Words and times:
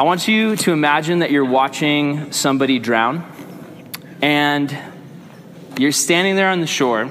I 0.00 0.02
want 0.02 0.26
you 0.26 0.56
to 0.56 0.72
imagine 0.72 1.18
that 1.18 1.30
you're 1.30 1.44
watching 1.44 2.32
somebody 2.32 2.78
drown 2.78 3.22
and 4.22 4.74
you're 5.78 5.92
standing 5.92 6.36
there 6.36 6.48
on 6.48 6.62
the 6.62 6.66
shore 6.66 7.10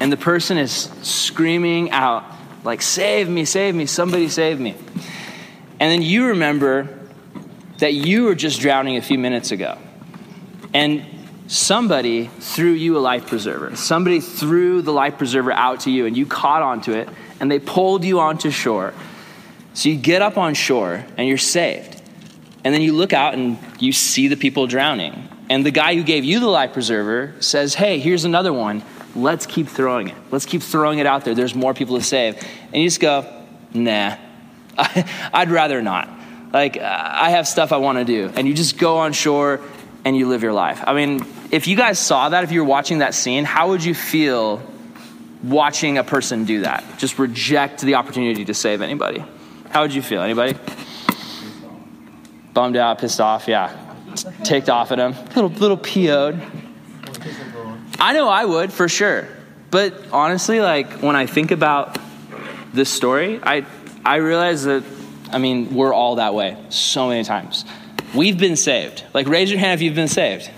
and 0.00 0.10
the 0.10 0.16
person 0.16 0.56
is 0.56 0.72
screaming 1.02 1.90
out, 1.90 2.24
like, 2.64 2.80
Save 2.80 3.28
me, 3.28 3.44
save 3.44 3.74
me, 3.74 3.84
somebody 3.84 4.30
save 4.30 4.58
me. 4.58 4.74
And 5.78 5.92
then 5.92 6.00
you 6.00 6.28
remember 6.28 6.98
that 7.76 7.92
you 7.92 8.24
were 8.24 8.34
just 8.34 8.58
drowning 8.58 8.96
a 8.96 9.02
few 9.02 9.18
minutes 9.18 9.50
ago. 9.50 9.76
And 10.72 11.04
somebody 11.46 12.28
threw 12.40 12.72
you 12.72 12.96
a 12.96 13.00
life 13.00 13.26
preserver. 13.26 13.76
Somebody 13.76 14.20
threw 14.20 14.80
the 14.80 14.94
life 14.94 15.18
preserver 15.18 15.52
out 15.52 15.80
to 15.80 15.90
you, 15.90 16.06
and 16.06 16.16
you 16.16 16.24
caught 16.24 16.62
onto 16.62 16.92
it, 16.92 17.06
and 17.38 17.50
they 17.50 17.58
pulled 17.58 18.02
you 18.02 18.18
onto 18.18 18.50
shore. 18.50 18.94
So 19.76 19.90
you 19.90 19.96
get 19.96 20.22
up 20.22 20.38
on 20.38 20.54
shore, 20.54 21.04
and 21.18 21.28
you're 21.28 21.36
saved. 21.36 22.00
And 22.64 22.72
then 22.72 22.80
you 22.80 22.94
look 22.94 23.12
out, 23.12 23.34
and 23.34 23.58
you 23.78 23.92
see 23.92 24.26
the 24.26 24.36
people 24.36 24.66
drowning. 24.66 25.28
And 25.50 25.66
the 25.66 25.70
guy 25.70 25.94
who 25.94 26.02
gave 26.02 26.24
you 26.24 26.40
the 26.40 26.46
life 26.46 26.72
preserver 26.72 27.34
says, 27.40 27.74
Hey, 27.74 27.98
here's 27.98 28.24
another 28.24 28.54
one. 28.54 28.82
Let's 29.14 29.44
keep 29.44 29.68
throwing 29.68 30.08
it. 30.08 30.14
Let's 30.30 30.46
keep 30.46 30.62
throwing 30.62 30.98
it 30.98 31.04
out 31.04 31.26
there. 31.26 31.34
There's 31.34 31.54
more 31.54 31.74
people 31.74 31.98
to 31.98 32.02
save. 32.02 32.42
And 32.72 32.82
you 32.82 32.88
just 32.88 33.00
go, 33.00 33.30
Nah, 33.74 34.16
I'd 34.78 35.50
rather 35.50 35.82
not. 35.82 36.08
Like, 36.54 36.78
I 36.78 37.28
have 37.30 37.46
stuff 37.46 37.70
I 37.70 37.76
want 37.76 37.98
to 37.98 38.06
do. 38.06 38.32
And 38.34 38.48
you 38.48 38.54
just 38.54 38.78
go 38.78 38.96
on 38.96 39.12
shore 39.12 39.60
and 40.06 40.16
you 40.16 40.26
live 40.26 40.42
your 40.42 40.54
life. 40.54 40.82
I 40.86 40.94
mean, 40.94 41.20
if 41.50 41.66
you 41.66 41.76
guys 41.76 41.98
saw 41.98 42.30
that, 42.30 42.44
if 42.44 42.50
you 42.50 42.60
were 42.60 42.66
watching 42.66 43.00
that 43.00 43.12
scene, 43.12 43.44
how 43.44 43.68
would 43.68 43.84
you 43.84 43.94
feel 43.94 44.62
watching 45.42 45.98
a 45.98 46.04
person 46.04 46.46
do 46.46 46.62
that? 46.62 46.82
Just 46.96 47.18
reject 47.18 47.82
the 47.82 47.96
opportunity 47.96 48.46
to 48.46 48.54
save 48.54 48.80
anybody. 48.80 49.22
How 49.70 49.82
would 49.82 49.94
you 49.94 50.02
feel? 50.02 50.22
Anybody? 50.22 50.58
Bummed 52.54 52.76
out, 52.76 52.98
pissed 52.98 53.20
off, 53.20 53.48
yeah. 53.48 53.76
Ticked 54.44 54.68
off 54.68 54.92
at 54.92 54.98
him. 54.98 55.14
Little 55.34 55.50
little 55.50 55.76
PO'd. 55.76 56.40
I 57.98 58.12
know 58.12 58.28
I 58.28 58.44
would, 58.44 58.72
for 58.72 58.88
sure. 58.88 59.28
But 59.70 59.94
honestly, 60.12 60.60
like 60.60 61.02
when 61.02 61.16
I 61.16 61.26
think 61.26 61.50
about 61.50 61.98
this 62.72 62.88
story, 62.88 63.40
I 63.42 63.66
I 64.04 64.16
realize 64.16 64.64
that 64.64 64.84
I 65.30 65.38
mean, 65.38 65.74
we're 65.74 65.92
all 65.92 66.16
that 66.16 66.34
way 66.34 66.56
so 66.68 67.08
many 67.08 67.24
times. 67.24 67.64
We've 68.14 68.38
been 68.38 68.56
saved. 68.56 69.04
Like, 69.12 69.28
raise 69.28 69.50
your 69.50 69.58
hand 69.58 69.80
if 69.80 69.82
you've 69.82 69.94
been 69.94 70.08
saved. 70.08 70.50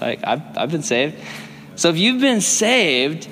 Like, 0.00 0.20
I've, 0.24 0.42
I've 0.56 0.70
been 0.70 0.82
saved. 0.82 1.16
So, 1.76 1.90
if 1.90 1.96
you've 1.96 2.20
been 2.20 2.40
saved, 2.40 3.28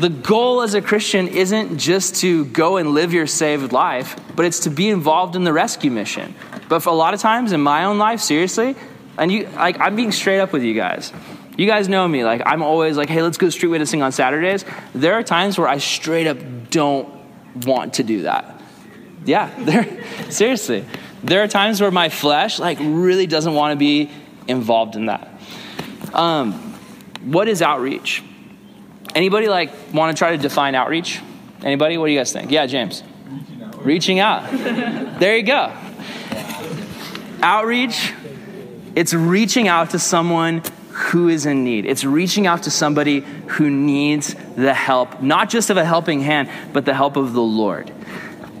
the 0.00 0.08
goal 0.08 0.62
as 0.62 0.72
a 0.72 0.80
Christian 0.80 1.28
isn't 1.28 1.76
just 1.76 2.16
to 2.16 2.46
go 2.46 2.78
and 2.78 2.94
live 2.94 3.12
your 3.12 3.26
saved 3.26 3.70
life, 3.70 4.18
but 4.34 4.46
it's 4.46 4.60
to 4.60 4.70
be 4.70 4.88
involved 4.88 5.36
in 5.36 5.44
the 5.44 5.52
rescue 5.52 5.90
mission. 5.90 6.34
But 6.70 6.80
for 6.80 6.88
a 6.88 6.94
lot 6.94 7.12
of 7.12 7.20
times 7.20 7.52
in 7.52 7.60
my 7.60 7.84
own 7.84 7.98
life, 7.98 8.20
seriously, 8.20 8.76
and 9.18 9.30
you, 9.30 9.46
like, 9.48 9.78
I'm 9.78 9.96
being 9.96 10.10
straight 10.10 10.40
up 10.40 10.54
with 10.54 10.62
you 10.62 10.72
guys. 10.72 11.12
You 11.58 11.66
guys 11.66 11.86
know 11.86 12.08
me. 12.08 12.24
Like, 12.24 12.40
I'm 12.46 12.62
always 12.62 12.96
like, 12.96 13.10
hey, 13.10 13.20
let's 13.20 13.36
go 13.36 13.50
street 13.50 13.68
witnessing 13.68 14.00
on 14.00 14.10
Saturdays. 14.10 14.64
There 14.94 15.12
are 15.12 15.22
times 15.22 15.58
where 15.58 15.68
I 15.68 15.76
straight 15.76 16.26
up 16.26 16.38
don't 16.70 17.14
want 17.66 17.94
to 17.94 18.02
do 18.02 18.22
that. 18.22 18.58
Yeah, 19.26 19.54
there, 19.58 20.30
seriously. 20.30 20.86
There 21.22 21.42
are 21.42 21.48
times 21.48 21.78
where 21.78 21.90
my 21.90 22.08
flesh 22.08 22.58
like 22.58 22.78
really 22.80 23.26
doesn't 23.26 23.52
want 23.52 23.72
to 23.72 23.76
be 23.76 24.10
involved 24.48 24.96
in 24.96 25.06
that. 25.06 25.28
Um, 26.14 26.54
what 27.22 27.48
is 27.48 27.60
outreach? 27.60 28.24
Anybody 29.14 29.48
like 29.48 29.70
want 29.92 30.16
to 30.16 30.18
try 30.18 30.30
to 30.32 30.38
define 30.38 30.74
outreach? 30.74 31.20
Anybody? 31.62 31.98
What 31.98 32.06
do 32.06 32.12
you 32.12 32.18
guys 32.18 32.32
think? 32.32 32.50
Yeah, 32.50 32.66
James. 32.66 33.02
Reaching 33.78 34.18
out. 34.18 34.50
there 35.20 35.36
you 35.36 35.42
go. 35.42 35.72
Outreach, 37.42 38.12
it's 38.94 39.14
reaching 39.14 39.68
out 39.68 39.90
to 39.90 39.98
someone 39.98 40.62
who 40.90 41.28
is 41.28 41.46
in 41.46 41.64
need. 41.64 41.86
It's 41.86 42.04
reaching 42.04 42.46
out 42.46 42.64
to 42.64 42.70
somebody 42.70 43.20
who 43.20 43.70
needs 43.70 44.34
the 44.56 44.74
help, 44.74 45.22
not 45.22 45.48
just 45.48 45.70
of 45.70 45.76
a 45.76 45.84
helping 45.84 46.20
hand, 46.20 46.50
but 46.72 46.84
the 46.84 46.94
help 46.94 47.16
of 47.16 47.32
the 47.32 47.42
Lord. 47.42 47.90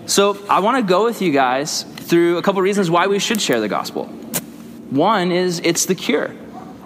So 0.06 0.38
I 0.48 0.60
want 0.60 0.78
to 0.78 0.82
go 0.82 1.04
with 1.04 1.20
you 1.20 1.32
guys 1.32 1.82
through 1.82 2.38
a 2.38 2.42
couple 2.42 2.62
reasons 2.62 2.90
why 2.90 3.06
we 3.06 3.18
should 3.18 3.40
share 3.40 3.60
the 3.60 3.68
gospel. 3.68 4.06
One 4.88 5.30
is 5.30 5.60
it's 5.62 5.84
the 5.84 5.94
cure. 5.94 6.34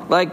Like, 0.09 0.31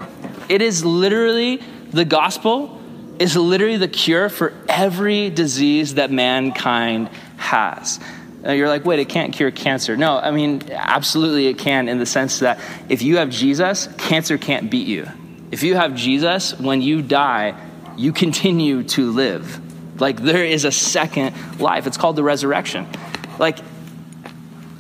it 0.50 0.62
is 0.62 0.84
literally 0.84 1.62
the 1.92 2.04
gospel 2.04 2.81
is 3.22 3.38
literally 3.38 3.78
the 3.78 3.88
cure 3.88 4.30
for 4.30 4.52
every 4.68 5.30
disease 5.30 5.94
that 5.96 6.10
mankind 6.10 7.08
has. 7.38 8.00
Now 8.42 8.54
you're 8.54 8.68
like, 8.68 8.84
wait, 8.84 9.00
it 9.00 9.10
can't 9.10 9.32
cure 9.32 9.52
cancer. 9.52 9.96
No, 9.96 10.18
I 10.18 10.32
mean, 10.32 10.64
absolutely 10.72 11.46
it 11.48 11.60
can 11.60 11.88
in 11.88 12.00
the 12.00 12.08
sense 12.08 12.40
that 12.40 12.60
if 12.90 13.04
you 13.04 13.18
have 13.18 13.30
Jesus, 13.30 13.88
cancer 14.00 14.40
can't 14.40 14.72
beat 14.72 14.88
you. 14.88 15.08
If 15.52 15.62
you 15.62 15.76
have 15.76 15.94
Jesus, 15.94 16.58
when 16.60 16.82
you 16.82 17.04
die, 17.04 17.56
you 17.96 18.12
continue 18.12 18.84
to 18.84 19.12
live. 19.12 20.02
Like 20.02 20.20
there 20.20 20.44
is 20.44 20.66
a 20.66 20.72
second 20.72 21.36
life. 21.60 21.86
It's 21.86 21.98
called 21.98 22.16
the 22.16 22.24
resurrection. 22.24 22.88
Like 23.38 23.60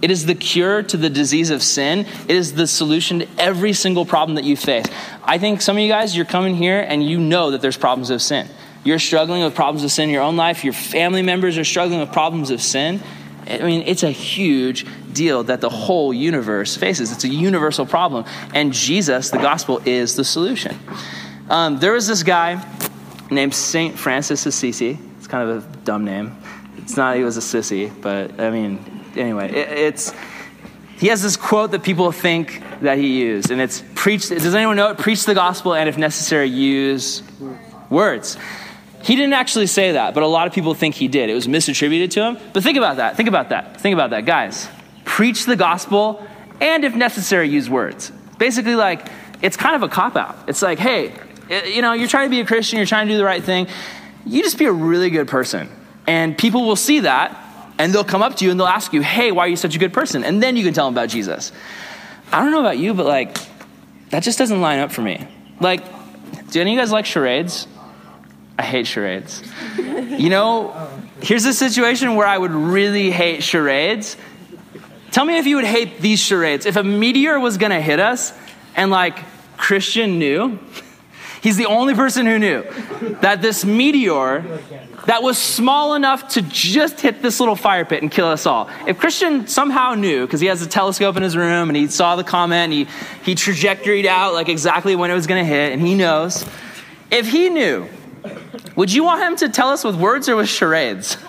it 0.01 0.09
is 0.09 0.25
the 0.25 0.35
cure 0.35 0.81
to 0.83 0.97
the 0.97 1.09
disease 1.09 1.49
of 1.49 1.61
sin. 1.61 2.05
It 2.27 2.35
is 2.35 2.53
the 2.53 2.67
solution 2.67 3.19
to 3.19 3.27
every 3.37 3.73
single 3.73 4.05
problem 4.05 4.35
that 4.35 4.43
you 4.43 4.57
face. 4.57 4.85
I 5.23 5.37
think 5.37 5.61
some 5.61 5.77
of 5.77 5.83
you 5.83 5.89
guys, 5.89 6.15
you're 6.15 6.25
coming 6.25 6.55
here 6.55 6.79
and 6.79 7.03
you 7.03 7.19
know 7.19 7.51
that 7.51 7.61
there's 7.61 7.77
problems 7.77 8.09
of 8.09 8.21
sin. 8.21 8.47
You're 8.83 8.99
struggling 8.99 9.43
with 9.43 9.53
problems 9.53 9.83
of 9.83 9.91
sin 9.91 10.05
in 10.05 10.09
your 10.09 10.23
own 10.23 10.37
life. 10.37 10.63
Your 10.63 10.73
family 10.73 11.21
members 11.21 11.57
are 11.57 11.63
struggling 11.63 11.99
with 11.99 12.11
problems 12.11 12.49
of 12.49 12.61
sin. 12.61 13.01
I 13.47 13.59
mean, 13.59 13.83
it's 13.85 14.03
a 14.03 14.09
huge 14.09 14.85
deal 15.13 15.43
that 15.43 15.61
the 15.61 15.69
whole 15.69 16.13
universe 16.13 16.75
faces. 16.75 17.11
It's 17.11 17.23
a 17.23 17.29
universal 17.29 17.85
problem. 17.85 18.25
And 18.53 18.73
Jesus, 18.73 19.29
the 19.29 19.37
gospel, 19.37 19.81
is 19.85 20.15
the 20.15 20.23
solution. 20.23 20.79
Um, 21.49 21.79
there 21.79 21.93
was 21.93 22.07
this 22.07 22.23
guy 22.23 22.63
named 23.29 23.53
St. 23.53 23.97
Francis 23.97 24.45
Assisi 24.45 24.97
It's 25.17 25.27
kind 25.27 25.49
of 25.49 25.63
a 25.63 25.77
dumb 25.79 26.05
name. 26.05 26.37
It's 26.77 26.97
not 26.97 27.17
he 27.17 27.23
was 27.23 27.37
a 27.37 27.41
sissy, 27.41 27.91
but 28.01 28.39
I 28.39 28.49
mean, 28.49 29.00
anyway, 29.15 29.51
it, 29.51 29.69
it's 29.69 30.13
he 30.97 31.07
has 31.07 31.23
this 31.23 31.35
quote 31.35 31.71
that 31.71 31.81
people 31.81 32.11
think 32.11 32.61
that 32.81 32.97
he 32.97 33.21
used, 33.21 33.49
and 33.49 33.59
it's 33.59 33.83
preach. 33.95 34.29
Does 34.29 34.53
anyone 34.53 34.75
know 34.75 34.91
it? 34.91 34.97
Preach 34.97 35.25
the 35.25 35.33
gospel, 35.33 35.73
and 35.73 35.89
if 35.89 35.97
necessary, 35.97 36.47
use 36.47 37.23
words. 37.89 38.37
He 39.01 39.15
didn't 39.15 39.33
actually 39.33 39.65
say 39.65 39.93
that, 39.93 40.13
but 40.13 40.21
a 40.21 40.27
lot 40.27 40.45
of 40.45 40.53
people 40.53 40.75
think 40.75 40.93
he 40.93 41.07
did. 41.07 41.29
It 41.31 41.33
was 41.33 41.47
misattributed 41.47 42.11
to 42.11 42.21
him. 42.21 42.37
But 42.53 42.61
think 42.61 42.77
about 42.77 42.97
that. 42.97 43.17
Think 43.17 43.29
about 43.29 43.49
that. 43.49 43.81
Think 43.81 43.93
about 43.95 44.11
that, 44.11 44.25
guys. 44.25 44.69
Preach 45.03 45.45
the 45.45 45.55
gospel, 45.55 46.23
and 46.59 46.85
if 46.85 46.93
necessary, 46.93 47.49
use 47.49 47.67
words. 47.67 48.11
Basically, 48.37 48.75
like 48.75 49.07
it's 49.41 49.57
kind 49.57 49.75
of 49.75 49.81
a 49.81 49.89
cop 49.89 50.15
out. 50.15 50.37
It's 50.47 50.61
like, 50.61 50.77
hey, 50.77 51.13
you 51.65 51.81
know, 51.81 51.93
you're 51.93 52.07
trying 52.07 52.27
to 52.27 52.29
be 52.29 52.41
a 52.41 52.45
Christian, 52.45 52.77
you're 52.77 52.85
trying 52.85 53.07
to 53.07 53.13
do 53.13 53.17
the 53.17 53.25
right 53.25 53.43
thing, 53.43 53.67
you 54.25 54.43
just 54.43 54.57
be 54.57 54.65
a 54.65 54.71
really 54.71 55.09
good 55.09 55.27
person. 55.27 55.69
And 56.07 56.37
people 56.37 56.65
will 56.65 56.75
see 56.75 57.01
that 57.01 57.37
and 57.81 57.91
they'll 57.91 58.03
come 58.03 58.21
up 58.21 58.35
to 58.35 58.45
you 58.45 58.51
and 58.51 58.59
they'll 58.59 58.67
ask 58.67 58.93
you, 58.93 59.01
hey, 59.01 59.31
why 59.31 59.45
are 59.45 59.47
you 59.47 59.55
such 59.55 59.75
a 59.75 59.79
good 59.79 59.91
person? 59.91 60.23
And 60.23 60.41
then 60.41 60.55
you 60.55 60.63
can 60.63 60.71
tell 60.71 60.85
them 60.85 60.93
about 60.93 61.09
Jesus. 61.09 61.51
I 62.31 62.39
don't 62.39 62.51
know 62.51 62.59
about 62.59 62.77
you, 62.77 62.93
but 62.93 63.07
like, 63.07 63.35
that 64.11 64.21
just 64.21 64.37
doesn't 64.37 64.61
line 64.61 64.77
up 64.77 64.91
for 64.91 65.01
me. 65.01 65.27
Like, 65.59 65.83
do 66.51 66.61
any 66.61 66.71
of 66.71 66.75
you 66.75 66.79
guys 66.79 66.91
like 66.91 67.07
charades? 67.07 67.65
I 68.59 68.61
hate 68.61 68.85
charades. 68.85 69.41
You 69.77 70.29
know, 70.29 70.89
here's 71.23 71.45
a 71.45 71.53
situation 71.55 72.13
where 72.15 72.27
I 72.27 72.37
would 72.37 72.51
really 72.51 73.09
hate 73.09 73.41
charades. 73.41 74.15
Tell 75.09 75.25
me 75.25 75.39
if 75.39 75.47
you 75.47 75.55
would 75.55 75.65
hate 75.65 76.01
these 76.01 76.19
charades. 76.19 76.67
If 76.67 76.75
a 76.75 76.83
meteor 76.83 77.39
was 77.39 77.57
gonna 77.57 77.81
hit 77.81 77.99
us 77.99 78.31
and 78.75 78.91
like 78.91 79.17
Christian 79.57 80.19
knew, 80.19 80.59
He's 81.41 81.57
the 81.57 81.65
only 81.65 81.95
person 81.95 82.25
who 82.25 82.37
knew 82.37 82.63
that 83.21 83.41
this 83.41 83.65
meteor 83.65 84.59
that 85.07 85.23
was 85.23 85.37
small 85.37 85.95
enough 85.95 86.29
to 86.29 86.41
just 86.43 87.01
hit 87.01 87.23
this 87.23 87.39
little 87.39 87.55
fire 87.55 87.83
pit 87.83 88.03
and 88.03 88.11
kill 88.11 88.27
us 88.27 88.45
all. 88.45 88.69
If 88.85 88.99
Christian 88.99 89.47
somehow 89.47 89.95
knew, 89.95 90.25
because 90.25 90.39
he 90.39 90.47
has 90.47 90.61
a 90.61 90.67
telescope 90.67 91.17
in 91.17 91.23
his 91.23 91.35
room 91.35 91.69
and 91.69 91.75
he 91.75 91.87
saw 91.87 92.15
the 92.15 92.23
comet 92.23 92.55
and 92.55 92.73
he, 92.73 92.87
he 93.23 93.33
trajectoried 93.33 94.05
out 94.05 94.33
like 94.33 94.49
exactly 94.49 94.95
when 94.95 95.09
it 95.09 95.15
was 95.15 95.25
going 95.25 95.43
to 95.43 95.49
hit 95.49 95.73
and 95.73 95.81
he 95.81 95.95
knows, 95.95 96.45
if 97.09 97.27
he 97.27 97.49
knew, 97.49 97.87
would 98.75 98.93
you 98.93 99.03
want 99.03 99.23
him 99.23 99.35
to 99.37 99.49
tell 99.49 99.69
us 99.69 99.83
with 99.83 99.95
words 99.95 100.29
or 100.29 100.35
with 100.35 100.49
charades? 100.49 101.17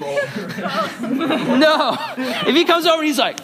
no. 0.00 1.96
If 2.16 2.56
he 2.56 2.64
comes 2.64 2.86
over 2.86 3.02
and 3.02 3.06
he's 3.06 3.18
like, 3.18 3.38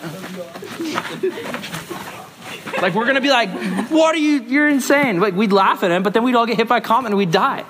like 2.82 2.94
we're 2.94 3.06
gonna 3.06 3.20
be 3.20 3.30
like, 3.30 3.50
what 3.90 4.14
are 4.14 4.18
you? 4.18 4.42
You're 4.42 4.68
insane. 4.68 5.20
Like 5.20 5.34
we'd 5.34 5.52
laugh 5.52 5.82
at 5.82 5.90
him, 5.90 6.02
but 6.02 6.14
then 6.14 6.22
we'd 6.24 6.34
all 6.34 6.46
get 6.46 6.56
hit 6.56 6.68
by 6.68 6.78
a 6.78 6.80
comet 6.80 7.08
and 7.08 7.16
we'd 7.16 7.30
die. 7.30 7.64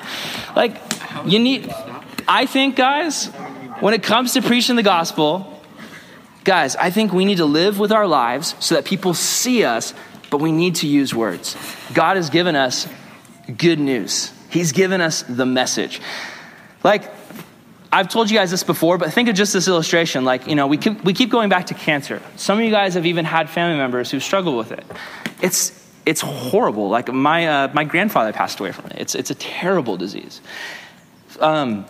Like 0.55 0.81
you 1.25 1.39
need. 1.39 1.73
I 2.29 2.47
think, 2.47 2.75
guys, 2.77 3.27
when 3.81 3.95
it 3.95 4.03
comes 4.03 4.33
to 4.35 4.43
preaching 4.43 4.77
the 4.77 4.83
gospel, 4.83 5.63
guys, 6.45 6.75
I 6.77 6.91
think 6.91 7.13
we 7.13 7.25
need 7.25 7.37
to 7.37 7.45
live 7.45 7.79
with 7.79 7.93
our 7.93 8.07
lives 8.07 8.55
so 8.59 8.75
that 8.75 8.85
people 8.85 9.15
see 9.15 9.65
us, 9.65 9.95
but 10.31 10.39
we 10.39 10.51
need 10.51 10.77
to 10.77 10.89
use 10.89 11.15
words. 11.15 11.57
God 11.95 12.17
has 12.17 12.31
given 12.31 12.57
us 12.57 12.89
good 13.57 13.79
news. 13.79 14.33
He's 14.51 14.73
given 14.73 15.01
us 15.01 15.23
the 15.23 15.47
message. 15.47 16.01
Like 16.83 17.16
I've 17.93 18.09
told 18.09 18.31
you 18.31 18.37
guys 18.37 18.51
this 18.51 18.65
before, 18.65 18.99
but 18.99 19.13
think 19.13 19.29
of 19.29 19.37
just 19.37 19.53
this 19.53 19.69
illustration. 19.69 20.25
Like, 20.25 20.47
you 20.47 20.55
know, 20.55 20.67
we 20.67 20.77
keep, 20.77 21.05
we 21.05 21.13
keep 21.13 21.31
going 21.31 21.49
back 21.49 21.67
to 21.67 21.75
cancer. 21.75 22.21
Some 22.37 22.59
of 22.59 22.65
you 22.65 22.71
guys 22.71 22.95
have 22.95 23.07
even 23.07 23.25
had 23.25 23.49
family 23.49 23.77
members 23.77 24.11
who 24.11 24.21
struggle 24.21 24.57
with 24.57 24.73
it. 24.73 24.85
It's, 25.41 25.73
it's 26.05 26.21
horrible. 26.21 26.89
Like, 26.89 27.13
my, 27.13 27.47
uh, 27.47 27.73
my 27.73 27.85
grandfather 27.85 28.33
passed 28.33 28.61
away 28.61 28.73
from 28.73 28.87
it. 28.87 28.97
It's, 28.99 29.15
it's 29.15 29.31
a 29.31 29.35
terrible 29.35 29.97
disease. 29.97 30.41
Um, 31.41 31.87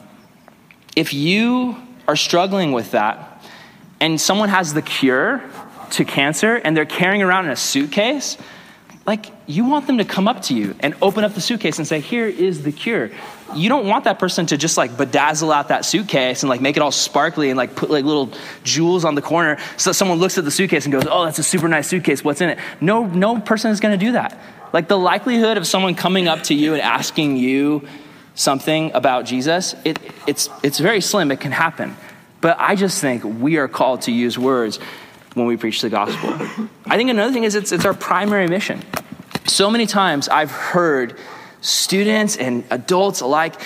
if 0.95 1.13
you 1.15 1.77
are 2.09 2.17
struggling 2.17 2.73
with 2.73 2.93
that 2.93 3.43
and 4.01 4.21
someone 4.21 4.49
has 4.49 4.75
the 4.75 4.83
cure 4.83 5.43
to 5.91 6.05
cancer 6.05 6.57
and 6.57 6.77
they're 6.77 6.85
carrying 6.85 7.23
around 7.23 7.47
in 7.47 7.51
a 7.53 7.57
suitcase, 7.57 8.37
like 9.07 9.27
you 9.47 9.65
want 9.65 9.87
them 9.87 9.99
to 9.99 10.05
come 10.05 10.27
up 10.27 10.43
to 10.43 10.55
you 10.55 10.75
and 10.81 10.95
open 11.01 11.25
up 11.25 11.35
the 11.35 11.41
suitcase 11.41 11.79
and 11.79 11.87
say, 11.87 12.01
Here 12.01 12.27
is 12.27 12.65
the 12.65 12.73
cure. 12.73 13.11
You 13.55 13.69
don't 13.69 13.87
want 13.87 14.05
that 14.05 14.19
person 14.19 14.47
to 14.47 14.57
just 14.57 14.77
like 14.77 14.93
bedazzle 14.93 15.55
out 15.55 15.69
that 15.69 15.85
suitcase 15.85 16.43
and 16.43 16.51
like 16.51 16.61
make 16.61 16.77
it 16.77 16.83
all 16.83 16.91
sparkly 16.91 17.51
and 17.51 17.57
like 17.57 17.77
put 17.77 17.91
like 17.91 18.05
little 18.05 18.31
jewels 18.65 19.05
on 19.05 19.15
the 19.15 19.23
corner 19.23 19.59
so 19.77 19.91
that 19.91 19.95
someone 19.95 20.19
looks 20.19 20.37
at 20.37 20.45
the 20.45 20.51
suitcase 20.51 20.85
and 20.85 20.93
goes, 20.93 21.07
Oh, 21.09 21.25
that's 21.25 21.39
a 21.39 21.45
super 21.45 21.69
nice 21.69 21.87
suitcase. 21.87 22.25
What's 22.25 22.41
in 22.41 22.51
it? 22.51 22.59
No, 22.81 23.07
no 23.07 23.41
person 23.41 23.71
is 23.71 23.81
gonna 23.81 23.97
do 23.97 24.13
that. 24.13 24.39
Like 24.73 24.89
the 24.89 24.99
likelihood 24.99 25.57
of 25.57 25.67
someone 25.67 25.95
coming 25.95 26.29
up 26.29 26.43
to 26.45 26.55
you 26.55 26.75
and 26.75 26.83
asking 26.83 27.37
you 27.37 27.87
something 28.35 28.93
about 28.93 29.25
Jesus, 29.25 29.75
it, 29.85 29.99
it's, 30.27 30.51
it's 30.63 30.79
very 30.79 31.01
slim. 31.01 31.31
It 31.31 31.41
can 31.41 31.53
happen. 31.53 31.97
But 32.41 32.59
I 32.61 32.75
just 32.75 33.01
think 33.01 33.25
we 33.25 33.57
are 33.57 33.69
called 33.69 34.03
to 34.03 34.13
use 34.13 34.39
words 34.39 34.79
when 35.35 35.47
we 35.47 35.57
preach 35.57 35.81
the 35.81 35.91
gospel. 35.91 36.31
I 36.87 36.97
think 36.97 37.11
another 37.11 37.33
thing 37.33 37.45
is 37.45 37.55
it's, 37.55 37.73
it's 37.73 37.85
our 37.85 37.95
primary 37.95 38.49
mission. 38.49 38.83
So 39.47 39.71
many 39.71 39.87
times 39.87 40.29
I've 40.29 40.51
heard 40.51 41.19
students 41.67 42.37
and 42.37 42.65
adults 42.71 43.21
alike, 43.21 43.61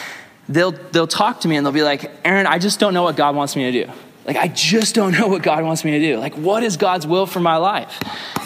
they'll, 0.49 0.73
they'll 0.73 1.07
talk 1.07 1.41
to 1.41 1.49
me 1.49 1.57
and 1.57 1.65
they'll 1.65 1.73
be 1.73 1.83
like, 1.83 2.11
Aaron, 2.25 2.47
I 2.47 2.59
just 2.59 2.81
don't 2.81 2.95
know 2.95 3.03
what 3.03 3.17
God 3.17 3.37
wants 3.37 3.57
me 3.57 3.71
to 3.71 3.85
do. 3.85 3.93
Like, 4.25 4.37
I 4.37 4.49
just 4.49 4.95
don't 4.95 5.13
know 5.13 5.29
what 5.29 5.43
God 5.43 5.65
wants 5.65 5.85
me 5.85 5.93
to 5.93 6.01
do. 6.01 6.19
Like, 6.19 6.35
what 6.35 6.63
is 6.63 6.77
God's 6.77 7.07
will 7.07 7.27
for 7.27 7.41
my 7.41 7.57
life? 7.57 7.99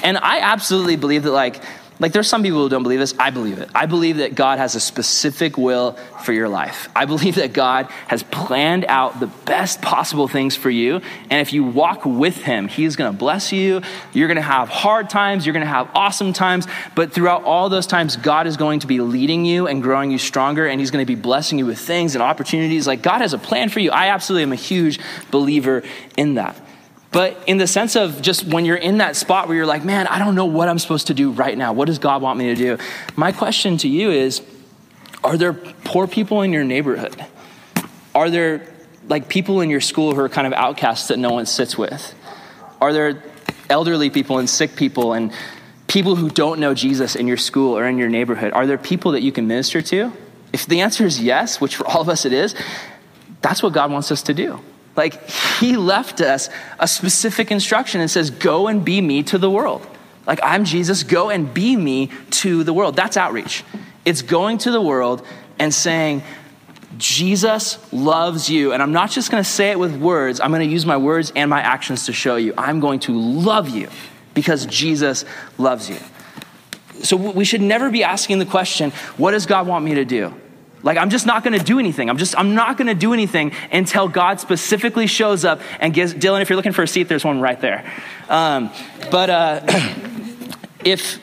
And 0.02 0.16
I 0.16 0.40
absolutely 0.40 0.96
believe 0.96 1.24
that, 1.24 1.32
like, 1.32 1.62
like, 2.00 2.12
there's 2.12 2.28
some 2.28 2.42
people 2.42 2.60
who 2.60 2.68
don't 2.68 2.82
believe 2.82 2.98
this. 2.98 3.14
I 3.20 3.30
believe 3.30 3.58
it. 3.58 3.68
I 3.72 3.86
believe 3.86 4.16
that 4.16 4.34
God 4.34 4.58
has 4.58 4.74
a 4.74 4.80
specific 4.80 5.56
will 5.56 5.92
for 6.24 6.32
your 6.32 6.48
life. 6.48 6.88
I 6.94 7.04
believe 7.04 7.36
that 7.36 7.52
God 7.52 7.86
has 8.08 8.24
planned 8.24 8.84
out 8.86 9.20
the 9.20 9.28
best 9.28 9.80
possible 9.80 10.26
things 10.26 10.56
for 10.56 10.70
you. 10.70 11.00
And 11.30 11.40
if 11.40 11.52
you 11.52 11.62
walk 11.62 12.04
with 12.04 12.36
Him, 12.36 12.66
He's 12.66 12.96
going 12.96 13.12
to 13.12 13.16
bless 13.16 13.52
you. 13.52 13.80
You're 14.12 14.26
going 14.26 14.36
to 14.36 14.42
have 14.42 14.68
hard 14.68 15.08
times, 15.08 15.46
you're 15.46 15.52
going 15.52 15.64
to 15.64 15.70
have 15.70 15.88
awesome 15.94 16.32
times. 16.32 16.66
But 16.96 17.12
throughout 17.12 17.44
all 17.44 17.68
those 17.68 17.86
times, 17.86 18.16
God 18.16 18.48
is 18.48 18.56
going 18.56 18.80
to 18.80 18.88
be 18.88 18.98
leading 18.98 19.44
you 19.44 19.68
and 19.68 19.80
growing 19.80 20.10
you 20.10 20.18
stronger. 20.18 20.66
And 20.66 20.80
He's 20.80 20.90
going 20.90 21.04
to 21.04 21.06
be 21.06 21.20
blessing 21.20 21.60
you 21.60 21.66
with 21.66 21.78
things 21.78 22.16
and 22.16 22.22
opportunities. 22.22 22.88
Like, 22.88 23.02
God 23.02 23.20
has 23.20 23.34
a 23.34 23.38
plan 23.38 23.68
for 23.68 23.78
you. 23.78 23.92
I 23.92 24.08
absolutely 24.08 24.42
am 24.42 24.52
a 24.52 24.56
huge 24.56 24.98
believer 25.30 25.84
in 26.16 26.34
that. 26.34 26.60
But 27.14 27.38
in 27.46 27.58
the 27.58 27.68
sense 27.68 27.94
of 27.94 28.20
just 28.22 28.44
when 28.44 28.64
you're 28.64 28.76
in 28.76 28.98
that 28.98 29.14
spot 29.14 29.46
where 29.46 29.56
you're 29.56 29.66
like, 29.66 29.84
man, 29.84 30.08
I 30.08 30.18
don't 30.18 30.34
know 30.34 30.46
what 30.46 30.68
I'm 30.68 30.80
supposed 30.80 31.06
to 31.06 31.14
do 31.14 31.30
right 31.30 31.56
now. 31.56 31.72
What 31.72 31.84
does 31.84 32.00
God 32.00 32.20
want 32.20 32.40
me 32.40 32.46
to 32.46 32.56
do? 32.56 32.76
My 33.14 33.30
question 33.30 33.76
to 33.78 33.88
you 33.88 34.10
is 34.10 34.42
Are 35.22 35.36
there 35.36 35.52
poor 35.52 36.08
people 36.08 36.42
in 36.42 36.52
your 36.52 36.64
neighborhood? 36.64 37.24
Are 38.16 38.30
there 38.30 38.66
like 39.06 39.28
people 39.28 39.60
in 39.60 39.70
your 39.70 39.80
school 39.80 40.12
who 40.12 40.20
are 40.22 40.28
kind 40.28 40.44
of 40.44 40.52
outcasts 40.54 41.06
that 41.06 41.20
no 41.20 41.30
one 41.30 41.46
sits 41.46 41.78
with? 41.78 42.12
Are 42.80 42.92
there 42.92 43.22
elderly 43.70 44.10
people 44.10 44.38
and 44.38 44.50
sick 44.50 44.74
people 44.74 45.12
and 45.12 45.32
people 45.86 46.16
who 46.16 46.28
don't 46.28 46.58
know 46.58 46.74
Jesus 46.74 47.14
in 47.14 47.28
your 47.28 47.36
school 47.36 47.78
or 47.78 47.86
in 47.86 47.96
your 47.96 48.08
neighborhood? 48.08 48.52
Are 48.52 48.66
there 48.66 48.76
people 48.76 49.12
that 49.12 49.22
you 49.22 49.30
can 49.30 49.46
minister 49.46 49.80
to? 49.82 50.12
If 50.52 50.66
the 50.66 50.80
answer 50.80 51.06
is 51.06 51.22
yes, 51.22 51.60
which 51.60 51.76
for 51.76 51.86
all 51.86 52.00
of 52.00 52.08
us 52.08 52.24
it 52.24 52.32
is, 52.32 52.56
that's 53.40 53.62
what 53.62 53.72
God 53.72 53.92
wants 53.92 54.10
us 54.10 54.22
to 54.22 54.34
do. 54.34 54.58
Like, 54.96 55.28
he 55.28 55.76
left 55.76 56.20
us 56.20 56.48
a 56.78 56.86
specific 56.86 57.50
instruction 57.50 58.00
and 58.00 58.10
says, 58.10 58.30
Go 58.30 58.68
and 58.68 58.84
be 58.84 59.00
me 59.00 59.22
to 59.24 59.38
the 59.38 59.50
world. 59.50 59.86
Like, 60.26 60.40
I'm 60.42 60.64
Jesus, 60.64 61.02
go 61.02 61.30
and 61.30 61.52
be 61.52 61.76
me 61.76 62.10
to 62.30 62.64
the 62.64 62.72
world. 62.72 62.96
That's 62.96 63.16
outreach. 63.16 63.64
It's 64.04 64.22
going 64.22 64.58
to 64.58 64.70
the 64.70 64.80
world 64.80 65.26
and 65.58 65.72
saying, 65.72 66.22
Jesus 66.96 67.78
loves 67.92 68.48
you. 68.48 68.72
And 68.72 68.82
I'm 68.82 68.92
not 68.92 69.10
just 69.10 69.30
going 69.30 69.42
to 69.42 69.48
say 69.48 69.70
it 69.70 69.78
with 69.78 69.96
words, 69.96 70.40
I'm 70.40 70.50
going 70.50 70.66
to 70.66 70.72
use 70.72 70.86
my 70.86 70.96
words 70.96 71.32
and 71.34 71.50
my 71.50 71.60
actions 71.60 72.06
to 72.06 72.12
show 72.12 72.36
you. 72.36 72.54
I'm 72.56 72.80
going 72.80 73.00
to 73.00 73.12
love 73.12 73.68
you 73.68 73.88
because 74.32 74.66
Jesus 74.66 75.24
loves 75.58 75.90
you. 75.90 75.98
So 77.02 77.16
we 77.16 77.44
should 77.44 77.60
never 77.60 77.90
be 77.90 78.04
asking 78.04 78.38
the 78.38 78.46
question, 78.46 78.92
What 79.16 79.32
does 79.32 79.46
God 79.46 79.66
want 79.66 79.84
me 79.84 79.94
to 79.94 80.04
do? 80.04 80.34
Like, 80.84 80.98
I'm 80.98 81.08
just 81.08 81.24
not 81.24 81.42
gonna 81.42 81.58
do 81.58 81.78
anything. 81.78 82.10
I'm 82.10 82.18
just, 82.18 82.38
I'm 82.38 82.54
not 82.54 82.76
gonna 82.76 82.94
do 82.94 83.14
anything 83.14 83.52
until 83.72 84.06
God 84.06 84.38
specifically 84.38 85.06
shows 85.06 85.44
up 85.44 85.60
and 85.80 85.94
gives, 85.94 86.12
Dylan, 86.14 86.42
if 86.42 86.50
you're 86.50 86.56
looking 86.56 86.72
for 86.72 86.82
a 86.82 86.88
seat, 86.88 87.08
there's 87.08 87.24
one 87.24 87.40
right 87.40 87.58
there. 87.58 87.90
Um, 88.28 88.70
but 89.10 89.30
uh, 89.30 89.60
if, 90.84 91.18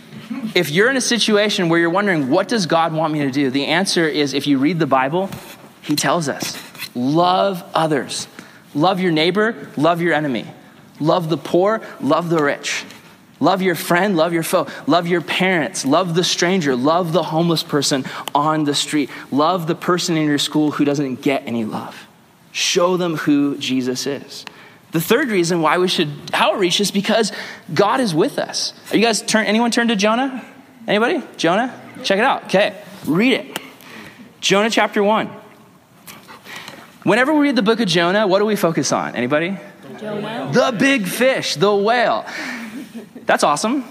if 0.56 0.72
you're 0.72 0.90
in 0.90 0.98
a 0.98 1.02
situation 1.02 1.69
where 1.69 1.80
you're 1.80 1.92
wondering, 1.92 2.30
what 2.30 2.48
does 2.48 2.66
God 2.66 2.92
want 2.92 3.13
me 3.13 3.19
to 3.19 3.31
do? 3.31 3.52
The 3.52 3.68
answer 3.68 4.08
is 4.08 4.34
if 4.34 4.48
you 4.48 4.58
read 4.58 4.80
the 4.80 4.88
Bible, 4.88 5.30
He 5.84 5.96
tells 5.96 6.28
us 6.28 6.58
love 6.96 7.63
others, 7.75 8.28
love 8.74 9.00
your 9.00 9.12
neighbor, 9.12 9.69
love 9.78 10.02
your 10.02 10.13
enemy, 10.13 10.48
love 11.00 11.30
the 11.30 11.38
poor, 11.38 11.81
love 12.02 12.30
the 12.30 12.44
rich. 12.44 12.84
Love 13.42 13.64
your 13.64 13.76
friend, 13.76 14.16
love 14.16 14.34
your 14.34 14.44
foe, 14.44 14.68
love 14.86 15.08
your 15.08 15.20
parents, 15.20 15.84
love 15.84 16.14
the 16.14 16.24
stranger, 16.24 16.76
love 16.76 17.12
the 17.12 17.24
homeless 17.24 17.64
person 17.64 18.06
on 18.36 18.64
the 18.64 18.76
street, 18.76 19.10
love 19.32 19.66
the 19.66 19.76
person 19.76 20.16
in 20.16 20.28
your 20.28 20.38
school 20.38 20.72
who 20.72 20.86
doesn't 20.86 21.22
get 21.24 21.46
any 21.48 21.66
love. 21.66 22.08
Show 22.52 22.98
them 22.98 23.18
who 23.18 23.58
Jesus 23.58 24.06
is. 24.06 24.46
The 24.92 25.02
third 25.02 25.30
reason 25.30 25.62
why 25.62 25.80
we 25.80 25.88
should 25.88 26.10
outreach 26.34 26.80
is 26.80 26.92
because 26.92 27.32
God 27.74 28.00
is 28.00 28.14
with 28.14 28.38
us. 28.38 28.74
Are 28.92 28.98
you 28.98 29.04
guys 29.04 29.22
turn 29.22 29.46
anyone 29.46 29.72
turn 29.72 29.88
to 29.88 29.96
Jonah? 29.96 30.46
Anybody? 30.88 31.24
Jonah? 31.38 31.82
Check 32.04 32.20
it 32.20 32.26
out. 32.26 32.46
Okay. 32.46 32.80
Read 33.06 33.34
it. 33.34 33.60
Jonah 34.40 34.70
chapter 34.70 35.04
1. 35.04 35.28
Whenever 37.04 37.34
we 37.34 37.40
read 37.40 37.56
the 37.56 37.64
book 37.64 37.80
of 37.80 37.88
Jonah, 37.88 38.28
what 38.28 38.40
do 38.40 38.46
we 38.46 38.56
focus 38.56 38.92
on? 38.92 39.16
Anybody? 39.16 39.58
Jonah. 40.00 40.52
The 40.54 40.76
big 40.78 41.08
fish, 41.08 41.56
the 41.56 41.74
whale. 41.74 42.26
That's 43.26 43.44
awesome. 43.44 43.86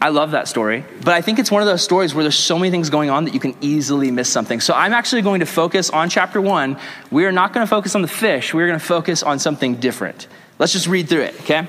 I 0.00 0.10
love 0.10 0.32
that 0.32 0.46
story. 0.46 0.84
But 1.00 1.14
I 1.14 1.22
think 1.22 1.38
it's 1.38 1.50
one 1.50 1.62
of 1.62 1.68
those 1.68 1.82
stories 1.82 2.14
where 2.14 2.22
there's 2.22 2.36
so 2.36 2.58
many 2.58 2.70
things 2.70 2.90
going 2.90 3.08
on 3.08 3.24
that 3.24 3.32
you 3.32 3.40
can 3.40 3.54
easily 3.60 4.10
miss 4.10 4.28
something. 4.28 4.60
So 4.60 4.74
I'm 4.74 4.92
actually 4.92 5.22
going 5.22 5.40
to 5.40 5.46
focus 5.46 5.88
on 5.88 6.10
chapter 6.10 6.40
one. 6.40 6.78
We 7.10 7.24
are 7.24 7.32
not 7.32 7.54
going 7.54 7.64
to 7.64 7.70
focus 7.70 7.94
on 7.94 8.02
the 8.02 8.08
fish, 8.08 8.52
we're 8.52 8.66
going 8.66 8.78
to 8.78 8.84
focus 8.84 9.22
on 9.22 9.38
something 9.38 9.76
different. 9.76 10.28
Let's 10.58 10.72
just 10.72 10.86
read 10.86 11.08
through 11.08 11.22
it, 11.22 11.40
okay? 11.40 11.66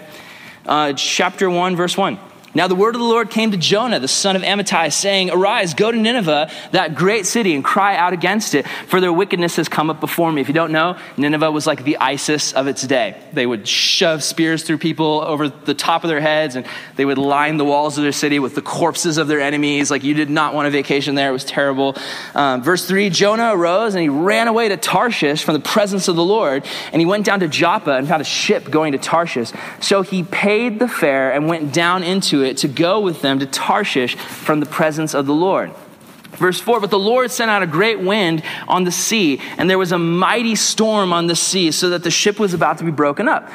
Uh, 0.66 0.94
chapter 0.94 1.50
1, 1.50 1.76
verse 1.76 1.98
1. 1.98 2.20
Now 2.56 2.68
the 2.68 2.76
word 2.76 2.96
of 2.96 3.02
the 3.02 3.08
Lord 3.08 3.30
came 3.30 3.52
to 3.52 3.58
Jonah, 3.58 4.00
the 4.00 4.08
son 4.08 4.36
of 4.36 4.42
Amittai, 4.42 4.92
saying, 4.92 5.30
Arise, 5.30 5.74
go 5.74 5.92
to 5.92 5.98
Nineveh, 5.98 6.50
that 6.72 6.96
great 6.96 7.26
city, 7.26 7.54
and 7.54 7.64
cry 7.64 7.96
out 7.96 8.14
against 8.14 8.56
it, 8.56 8.68
for 8.88 9.00
their 9.00 9.14
wickedness 9.14 9.58
has 9.58 9.70
come 9.70 9.90
up 9.90 10.00
before 10.00 10.32
me. 10.32 10.42
If 10.42 10.48
you 10.48 10.54
don't 10.54 10.72
know, 10.72 10.98
Nineveh 11.18 11.52
was 11.52 11.68
like 11.68 11.84
the 11.84 11.98
ISIS 11.98 12.54
of 12.54 12.68
its 12.68 12.82
day. 12.82 13.22
They 13.34 13.46
would 13.46 13.68
shove 13.68 14.24
spears 14.24 14.64
through 14.64 14.80
people 14.80 15.22
over 15.22 15.50
the 15.50 15.74
top 15.74 16.04
of 16.04 16.08
their 16.08 16.22
heads, 16.22 16.56
and 16.56 16.66
they 16.96 17.06
would 17.06 17.18
line 17.18 17.58
the 17.58 17.66
walls 17.66 17.98
of 17.98 18.04
their 18.04 18.12
city 18.12 18.40
with 18.40 18.56
the 18.56 18.62
corpses 18.62 19.18
of 19.18 19.28
their 19.28 19.42
enemies. 19.42 19.92
Like 19.92 20.04
you 20.04 20.14
did 20.14 20.30
not 20.30 20.54
want 20.54 20.68
a 20.68 20.72
vacation 20.72 21.16
there, 21.16 21.30
it 21.30 21.34
was 21.34 21.46
terrible. 21.46 21.96
Um, 22.34 22.64
verse 22.64 22.88
3 22.88 23.10
Jonah 23.10 23.56
arose, 23.56 23.94
and 23.94 24.02
he 24.02 24.10
ran 24.10 24.48
away 24.48 24.70
to 24.70 24.78
Tarshish 24.78 25.44
from 25.44 25.54
the 25.54 25.60
presence 25.60 26.08
of 26.08 26.16
the 26.16 26.24
Lord, 26.24 26.66
and 26.92 27.00
he 27.00 27.06
went 27.06 27.26
down 27.26 27.42
to 27.42 27.48
Joppa 27.48 27.92
and 27.92 28.08
found 28.08 28.22
a 28.22 28.26
ship 28.26 28.72
going 28.72 28.94
to 28.94 28.98
Tarshish. 28.98 29.52
So 29.80 30.02
he 30.02 30.24
paid 30.24 30.80
the 30.80 30.88
fare 30.88 31.32
and 31.34 31.48
went 31.48 31.74
down 31.74 32.04
into 32.04 32.37
it 32.44 32.58
to 32.58 32.68
go 32.68 33.00
with 33.00 33.22
them 33.22 33.40
to 33.40 33.46
Tarshish 33.46 34.16
from 34.16 34.60
the 34.60 34.66
presence 34.66 35.14
of 35.14 35.26
the 35.26 35.34
Lord. 35.34 35.72
Verse 36.32 36.60
4 36.60 36.80
But 36.80 36.92
the 36.92 37.00
Lord 37.00 37.32
sent 37.32 37.52
out 37.52 37.64
a 37.64 37.68
great 37.68 38.00
wind 38.00 38.44
on 38.68 38.84
the 38.84 38.92
sea, 38.92 39.42
and 39.58 39.70
there 39.70 39.78
was 39.78 39.92
a 39.92 40.00
mighty 40.00 40.56
storm 40.56 41.14
on 41.14 41.28
the 41.28 41.36
sea, 41.36 41.72
so 41.72 41.90
that 41.90 42.04
the 42.04 42.12
ship 42.12 42.40
was 42.40 42.54
about 42.54 42.78
to 42.80 42.84
be 42.84 42.92
broken 42.92 43.28
up. 43.28 43.50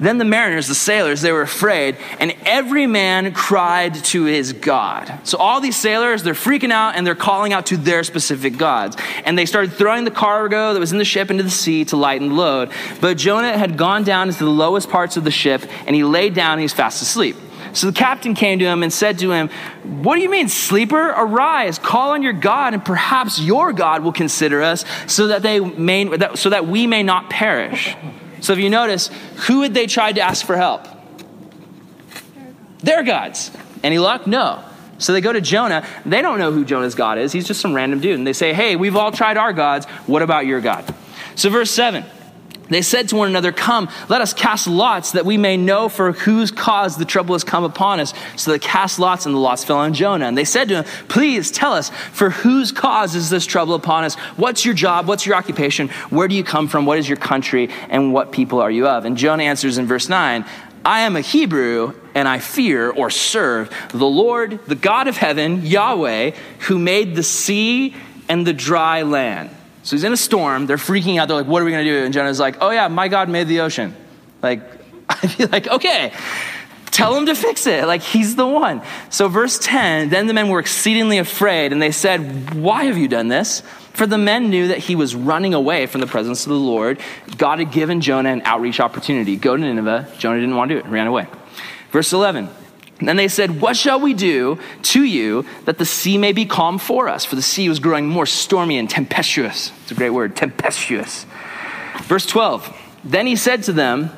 Then 0.00 0.18
the 0.18 0.24
mariners, 0.24 0.66
the 0.66 0.74
sailors, 0.74 1.20
they 1.20 1.30
were 1.30 1.42
afraid, 1.42 1.96
and 2.18 2.34
every 2.44 2.86
man 2.86 3.32
cried 3.32 3.94
to 4.06 4.24
his 4.24 4.52
God. 4.52 5.20
So 5.22 5.38
all 5.38 5.60
these 5.60 5.76
sailors, 5.76 6.24
they're 6.24 6.34
freaking 6.34 6.72
out 6.72 6.96
and 6.96 7.06
they're 7.06 7.14
calling 7.14 7.52
out 7.52 7.66
to 7.66 7.76
their 7.76 8.02
specific 8.02 8.56
gods. 8.56 8.96
And 9.24 9.38
they 9.38 9.46
started 9.46 9.72
throwing 9.72 10.04
the 10.04 10.10
cargo 10.10 10.74
that 10.74 10.80
was 10.80 10.90
in 10.90 10.98
the 10.98 11.04
ship 11.04 11.30
into 11.30 11.44
the 11.44 11.50
sea 11.50 11.84
to 11.86 11.96
lighten 11.96 12.30
the 12.30 12.34
load. 12.34 12.72
But 13.00 13.18
Jonah 13.18 13.56
had 13.56 13.78
gone 13.78 14.02
down 14.02 14.26
into 14.28 14.42
the 14.42 14.50
lowest 14.50 14.90
parts 14.90 15.16
of 15.16 15.22
the 15.22 15.30
ship, 15.30 15.62
and 15.86 15.94
he 15.94 16.02
lay 16.02 16.28
down 16.28 16.54
and 16.54 16.60
he 16.60 16.64
was 16.64 16.72
fast 16.72 17.00
asleep. 17.00 17.36
So 17.74 17.88
the 17.88 17.92
captain 17.92 18.34
came 18.34 18.60
to 18.60 18.64
him 18.64 18.82
and 18.82 18.92
said 18.92 19.18
to 19.18 19.32
him, 19.32 19.50
What 19.82 20.14
do 20.14 20.22
you 20.22 20.30
mean, 20.30 20.48
sleeper? 20.48 21.10
Arise, 21.10 21.78
call 21.78 22.12
on 22.12 22.22
your 22.22 22.32
God, 22.32 22.72
and 22.72 22.84
perhaps 22.84 23.40
your 23.40 23.72
God 23.72 24.02
will 24.02 24.12
consider 24.12 24.62
us 24.62 24.84
so 25.06 25.26
that, 25.26 25.42
they 25.42 25.60
may, 25.60 26.34
so 26.36 26.50
that 26.50 26.66
we 26.66 26.86
may 26.86 27.02
not 27.02 27.28
perish. 27.28 27.96
So 28.40 28.52
if 28.52 28.58
you 28.58 28.70
notice, 28.70 29.10
who 29.48 29.62
had 29.62 29.74
they 29.74 29.86
tried 29.86 30.14
to 30.14 30.20
ask 30.20 30.46
for 30.46 30.56
help? 30.56 30.86
Their 32.78 33.02
gods. 33.02 33.50
Any 33.82 33.98
luck? 33.98 34.26
No. 34.26 34.62
So 34.98 35.12
they 35.12 35.20
go 35.20 35.32
to 35.32 35.40
Jonah. 35.40 35.86
They 36.06 36.22
don't 36.22 36.38
know 36.38 36.52
who 36.52 36.64
Jonah's 36.64 36.94
God 36.94 37.18
is. 37.18 37.32
He's 37.32 37.46
just 37.46 37.60
some 37.60 37.74
random 37.74 38.00
dude. 38.00 38.16
And 38.16 38.26
they 38.26 38.32
say, 38.32 38.52
Hey, 38.52 38.76
we've 38.76 38.96
all 38.96 39.10
tried 39.10 39.36
our 39.36 39.52
gods. 39.52 39.86
What 40.06 40.22
about 40.22 40.46
your 40.46 40.60
God? 40.60 40.94
So, 41.34 41.50
verse 41.50 41.70
7 41.70 42.04
they 42.68 42.82
said 42.82 43.08
to 43.10 43.16
one 43.16 43.28
another, 43.28 43.52
Come, 43.52 43.88
let 44.08 44.20
us 44.20 44.32
cast 44.32 44.66
lots 44.66 45.12
that 45.12 45.26
we 45.26 45.36
may 45.36 45.56
know 45.56 45.88
for 45.88 46.12
whose 46.12 46.50
cause 46.50 46.96
the 46.96 47.04
trouble 47.04 47.34
has 47.34 47.44
come 47.44 47.64
upon 47.64 48.00
us. 48.00 48.14
So 48.36 48.52
they 48.52 48.58
cast 48.58 48.98
lots, 48.98 49.26
and 49.26 49.34
the 49.34 49.38
lots 49.38 49.64
fell 49.64 49.78
on 49.78 49.92
Jonah. 49.92 50.26
And 50.26 50.38
they 50.38 50.44
said 50.44 50.68
to 50.68 50.82
him, 50.82 50.84
Please 51.08 51.50
tell 51.50 51.72
us, 51.72 51.90
for 51.90 52.30
whose 52.30 52.72
cause 52.72 53.14
is 53.14 53.30
this 53.30 53.44
trouble 53.44 53.74
upon 53.74 54.04
us? 54.04 54.14
What's 54.36 54.64
your 54.64 54.74
job? 54.74 55.06
What's 55.06 55.26
your 55.26 55.36
occupation? 55.36 55.88
Where 56.10 56.28
do 56.28 56.34
you 56.34 56.44
come 56.44 56.68
from? 56.68 56.86
What 56.86 56.98
is 56.98 57.08
your 57.08 57.18
country? 57.18 57.68
And 57.90 58.12
what 58.12 58.32
people 58.32 58.60
are 58.60 58.70
you 58.70 58.86
of? 58.86 59.04
And 59.04 59.16
Jonah 59.16 59.42
answers 59.42 59.78
in 59.78 59.86
verse 59.86 60.08
9, 60.08 60.44
I 60.84 61.00
am 61.00 61.16
a 61.16 61.20
Hebrew, 61.20 61.94
and 62.14 62.28
I 62.28 62.38
fear 62.38 62.90
or 62.90 63.08
serve 63.08 63.74
the 63.90 64.06
Lord, 64.06 64.60
the 64.66 64.74
God 64.74 65.08
of 65.08 65.16
heaven, 65.16 65.64
Yahweh, 65.64 66.32
who 66.60 66.78
made 66.78 67.14
the 67.14 67.22
sea 67.22 67.94
and 68.28 68.46
the 68.46 68.52
dry 68.52 69.02
land. 69.02 69.50
So 69.84 69.94
he's 69.94 70.04
in 70.04 70.12
a 70.12 70.16
storm. 70.16 70.66
They're 70.66 70.78
freaking 70.78 71.20
out. 71.20 71.28
They're 71.28 71.36
like, 71.36 71.46
what 71.46 71.60
are 71.60 71.64
we 71.64 71.70
going 71.70 71.84
to 71.84 71.90
do? 71.90 72.04
And 72.04 72.12
Jonah's 72.12 72.40
like, 72.40 72.56
oh, 72.60 72.70
yeah, 72.70 72.88
my 72.88 73.08
God 73.08 73.28
made 73.28 73.48
the 73.48 73.60
ocean. 73.60 73.94
Like, 74.42 74.62
I'd 75.08 75.36
be 75.36 75.44
like, 75.46 75.68
okay, 75.68 76.12
tell 76.90 77.14
him 77.14 77.26
to 77.26 77.34
fix 77.34 77.66
it. 77.66 77.86
Like, 77.86 78.00
he's 78.00 78.34
the 78.34 78.46
one. 78.46 78.82
So, 79.10 79.28
verse 79.28 79.58
10 79.58 80.08
then 80.08 80.26
the 80.26 80.32
men 80.32 80.48
were 80.48 80.58
exceedingly 80.58 81.18
afraid, 81.18 81.72
and 81.72 81.82
they 81.82 81.90
said, 81.90 82.54
Why 82.54 82.84
have 82.84 82.96
you 82.96 83.08
done 83.08 83.28
this? 83.28 83.62
For 83.92 84.06
the 84.06 84.18
men 84.18 84.50
knew 84.50 84.68
that 84.68 84.78
he 84.78 84.96
was 84.96 85.14
running 85.14 85.54
away 85.54 85.86
from 85.86 86.00
the 86.00 86.06
presence 86.06 86.46
of 86.46 86.50
the 86.50 86.58
Lord. 86.58 86.98
God 87.36 87.58
had 87.60 87.70
given 87.70 88.00
Jonah 88.00 88.30
an 88.30 88.42
outreach 88.44 88.80
opportunity. 88.80 89.36
Go 89.36 89.54
to 89.54 89.62
Nineveh. 89.62 90.10
Jonah 90.18 90.40
didn't 90.40 90.56
want 90.56 90.70
to 90.70 90.76
do 90.76 90.78
it, 90.80 90.86
ran 90.90 91.06
away. 91.06 91.28
Verse 91.92 92.12
11 92.12 92.48
and 92.48 92.63
then 93.00 93.16
they 93.16 93.28
said, 93.28 93.60
What 93.60 93.76
shall 93.76 94.00
we 94.00 94.14
do 94.14 94.58
to 94.82 95.02
you 95.02 95.44
that 95.64 95.78
the 95.78 95.84
sea 95.84 96.18
may 96.18 96.32
be 96.32 96.46
calm 96.46 96.78
for 96.78 97.08
us? 97.08 97.24
For 97.24 97.36
the 97.36 97.42
sea 97.42 97.68
was 97.68 97.80
growing 97.80 98.08
more 98.08 98.26
stormy 98.26 98.78
and 98.78 98.88
tempestuous. 98.88 99.72
It's 99.82 99.92
a 99.92 99.94
great 99.94 100.10
word, 100.10 100.36
tempestuous. 100.36 101.26
Verse 102.02 102.26
12 102.26 102.76
Then 103.04 103.26
he 103.26 103.36
said 103.36 103.64
to 103.64 103.72
them, 103.72 104.10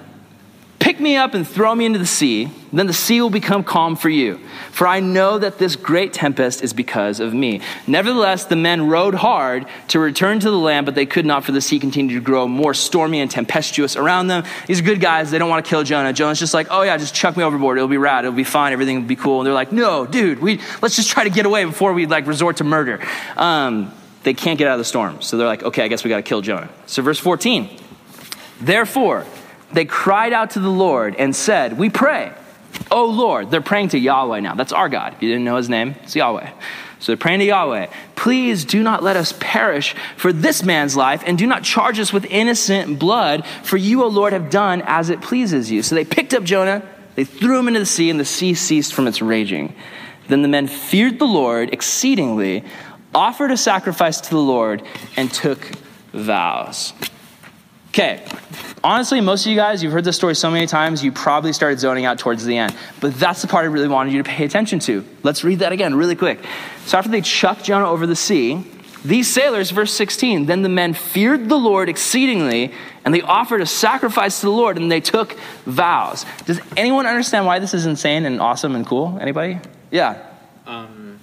Pick 0.78 1.00
me 1.00 1.16
up 1.16 1.34
and 1.34 1.48
throw 1.48 1.74
me 1.74 1.86
into 1.86 1.98
the 1.98 2.06
sea, 2.06 2.50
then 2.72 2.86
the 2.86 2.92
sea 2.92 3.20
will 3.20 3.30
become 3.30 3.64
calm 3.64 3.96
for 3.96 4.10
you. 4.10 4.38
For 4.72 4.86
I 4.86 5.00
know 5.00 5.38
that 5.38 5.58
this 5.58 5.74
great 5.74 6.12
tempest 6.12 6.62
is 6.62 6.74
because 6.74 7.18
of 7.18 7.32
me. 7.32 7.62
Nevertheless, 7.86 8.44
the 8.44 8.56
men 8.56 8.86
rowed 8.86 9.14
hard 9.14 9.66
to 9.88 9.98
return 9.98 10.38
to 10.40 10.50
the 10.50 10.58
land, 10.58 10.84
but 10.84 10.94
they 10.94 11.06
could 11.06 11.24
not, 11.24 11.44
for 11.44 11.52
the 11.52 11.62
sea 11.62 11.78
continued 11.78 12.14
to 12.14 12.20
grow 12.20 12.46
more 12.46 12.74
stormy 12.74 13.20
and 13.20 13.30
tempestuous 13.30 13.96
around 13.96 14.26
them. 14.26 14.44
These 14.66 14.80
are 14.80 14.84
good 14.84 15.00
guys. 15.00 15.30
They 15.30 15.38
don't 15.38 15.48
want 15.48 15.64
to 15.64 15.68
kill 15.68 15.82
Jonah. 15.82 16.12
Jonah's 16.12 16.38
just 16.38 16.52
like, 16.52 16.66
oh 16.70 16.82
yeah, 16.82 16.96
just 16.98 17.14
chuck 17.14 17.36
me 17.36 17.42
overboard. 17.42 17.78
It'll 17.78 17.88
be 17.88 17.96
rad. 17.96 18.24
It'll 18.24 18.36
be 18.36 18.44
fine. 18.44 18.72
Everything 18.72 19.00
will 19.00 19.08
be 19.08 19.16
cool. 19.16 19.40
And 19.40 19.46
they're 19.46 19.54
like, 19.54 19.72
no, 19.72 20.04
dude, 20.04 20.40
we, 20.40 20.60
let's 20.82 20.96
just 20.96 21.08
try 21.08 21.24
to 21.24 21.30
get 21.30 21.46
away 21.46 21.64
before 21.64 21.94
we 21.94 22.06
like 22.06 22.26
resort 22.26 22.58
to 22.58 22.64
murder. 22.64 23.00
Um, 23.36 23.92
they 24.24 24.34
can't 24.34 24.58
get 24.58 24.68
out 24.68 24.74
of 24.74 24.78
the 24.78 24.84
storm. 24.84 25.22
So 25.22 25.38
they're 25.38 25.46
like, 25.46 25.62
okay, 25.62 25.84
I 25.84 25.88
guess 25.88 26.04
we 26.04 26.10
got 26.10 26.16
to 26.16 26.22
kill 26.22 26.42
Jonah. 26.42 26.68
So 26.86 27.00
verse 27.00 27.18
14. 27.18 27.70
Therefore, 28.60 29.24
they 29.72 29.84
cried 29.84 30.32
out 30.32 30.52
to 30.52 30.60
the 30.60 30.70
Lord 30.70 31.14
and 31.16 31.34
said, 31.34 31.78
We 31.78 31.90
pray, 31.90 32.32
O 32.90 33.06
Lord. 33.06 33.50
They're 33.50 33.60
praying 33.60 33.90
to 33.90 33.98
Yahweh 33.98 34.40
now. 34.40 34.54
That's 34.54 34.72
our 34.72 34.88
God. 34.88 35.14
If 35.14 35.22
you 35.22 35.28
didn't 35.28 35.44
know 35.44 35.56
his 35.56 35.68
name, 35.68 35.96
it's 36.02 36.16
Yahweh. 36.16 36.50
So 36.98 37.12
they're 37.12 37.18
praying 37.18 37.40
to 37.40 37.44
Yahweh, 37.44 37.88
please 38.14 38.64
do 38.64 38.82
not 38.82 39.02
let 39.02 39.16
us 39.16 39.34
perish 39.38 39.94
for 40.16 40.32
this 40.32 40.62
man's 40.62 40.96
life, 40.96 41.22
and 41.26 41.36
do 41.36 41.46
not 41.46 41.62
charge 41.62 41.98
us 41.98 42.12
with 42.12 42.24
innocent 42.24 42.98
blood, 42.98 43.46
for 43.62 43.76
you, 43.76 44.02
O 44.02 44.08
Lord, 44.08 44.32
have 44.32 44.50
done 44.50 44.82
as 44.86 45.10
it 45.10 45.20
pleases 45.20 45.70
you. 45.70 45.82
So 45.82 45.94
they 45.94 46.04
picked 46.04 46.32
up 46.32 46.42
Jonah, 46.42 46.82
they 47.14 47.24
threw 47.24 47.58
him 47.58 47.68
into 47.68 47.80
the 47.80 47.86
sea, 47.86 48.08
and 48.08 48.18
the 48.18 48.24
sea 48.24 48.54
ceased 48.54 48.94
from 48.94 49.06
its 49.06 49.20
raging. 49.20 49.74
Then 50.28 50.42
the 50.42 50.48
men 50.48 50.66
feared 50.66 51.18
the 51.18 51.26
Lord 51.26 51.72
exceedingly, 51.72 52.64
offered 53.14 53.50
a 53.50 53.56
sacrifice 53.56 54.20
to 54.22 54.30
the 54.30 54.38
Lord, 54.38 54.82
and 55.16 55.32
took 55.32 55.70
vows. 56.12 56.92
Okay, 57.98 58.22
honestly, 58.84 59.22
most 59.22 59.46
of 59.46 59.50
you 59.50 59.56
guys, 59.56 59.82
you've 59.82 59.90
heard 59.90 60.04
this 60.04 60.16
story 60.16 60.34
so 60.34 60.50
many 60.50 60.66
times, 60.66 61.02
you 61.02 61.10
probably 61.10 61.54
started 61.54 61.80
zoning 61.80 62.04
out 62.04 62.18
towards 62.18 62.44
the 62.44 62.54
end. 62.54 62.76
But 63.00 63.14
that's 63.14 63.40
the 63.40 63.48
part 63.48 63.64
I 63.64 63.68
really 63.68 63.88
wanted 63.88 64.12
you 64.12 64.22
to 64.22 64.28
pay 64.28 64.44
attention 64.44 64.80
to. 64.80 65.02
Let's 65.22 65.44
read 65.44 65.60
that 65.60 65.72
again 65.72 65.94
really 65.94 66.14
quick. 66.14 66.40
So 66.84 66.98
after 66.98 67.10
they 67.10 67.22
chucked 67.22 67.64
Jonah 67.64 67.88
over 67.88 68.06
the 68.06 68.14
sea, 68.14 68.70
these 69.02 69.32
sailors, 69.32 69.70
verse 69.70 69.94
16, 69.94 70.44
then 70.44 70.60
the 70.60 70.68
men 70.68 70.92
feared 70.92 71.48
the 71.48 71.56
Lord 71.56 71.88
exceedingly, 71.88 72.74
and 73.06 73.14
they 73.14 73.22
offered 73.22 73.62
a 73.62 73.66
sacrifice 73.66 74.40
to 74.40 74.46
the 74.46 74.52
Lord, 74.52 74.76
and 74.76 74.92
they 74.92 75.00
took 75.00 75.32
vows. 75.64 76.26
Does 76.44 76.60
anyone 76.76 77.06
understand 77.06 77.46
why 77.46 77.60
this 77.60 77.72
is 77.72 77.86
insane 77.86 78.26
and 78.26 78.42
awesome 78.42 78.76
and 78.76 78.84
cool? 78.86 79.16
Anybody? 79.22 79.58
Yeah. 79.90 80.22
Um, 80.66 81.18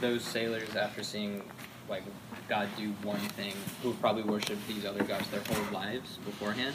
those 0.00 0.24
sailors, 0.24 0.74
after 0.74 1.04
seeing 1.04 1.44
like 1.88 2.02
God 2.48 2.68
do 2.76 2.88
one 3.02 3.18
thing, 3.18 3.54
who 3.82 3.94
probably 3.94 4.22
worshiped 4.22 4.66
these 4.68 4.84
other 4.84 5.02
gods 5.04 5.26
their 5.28 5.40
whole 5.40 5.72
lives 5.72 6.18
beforehand, 6.24 6.74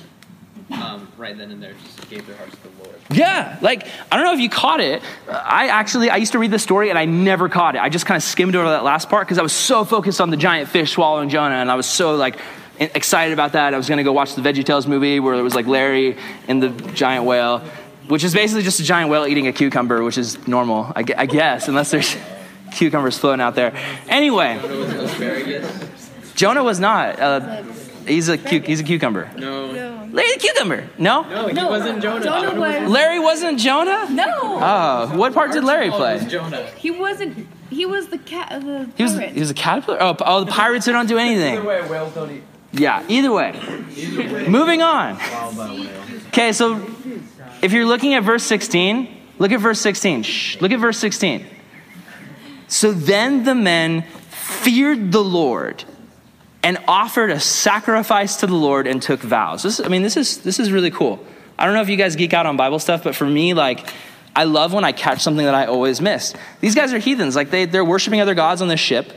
um, 0.71 1.07
right 1.17 1.38
then 1.38 1.51
and 1.51 1.62
there 1.62 1.74
just 1.74 2.09
gave 2.09 2.25
their 2.27 2.36
hearts 2.36 2.55
to 2.55 2.63
the 2.63 2.83
Lord. 2.83 2.95
Yeah, 3.12 3.57
like 3.62 3.88
I 4.12 4.15
don't 4.15 4.25
know 4.25 4.33
if 4.33 4.39
you 4.39 4.50
caught 4.50 4.79
it. 4.79 5.01
I 5.29 5.67
actually 5.67 6.09
I 6.09 6.17
used 6.17 6.33
to 6.33 6.39
read 6.39 6.51
the 6.51 6.59
story 6.59 6.89
and 6.89 6.97
I 7.00 7.05
never 7.05 7.47
caught 7.47 7.75
it. 7.75 7.81
I 7.81 7.89
just 7.89 8.05
kind 8.05 8.17
of 8.17 8.24
skimmed 8.24 8.55
over 8.55 8.67
that 8.69 8.83
last 8.83 9.09
part 9.09 9.27
because 9.27 9.38
I 9.38 9.43
was 9.43 9.53
so 9.53 9.86
focused 9.86 10.19
on 10.19 10.29
the 10.29 10.38
giant 10.38 10.69
fish 10.69 10.93
swallowing 10.93 11.29
Jonah, 11.29 11.55
and 11.55 11.71
I 11.71 11.75
was 11.75 11.86
so 11.86 12.15
like 12.15 12.39
excited 12.79 13.33
about 13.33 13.53
that. 13.53 13.74
I 13.74 13.77
was 13.77 13.88
going 13.88 13.97
to 13.97 14.03
go 14.03 14.13
watch 14.13 14.36
the 14.36 14.41
VeggieTales 14.41 14.88
movie 14.88 15.19
where 15.19 15.36
it 15.36 15.41
was 15.41 15.55
like 15.55 15.67
Larry 15.67 16.17
and 16.47 16.62
the 16.62 16.69
giant 16.91 17.25
whale, 17.25 17.59
which 18.07 18.24
is 18.24 18.33
basically 18.33 18.63
just 18.63 18.79
a 18.79 18.83
giant 18.83 19.09
whale 19.09 19.25
eating 19.25 19.47
a 19.47 19.53
cucumber, 19.53 20.03
which 20.03 20.17
is 20.17 20.47
normal, 20.47 20.91
I 20.95 21.03
guess, 21.03 21.67
unless 21.67 21.91
there's 21.91 22.15
cucumbers 22.77 23.17
floating 23.17 23.41
out 23.41 23.55
there. 23.55 23.74
Anyway, 24.07 24.60
Jonah 26.36 26.63
was 26.63 26.79
not. 26.79 27.19
Uh, 27.19 27.63
he's 28.05 28.29
a 28.29 28.38
cu- 28.38 28.62
he's 28.62 28.79
a 28.79 28.84
cucumber. 28.84 29.29
No. 29.38 29.65
Larry 30.12 30.31
the 30.34 30.39
cucumber. 30.39 30.88
No. 30.98 31.24
No, 31.24 31.48
he 31.48 31.55
wasn't 31.55 32.01
Jonah. 32.01 32.24
Jonah 32.24 32.60
was. 32.60 32.89
Larry 32.89 33.19
wasn't 33.19 33.60
Jonah. 33.60 34.07
No. 34.10 34.25
Oh, 34.62 35.17
what 35.17 35.34
part 35.34 35.51
did 35.51 35.63
Larry 35.63 35.89
play? 35.89 36.15
was 36.15 36.25
Jonah. 36.25 36.65
He 36.77 36.91
wasn't. 36.91 37.48
He 37.69 37.86
was 37.86 38.07
the 38.07 38.17
cat. 38.17 38.62
The 38.62 38.89
He 38.96 39.03
was 39.03 39.13
pirate. 39.15 39.31
he 39.34 39.39
was 39.41 39.50
a 39.50 39.53
caterpillar. 39.53 40.01
Oh, 40.01 40.15
oh, 40.22 40.43
the 40.46 40.51
pirates 40.51 40.86
who 40.86 40.93
don't 40.93 41.07
do 41.07 41.17
anything. 41.17 41.55
Either 41.57 41.67
way, 41.67 41.81
whales 41.89 42.13
don't 42.13 42.31
eat. 42.31 42.43
Yeah. 42.72 43.03
Either 43.07 43.31
way. 43.31 43.60
Either 43.96 44.34
way. 44.34 44.48
Moving 44.48 44.81
on. 44.81 45.17
Okay, 46.27 46.53
so 46.53 46.75
if 47.62 47.74
you're 47.74 47.86
looking 47.86 48.13
at 48.13 48.24
verse 48.24 48.43
16, 48.43 49.10
look 49.39 49.51
at 49.51 49.60
verse 49.60 49.81
16. 49.81 50.24
Shh, 50.24 50.62
look 50.62 50.72
at 50.72 50.79
verse 50.79 50.98
16. 51.00 51.46
So 52.67 52.91
then 52.91 53.43
the 53.43 53.55
men 53.55 54.03
feared 54.29 55.12
the 55.12 55.24
Lord 55.24 55.83
and 56.63 56.77
offered 56.88 57.31
a 57.31 57.39
sacrifice 57.39 58.38
to 58.38 58.47
the 58.47 58.55
Lord 58.55 58.88
and 58.88 59.01
took 59.01 59.21
vows. 59.21 59.63
This, 59.63 59.79
I 59.79 59.88
mean, 59.88 60.01
this 60.01 60.17
is 60.17 60.39
this 60.39 60.59
is 60.59 60.71
really 60.71 60.91
cool. 60.91 61.24
I 61.57 61.65
don't 61.65 61.74
know 61.74 61.81
if 61.81 61.89
you 61.89 61.97
guys 61.97 62.15
geek 62.15 62.33
out 62.33 62.45
on 62.45 62.57
Bible 62.57 62.79
stuff, 62.79 63.03
but 63.03 63.15
for 63.15 63.25
me, 63.25 63.53
like, 63.53 63.91
I 64.36 64.43
love 64.43 64.74
when 64.74 64.83
I 64.83 64.91
catch 64.91 65.21
something 65.21 65.45
that 65.45 65.55
I 65.55 65.65
always 65.65 66.01
miss. 66.01 66.36
These 66.62 66.75
guys 66.75 66.93
are 66.93 67.00
heathens. 67.00 67.36
Like, 67.36 67.50
they, 67.50 67.65
they're 67.65 67.86
worshiping 67.86 68.21
other 68.21 68.36
gods 68.36 68.62
on 68.62 68.67
this 68.67 68.79
ship. 68.79 69.12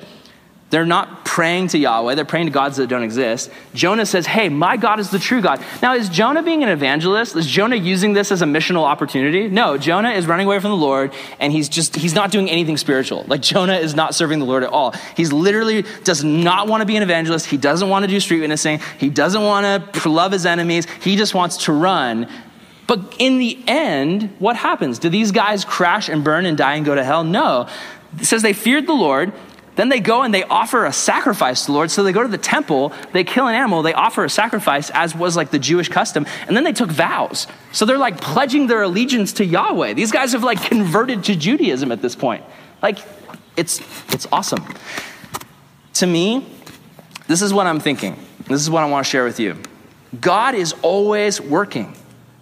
They're 0.70 0.86
not 0.86 1.24
praying 1.24 1.68
to 1.68 1.78
Yahweh, 1.78 2.14
they're 2.14 2.24
praying 2.24 2.46
to 2.46 2.52
gods 2.52 2.76
that 2.76 2.86
don't 2.86 3.02
exist. 3.02 3.50
Jonah 3.74 4.06
says, 4.06 4.26
Hey, 4.26 4.48
my 4.48 4.76
God 4.76 5.00
is 5.00 5.10
the 5.10 5.18
true 5.18 5.40
God. 5.40 5.62
Now, 5.82 5.94
is 5.94 6.08
Jonah 6.08 6.42
being 6.42 6.62
an 6.62 6.68
evangelist? 6.68 7.34
Is 7.34 7.46
Jonah 7.46 7.76
using 7.76 8.12
this 8.12 8.30
as 8.30 8.40
a 8.40 8.44
missional 8.44 8.84
opportunity? 8.84 9.48
No, 9.48 9.76
Jonah 9.76 10.10
is 10.10 10.26
running 10.26 10.46
away 10.46 10.60
from 10.60 10.70
the 10.70 10.76
Lord 10.76 11.12
and 11.40 11.52
he's 11.52 11.68
just, 11.68 11.96
he's 11.96 12.14
not 12.14 12.30
doing 12.30 12.48
anything 12.48 12.76
spiritual. 12.76 13.24
Like, 13.26 13.42
Jonah 13.42 13.74
is 13.74 13.96
not 13.96 14.14
serving 14.14 14.38
the 14.38 14.44
Lord 14.44 14.62
at 14.62 14.70
all. 14.70 14.94
He's 15.16 15.32
literally 15.32 15.84
does 16.04 16.22
not 16.22 16.68
want 16.68 16.82
to 16.82 16.86
be 16.86 16.96
an 16.96 17.02
evangelist. 17.02 17.46
He 17.46 17.56
doesn't 17.56 17.88
want 17.88 18.04
to 18.04 18.08
do 18.08 18.20
street 18.20 18.40
witnessing. 18.40 18.80
He 18.98 19.10
doesn't 19.10 19.42
want 19.42 19.92
to 19.94 20.08
love 20.08 20.30
his 20.30 20.46
enemies. 20.46 20.86
He 21.02 21.16
just 21.16 21.34
wants 21.34 21.64
to 21.64 21.72
run. 21.72 22.28
But 22.86 23.14
in 23.18 23.38
the 23.38 23.56
end, 23.66 24.34
what 24.38 24.56
happens? 24.56 24.98
Do 24.98 25.08
these 25.08 25.30
guys 25.30 25.64
crash 25.64 26.08
and 26.08 26.24
burn 26.24 26.46
and 26.46 26.56
die 26.56 26.74
and 26.74 26.84
go 26.84 26.94
to 26.94 27.04
hell? 27.04 27.22
No. 27.24 27.68
It 28.18 28.24
says 28.24 28.42
they 28.42 28.52
feared 28.52 28.86
the 28.86 28.94
Lord. 28.94 29.32
Then 29.76 29.88
they 29.88 30.00
go 30.00 30.22
and 30.22 30.34
they 30.34 30.42
offer 30.44 30.84
a 30.84 30.92
sacrifice 30.92 31.62
to 31.62 31.66
the 31.66 31.72
Lord. 31.72 31.90
So 31.90 32.02
they 32.02 32.12
go 32.12 32.22
to 32.22 32.28
the 32.28 32.38
temple, 32.38 32.92
they 33.12 33.24
kill 33.24 33.46
an 33.46 33.54
animal, 33.54 33.82
they 33.82 33.94
offer 33.94 34.24
a 34.24 34.30
sacrifice, 34.30 34.90
as 34.90 35.14
was 35.14 35.36
like 35.36 35.50
the 35.50 35.58
Jewish 35.58 35.88
custom, 35.88 36.26
and 36.46 36.56
then 36.56 36.64
they 36.64 36.72
took 36.72 36.90
vows. 36.90 37.46
So 37.72 37.84
they're 37.86 37.98
like 37.98 38.20
pledging 38.20 38.66
their 38.66 38.82
allegiance 38.82 39.32
to 39.34 39.44
Yahweh. 39.44 39.94
These 39.94 40.12
guys 40.12 40.32
have 40.32 40.44
like 40.44 40.62
converted 40.62 41.24
to 41.24 41.36
Judaism 41.36 41.92
at 41.92 42.02
this 42.02 42.14
point. 42.14 42.44
Like, 42.82 42.98
it's 43.56 43.80
it's 44.12 44.26
awesome. 44.32 44.64
To 45.94 46.06
me, 46.06 46.46
this 47.26 47.42
is 47.42 47.52
what 47.52 47.66
I'm 47.66 47.80
thinking. 47.80 48.16
This 48.46 48.60
is 48.60 48.70
what 48.70 48.82
I 48.82 48.88
want 48.88 49.04
to 49.04 49.10
share 49.10 49.24
with 49.24 49.38
you. 49.38 49.56
God 50.20 50.54
is 50.54 50.74
always 50.82 51.40
working. 51.40 51.94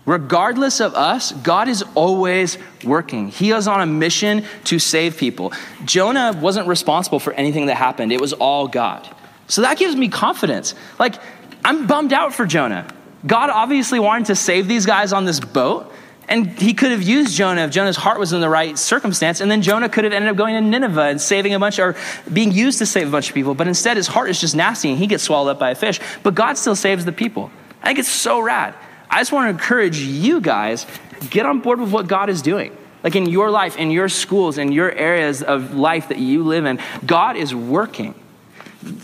Regardless 0.09 0.81
of 0.81 0.95
us, 0.95 1.33
God 1.33 1.69
is 1.69 1.85
always 1.95 2.57
working. 2.83 3.29
He 3.29 3.51
is 3.51 3.69
on 3.69 3.83
a 3.83 3.85
mission 3.85 4.43
to 4.65 4.79
save 4.79 5.19
people. 5.19 5.53
Jonah 5.85 6.33
wasn't 6.41 6.67
responsible 6.67 7.21
for 7.21 7.35
anything 7.35 7.67
that 7.67 7.75
happened, 7.75 8.11
it 8.11 8.19
was 8.19 8.33
all 8.33 8.69
God. 8.69 9.07
So 9.49 9.61
that 9.61 9.77
gives 9.77 9.95
me 9.95 10.09
confidence. 10.09 10.75
Like, 10.99 11.17
I'm 11.63 11.87
bummed 11.87 12.15
out 12.15 12.33
for 12.33 12.47
Jonah. 12.47 12.89
God 13.27 13.51
obviously 13.51 14.01
wanted 14.01 14.29
to 14.29 14.35
save 14.35 14.67
these 14.67 14.87
guys 14.87 15.13
on 15.13 15.27
this 15.27 15.41
boat, 15.41 15.93
and 16.27 16.59
he 16.59 16.73
could 16.73 16.91
have 16.91 17.03
used 17.03 17.37
Jonah 17.37 17.67
if 17.67 17.71
Jonah's 17.71 17.99
heart 17.99 18.19
was 18.19 18.33
in 18.33 18.41
the 18.41 18.49
right 18.49 18.79
circumstance, 18.79 19.43
and 19.43 19.51
then 19.51 19.61
Jonah 19.61 19.91
could 19.91 20.05
have 20.05 20.15
ended 20.15 20.31
up 20.31 20.37
going 20.39 20.55
to 20.55 20.63
Nineveh 20.63 21.03
and 21.03 21.21
saving 21.21 21.53
a 21.53 21.59
bunch, 21.59 21.79
or 21.79 21.97
being 22.33 22.51
used 22.51 22.79
to 22.79 22.87
save 22.87 23.09
a 23.09 23.11
bunch 23.11 23.29
of 23.29 23.35
people. 23.35 23.55
But 23.55 23.69
instead, 23.69 23.99
his 23.99 24.07
heart 24.07 24.31
is 24.31 24.41
just 24.41 24.57
nasty, 24.57 24.89
and 24.89 24.99
he 24.99 25.07
gets 25.07 25.25
swallowed 25.25 25.51
up 25.51 25.59
by 25.59 25.73
a 25.73 25.75
fish. 25.75 26.01
But 26.23 26.35
God 26.35 26.57
still 26.57 26.77
saves 26.77 27.05
the 27.05 27.13
people. 27.13 27.51
I 27.83 27.89
think 27.89 27.99
it's 27.99 28.09
so 28.09 28.41
rad. 28.41 28.75
I 29.11 29.21
just 29.21 29.33
want 29.33 29.47
to 29.47 29.51
encourage 29.51 29.99
you 29.99 30.41
guys 30.41 30.87
get 31.31 31.47
on 31.47 31.61
board 31.61 31.81
with 31.81 31.93
what 31.93 32.07
God 32.07 32.29
is 32.29 32.43
doing. 32.43 32.77
Like 33.03 33.15
in 33.15 33.27
your 33.27 33.51
life, 33.51 33.77
in 33.77 33.91
your 33.91 34.09
schools, 34.09 34.59
in 34.59 34.73
your 34.73 34.91
areas 34.91 35.43
of 35.43 35.75
life 35.75 36.09
that 36.09 36.19
you 36.19 36.43
live 36.43 36.67
in, 36.67 36.81
God 37.07 37.37
is 37.37 37.55
working. 37.55 38.15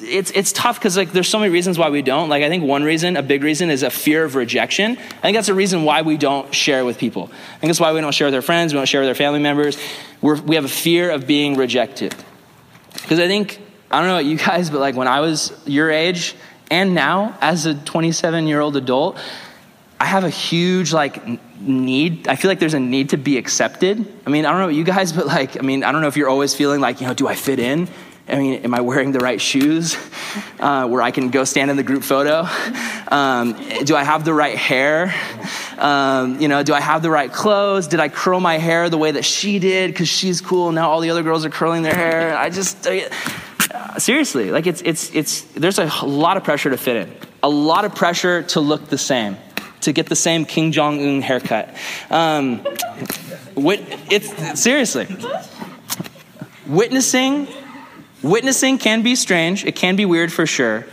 It's, 0.01 0.31
it's 0.33 0.53
tough 0.53 0.79
because 0.79 0.97
like 0.97 1.13
there's 1.13 1.29
so 1.29 1.39
many 1.39 1.53
reasons 1.53 1.79
why 1.79 1.91
we 1.91 2.03
don't. 2.03 2.29
Like 2.29 2.43
I 2.43 2.49
think 2.49 2.65
one 2.65 2.83
reason, 2.83 3.17
a 3.17 3.23
big 3.23 3.43
reason, 3.43 3.71
is 3.71 3.83
a 3.83 3.91
fear 3.91 4.25
of 4.25 4.35
rejection. 4.35 4.93
I 4.93 5.21
think 5.21 5.37
that's 5.37 5.49
a 5.49 5.55
reason 5.55 5.85
why 5.85 6.03
we 6.03 6.17
don't 6.17 6.53
share 6.55 6.85
with 6.85 6.99
people. 6.99 7.25
I 7.25 7.59
think 7.59 7.71
that's 7.71 7.81
why 7.81 7.93
we 7.93 8.01
don't 8.01 8.13
share 8.13 8.27
with 8.27 8.35
our 8.35 8.43
friends, 8.43 8.73
we 8.73 8.79
don't 8.79 8.87
share 8.87 9.01
with 9.01 9.09
our 9.09 9.15
family 9.15 9.41
members. 9.41 9.79
We're, 10.21 10.41
we 10.41 10.57
have 10.57 10.65
a 10.65 10.69
fear 10.69 11.11
of 11.11 11.27
being 11.27 11.57
rejected. 11.57 12.15
Because 12.93 13.19
I 13.19 13.27
think, 13.27 13.61
I 13.91 13.99
don't 13.99 14.09
know 14.09 14.15
about 14.15 14.25
you 14.25 14.39
guys, 14.39 14.71
but 14.71 14.81
like 14.81 14.97
when 14.97 15.09
I 15.09 15.21
was 15.21 15.53
your 15.67 15.91
age 15.91 16.35
and 16.71 16.95
now 16.95 17.37
as 17.41 17.67
a 17.67 17.75
27 17.75 18.47
year 18.47 18.61
old 18.61 18.77
adult, 18.77 19.19
I 20.01 20.07
have 20.07 20.25
a 20.25 20.31
huge 20.31 20.93
like 20.93 21.23
need. 21.61 22.29
I 22.29 22.37
feel 22.37 22.51
like 22.51 22.59
there's 22.59 22.75
a 22.75 22.81
need 22.81 23.11
to 23.11 23.17
be 23.17 23.39
accepted. 23.39 24.05
I 24.27 24.31
mean, 24.31 24.45
I 24.45 24.51
don't 24.51 24.61
know 24.61 24.69
you 24.69 24.85
guys, 24.85 25.13
but 25.13 25.27
like, 25.27 25.59
I 25.59 25.63
mean, 25.63 25.85
I 25.85 25.93
don't 25.93 26.03
know 26.03 26.09
if 26.09 26.17
you're 26.17 26.29
always 26.29 26.55
feeling 26.55 26.81
like, 26.81 27.01
you 27.01 27.07
know, 27.07 27.15
do 27.15 27.29
I 27.29 27.35
fit 27.35 27.59
in? 27.59 27.89
I 28.27 28.37
mean, 28.37 28.63
am 28.65 28.75
I 28.75 28.81
wearing 28.81 29.13
the 29.13 29.19
right 29.19 29.41
shoes 29.41 29.97
uh, 30.61 30.89
where 30.89 31.03
I 31.03 31.11
can 31.11 31.31
go 31.31 31.45
stand 31.45 31.71
in 31.71 31.77
the 31.77 31.83
group 31.83 32.03
photo? 32.03 32.47
Um, 33.07 33.53
do 33.85 33.95
I 33.95 34.03
have 34.03 34.25
the 34.25 34.35
right 34.35 34.57
hair? 34.57 35.15
Um, 35.79 36.41
you 36.41 36.49
know, 36.49 36.65
do 36.65 36.75
I 36.75 36.81
have 36.81 37.03
the 37.03 37.11
right 37.11 37.31
clothes? 37.31 37.87
Did 37.87 38.01
I 38.01 38.09
curl 38.09 38.41
my 38.41 38.59
hair 38.59 38.89
the 38.89 38.99
way 38.99 39.13
that 39.13 39.25
she 39.25 39.61
did 39.61 39.93
because 39.93 40.09
she's 40.09 40.41
cool? 40.41 40.73
Now 40.73 40.91
all 40.91 41.01
the 41.01 41.11
other 41.11 41.23
girls 41.23 41.45
are 41.45 41.51
curling 41.51 41.83
their 41.83 41.95
hair. 41.95 42.37
I 42.37 42.49
just 42.49 42.89
uh, 42.89 43.99
seriously, 43.99 44.51
like 44.51 44.67
it's 44.67 44.81
it's 44.81 45.15
it's. 45.15 45.43
There's 45.43 45.79
a 45.79 45.85
lot 46.05 46.39
of 46.39 46.45
pressure 46.45 46.71
to 46.71 46.79
fit 46.79 46.97
in, 46.97 47.17
a 47.43 47.49
lot 47.49 47.85
of 47.85 47.95
pressure 47.95 48.43
to 48.43 48.61
look 48.61 48.89
the 48.89 48.99
same 48.99 49.37
to 49.85 49.93
get 49.93 50.07
the 50.07 50.17
same 50.17 50.45
Kim 50.45 50.73
Jong 50.73 51.01
Un 51.01 51.23
haircut. 51.23 51.75
Um, 52.11 52.61
it's 53.57 54.61
seriously 54.61 55.07
witnessing. 56.67 57.49
Witnessing 58.23 58.79
can 58.79 59.03
be 59.03 59.15
strange. 59.17 59.65
It 59.65 59.77
can 59.77 59.97
be 59.97 60.05
weird 60.05 60.33
for 60.33 60.47
sure, 60.47 60.87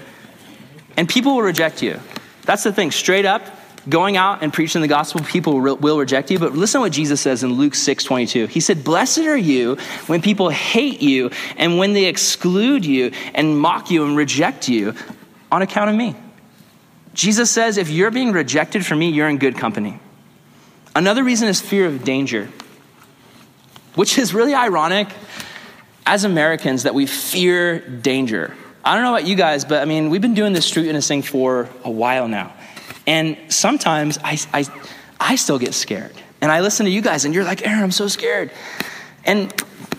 and 0.97 1.07
people 1.07 1.35
will 1.35 1.43
reject 1.43 1.81
you. 1.81 1.99
That's 2.43 2.63
the 2.63 2.73
thing. 2.73 2.91
Straight 2.91 3.25
up, 3.25 3.41
going 3.87 4.17
out 4.17 4.43
and 4.43 4.53
preaching 4.53 4.81
the 4.81 4.87
gospel, 4.87 5.23
people 5.23 5.59
will 5.59 5.97
reject 5.97 6.29
you. 6.31 6.39
But 6.39 6.53
listen 6.53 6.79
to 6.79 6.83
what 6.83 6.91
Jesus 6.91 7.21
says 7.21 7.43
in 7.43 7.53
Luke 7.53 7.75
6 7.75 8.03
22. 8.03 8.47
He 8.47 8.59
said, 8.59 8.83
Blessed 8.83 9.19
are 9.19 9.37
you 9.37 9.75
when 10.07 10.21
people 10.21 10.49
hate 10.49 11.01
you 11.01 11.31
and 11.57 11.77
when 11.77 11.93
they 11.93 12.05
exclude 12.05 12.85
you 12.85 13.11
and 13.33 13.57
mock 13.57 13.91
you 13.91 14.05
and 14.05 14.17
reject 14.17 14.67
you 14.67 14.93
on 15.51 15.61
account 15.61 15.89
of 15.89 15.95
me. 15.95 16.15
Jesus 17.13 17.51
says, 17.51 17.77
if 17.77 17.89
you're 17.89 18.11
being 18.11 18.31
rejected 18.31 18.85
from 18.85 18.99
me, 18.99 19.09
you're 19.09 19.27
in 19.27 19.37
good 19.37 19.57
company. 19.57 19.99
Another 20.95 21.23
reason 21.23 21.47
is 21.47 21.61
fear 21.61 21.85
of 21.85 22.03
danger, 22.03 22.49
which 23.95 24.17
is 24.17 24.33
really 24.33 24.53
ironic 24.53 25.09
as 26.05 26.23
Americans 26.23 26.83
that 26.83 26.93
we 26.93 27.05
fear 27.05 27.79
danger. 27.79 28.53
I 28.83 28.95
don't 28.95 29.03
know 29.03 29.13
about 29.13 29.27
you 29.27 29.35
guys, 29.35 29.63
but 29.65 29.81
I 29.81 29.85
mean, 29.85 30.09
we've 30.09 30.21
been 30.21 30.33
doing 30.33 30.53
this 30.53 30.65
street 30.65 30.87
witnessing 30.87 31.21
for 31.21 31.69
a 31.83 31.91
while 31.91 32.27
now. 32.27 32.53
And 33.05 33.37
sometimes 33.49 34.17
I, 34.23 34.37
I, 34.53 34.65
I 35.19 35.35
still 35.35 35.59
get 35.59 35.73
scared. 35.73 36.13
And 36.41 36.51
I 36.51 36.61
listen 36.61 36.85
to 36.85 36.91
you 36.91 37.01
guys, 37.01 37.25
and 37.25 37.33
you're 37.35 37.43
like, 37.43 37.65
Aaron, 37.65 37.83
I'm 37.83 37.91
so 37.91 38.07
scared. 38.07 38.51
And 39.25 39.53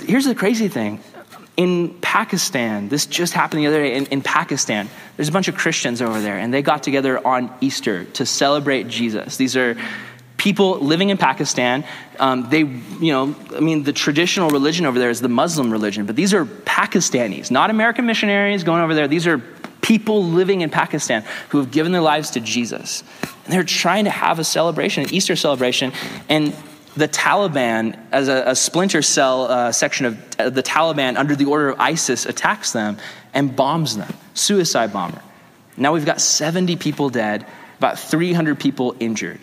here's 0.04 0.24
the 0.24 0.34
crazy 0.34 0.68
thing 0.68 1.00
in 1.56 1.90
Pakistan, 2.00 2.88
this 2.88 3.06
just 3.06 3.34
happened 3.34 3.62
the 3.62 3.66
other 3.66 3.82
day 3.82 3.94
in, 3.94 4.06
in, 4.06 4.22
Pakistan, 4.22 4.88
there's 5.16 5.28
a 5.28 5.32
bunch 5.32 5.48
of 5.48 5.54
Christians 5.54 6.00
over 6.00 6.20
there, 6.20 6.38
and 6.38 6.52
they 6.52 6.62
got 6.62 6.82
together 6.82 7.24
on 7.26 7.54
Easter 7.60 8.04
to 8.04 8.24
celebrate 8.24 8.88
Jesus. 8.88 9.36
These 9.36 9.56
are 9.56 9.76
people 10.38 10.80
living 10.80 11.10
in 11.10 11.18
Pakistan. 11.18 11.84
Um, 12.18 12.48
they, 12.48 12.60
you 12.60 13.12
know, 13.12 13.34
I 13.54 13.60
mean, 13.60 13.82
the 13.82 13.92
traditional 13.92 14.50
religion 14.50 14.86
over 14.86 14.98
there 14.98 15.10
is 15.10 15.20
the 15.20 15.28
Muslim 15.28 15.70
religion, 15.70 16.06
but 16.06 16.16
these 16.16 16.32
are 16.32 16.44
Pakistanis, 16.44 17.50
not 17.50 17.70
American 17.70 18.06
missionaries 18.06 18.64
going 18.64 18.82
over 18.82 18.94
there. 18.94 19.06
These 19.06 19.26
are 19.26 19.38
people 19.82 20.24
living 20.24 20.62
in 20.62 20.70
Pakistan 20.70 21.24
who 21.50 21.58
have 21.58 21.70
given 21.70 21.92
their 21.92 22.00
lives 22.00 22.30
to 22.30 22.40
Jesus. 22.40 23.04
And 23.44 23.52
they're 23.52 23.62
trying 23.62 24.04
to 24.04 24.10
have 24.10 24.38
a 24.38 24.44
celebration, 24.44 25.04
an 25.04 25.12
Easter 25.12 25.36
celebration, 25.36 25.92
and 26.28 26.54
the 26.96 27.08
Taliban, 27.08 27.98
as 28.12 28.28
a, 28.28 28.44
a 28.48 28.56
splinter 28.56 29.02
cell 29.02 29.44
uh, 29.44 29.72
section 29.72 30.06
of 30.06 30.22
uh, 30.38 30.50
the 30.50 30.62
Taliban 30.62 31.16
under 31.16 31.34
the 31.34 31.46
order 31.46 31.70
of 31.70 31.80
ISIS, 31.80 32.26
attacks 32.26 32.72
them 32.72 32.98
and 33.32 33.54
bombs 33.56 33.96
them. 33.96 34.12
Suicide 34.34 34.92
bomber. 34.92 35.22
Now 35.76 35.94
we've 35.94 36.04
got 36.04 36.20
70 36.20 36.76
people 36.76 37.08
dead, 37.08 37.46
about 37.78 37.98
300 37.98 38.60
people 38.60 38.94
injured. 39.00 39.40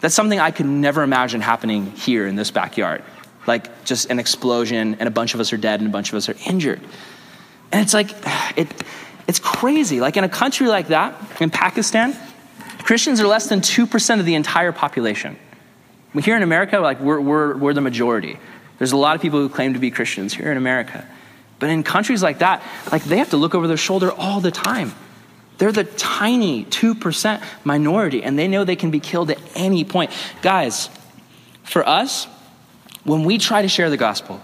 That's 0.00 0.14
something 0.14 0.38
I 0.38 0.50
could 0.50 0.66
never 0.66 1.02
imagine 1.02 1.40
happening 1.40 1.92
here 1.92 2.26
in 2.26 2.36
this 2.36 2.50
backyard. 2.50 3.02
Like 3.46 3.84
just 3.84 4.10
an 4.10 4.18
explosion, 4.18 4.96
and 5.00 5.08
a 5.08 5.10
bunch 5.10 5.34
of 5.34 5.40
us 5.40 5.52
are 5.52 5.56
dead, 5.56 5.80
and 5.80 5.88
a 5.88 5.92
bunch 5.92 6.10
of 6.10 6.16
us 6.16 6.28
are 6.28 6.36
injured. 6.46 6.80
And 7.72 7.82
it's 7.82 7.94
like, 7.94 8.10
it, 8.56 8.68
it's 9.26 9.40
crazy. 9.40 10.00
Like 10.00 10.16
in 10.16 10.24
a 10.24 10.28
country 10.28 10.68
like 10.68 10.88
that, 10.88 11.20
in 11.40 11.50
Pakistan, 11.50 12.16
Christians 12.84 13.20
are 13.20 13.26
less 13.26 13.48
than 13.48 13.60
2% 13.60 14.20
of 14.20 14.26
the 14.26 14.34
entire 14.34 14.72
population. 14.72 15.36
Here 16.20 16.36
in 16.36 16.42
America, 16.42 16.78
like 16.78 17.00
we're, 17.00 17.20
we're, 17.20 17.56
we're 17.56 17.74
the 17.74 17.80
majority. 17.80 18.38
There's 18.78 18.92
a 18.92 18.96
lot 18.96 19.16
of 19.16 19.22
people 19.22 19.40
who 19.40 19.48
claim 19.48 19.74
to 19.74 19.78
be 19.78 19.90
Christians 19.90 20.34
here 20.34 20.50
in 20.50 20.56
America. 20.56 21.06
But 21.58 21.70
in 21.70 21.82
countries 21.82 22.22
like 22.22 22.40
that, 22.40 22.62
like 22.90 23.04
they 23.04 23.18
have 23.18 23.30
to 23.30 23.36
look 23.36 23.54
over 23.54 23.68
their 23.68 23.76
shoulder 23.76 24.10
all 24.10 24.40
the 24.40 24.50
time. 24.50 24.92
They're 25.58 25.72
the 25.72 25.84
tiny 25.84 26.64
2% 26.64 27.42
minority, 27.64 28.24
and 28.24 28.36
they 28.36 28.48
know 28.48 28.64
they 28.64 28.76
can 28.76 28.90
be 28.90 28.98
killed 28.98 29.30
at 29.30 29.38
any 29.54 29.84
point. 29.84 30.10
Guys, 30.42 30.90
for 31.62 31.86
us, 31.86 32.26
when 33.04 33.22
we 33.24 33.38
try 33.38 33.62
to 33.62 33.68
share 33.68 33.88
the 33.88 33.96
gospel, 33.96 34.40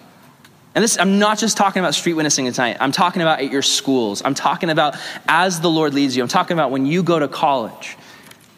and 0.75 0.85
this, 0.85 0.97
I'm 0.97 1.19
not 1.19 1.39
just 1.39 1.57
talking 1.57 1.81
about 1.81 1.97
street 1.97 2.15
witnessing 2.15 2.51
tonight. 2.53 2.77
I'm 2.79 2.93
talking 2.93 3.21
about 3.21 3.41
at 3.41 3.51
your 3.51 3.63
schools. 3.63 4.23
I'm 4.25 4.35
talking 4.35 4.71
about 4.71 4.97
as 5.27 5.61
the 5.61 5.69
Lord 5.69 5.93
leads 5.93 6.17
you. 6.17 6.23
I'm 6.23 6.29
talking 6.29 6.55
about 6.55 6.71
when 6.71 6.87
you 6.87 7.03
go 7.03 7.19
to 7.19 7.27
college. 7.27 7.97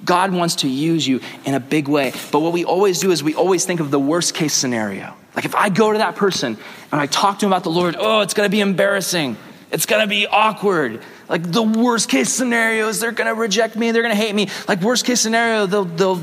God 0.04 0.32
wants 0.32 0.56
to 0.56 0.68
use 0.68 1.06
you 1.06 1.20
in 1.44 1.54
a 1.54 1.60
big 1.60 1.88
way. 1.88 2.12
But 2.32 2.40
what 2.40 2.52
we 2.52 2.64
always 2.64 3.00
do 3.00 3.10
is 3.10 3.22
we 3.22 3.34
always 3.34 3.64
think 3.64 3.80
of 3.80 3.90
the 3.90 3.98
worst 3.98 4.34
case 4.34 4.54
scenario. 4.54 5.14
Like 5.34 5.44
if 5.44 5.54
I 5.54 5.68
go 5.68 5.92
to 5.92 5.98
that 5.98 6.16
person 6.16 6.58
and 6.90 7.00
I 7.00 7.06
talk 7.06 7.38
to 7.40 7.46
him 7.46 7.52
about 7.52 7.64
the 7.64 7.70
Lord, 7.70 7.96
oh, 7.98 8.20
it's 8.20 8.34
going 8.34 8.46
to 8.46 8.50
be 8.50 8.60
embarrassing. 8.60 9.36
It's 9.70 9.86
going 9.86 10.02
to 10.02 10.08
be 10.08 10.26
awkward. 10.26 11.02
Like 11.28 11.50
the 11.50 11.62
worst 11.62 12.08
case 12.08 12.30
scenario 12.30 12.88
is 12.88 13.00
they're 13.00 13.12
going 13.12 13.28
to 13.28 13.40
reject 13.40 13.76
me, 13.76 13.92
they're 13.92 14.02
going 14.02 14.14
to 14.14 14.20
hate 14.20 14.34
me. 14.34 14.48
Like 14.66 14.80
worst 14.80 15.04
case 15.04 15.20
scenario, 15.20 15.66
they'll, 15.66 15.84
they'll 15.84 16.20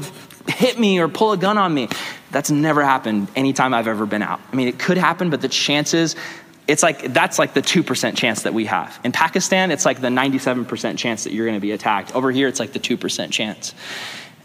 hit 0.47 0.77
me 0.77 0.99
or 0.99 1.07
pull 1.07 1.31
a 1.31 1.37
gun 1.37 1.57
on 1.57 1.73
me. 1.73 1.87
That's 2.31 2.51
never 2.51 2.83
happened 2.83 3.29
anytime 3.35 3.73
I've 3.73 3.87
ever 3.87 4.05
been 4.05 4.21
out. 4.21 4.41
I 4.51 4.55
mean, 4.55 4.67
it 4.67 4.77
could 4.77 4.97
happen, 4.97 5.29
but 5.29 5.41
the 5.41 5.47
chances 5.47 6.15
it's 6.67 6.83
like 6.83 7.13
that's 7.13 7.39
like 7.39 7.53
the 7.53 7.61
2% 7.61 8.17
chance 8.17 8.43
that 8.43 8.53
we 8.53 8.65
have. 8.65 8.99
In 9.03 9.11
Pakistan, 9.11 9.71
it's 9.71 9.85
like 9.85 10.01
the 10.01 10.09
97% 10.09 10.97
chance 10.97 11.23
that 11.23 11.33
you're 11.33 11.45
going 11.45 11.57
to 11.57 11.61
be 11.61 11.71
attacked. 11.71 12.13
Over 12.13 12.31
here, 12.31 12.47
it's 12.47 12.59
like 12.59 12.73
the 12.73 12.79
2% 12.79 13.31
chance. 13.31 13.73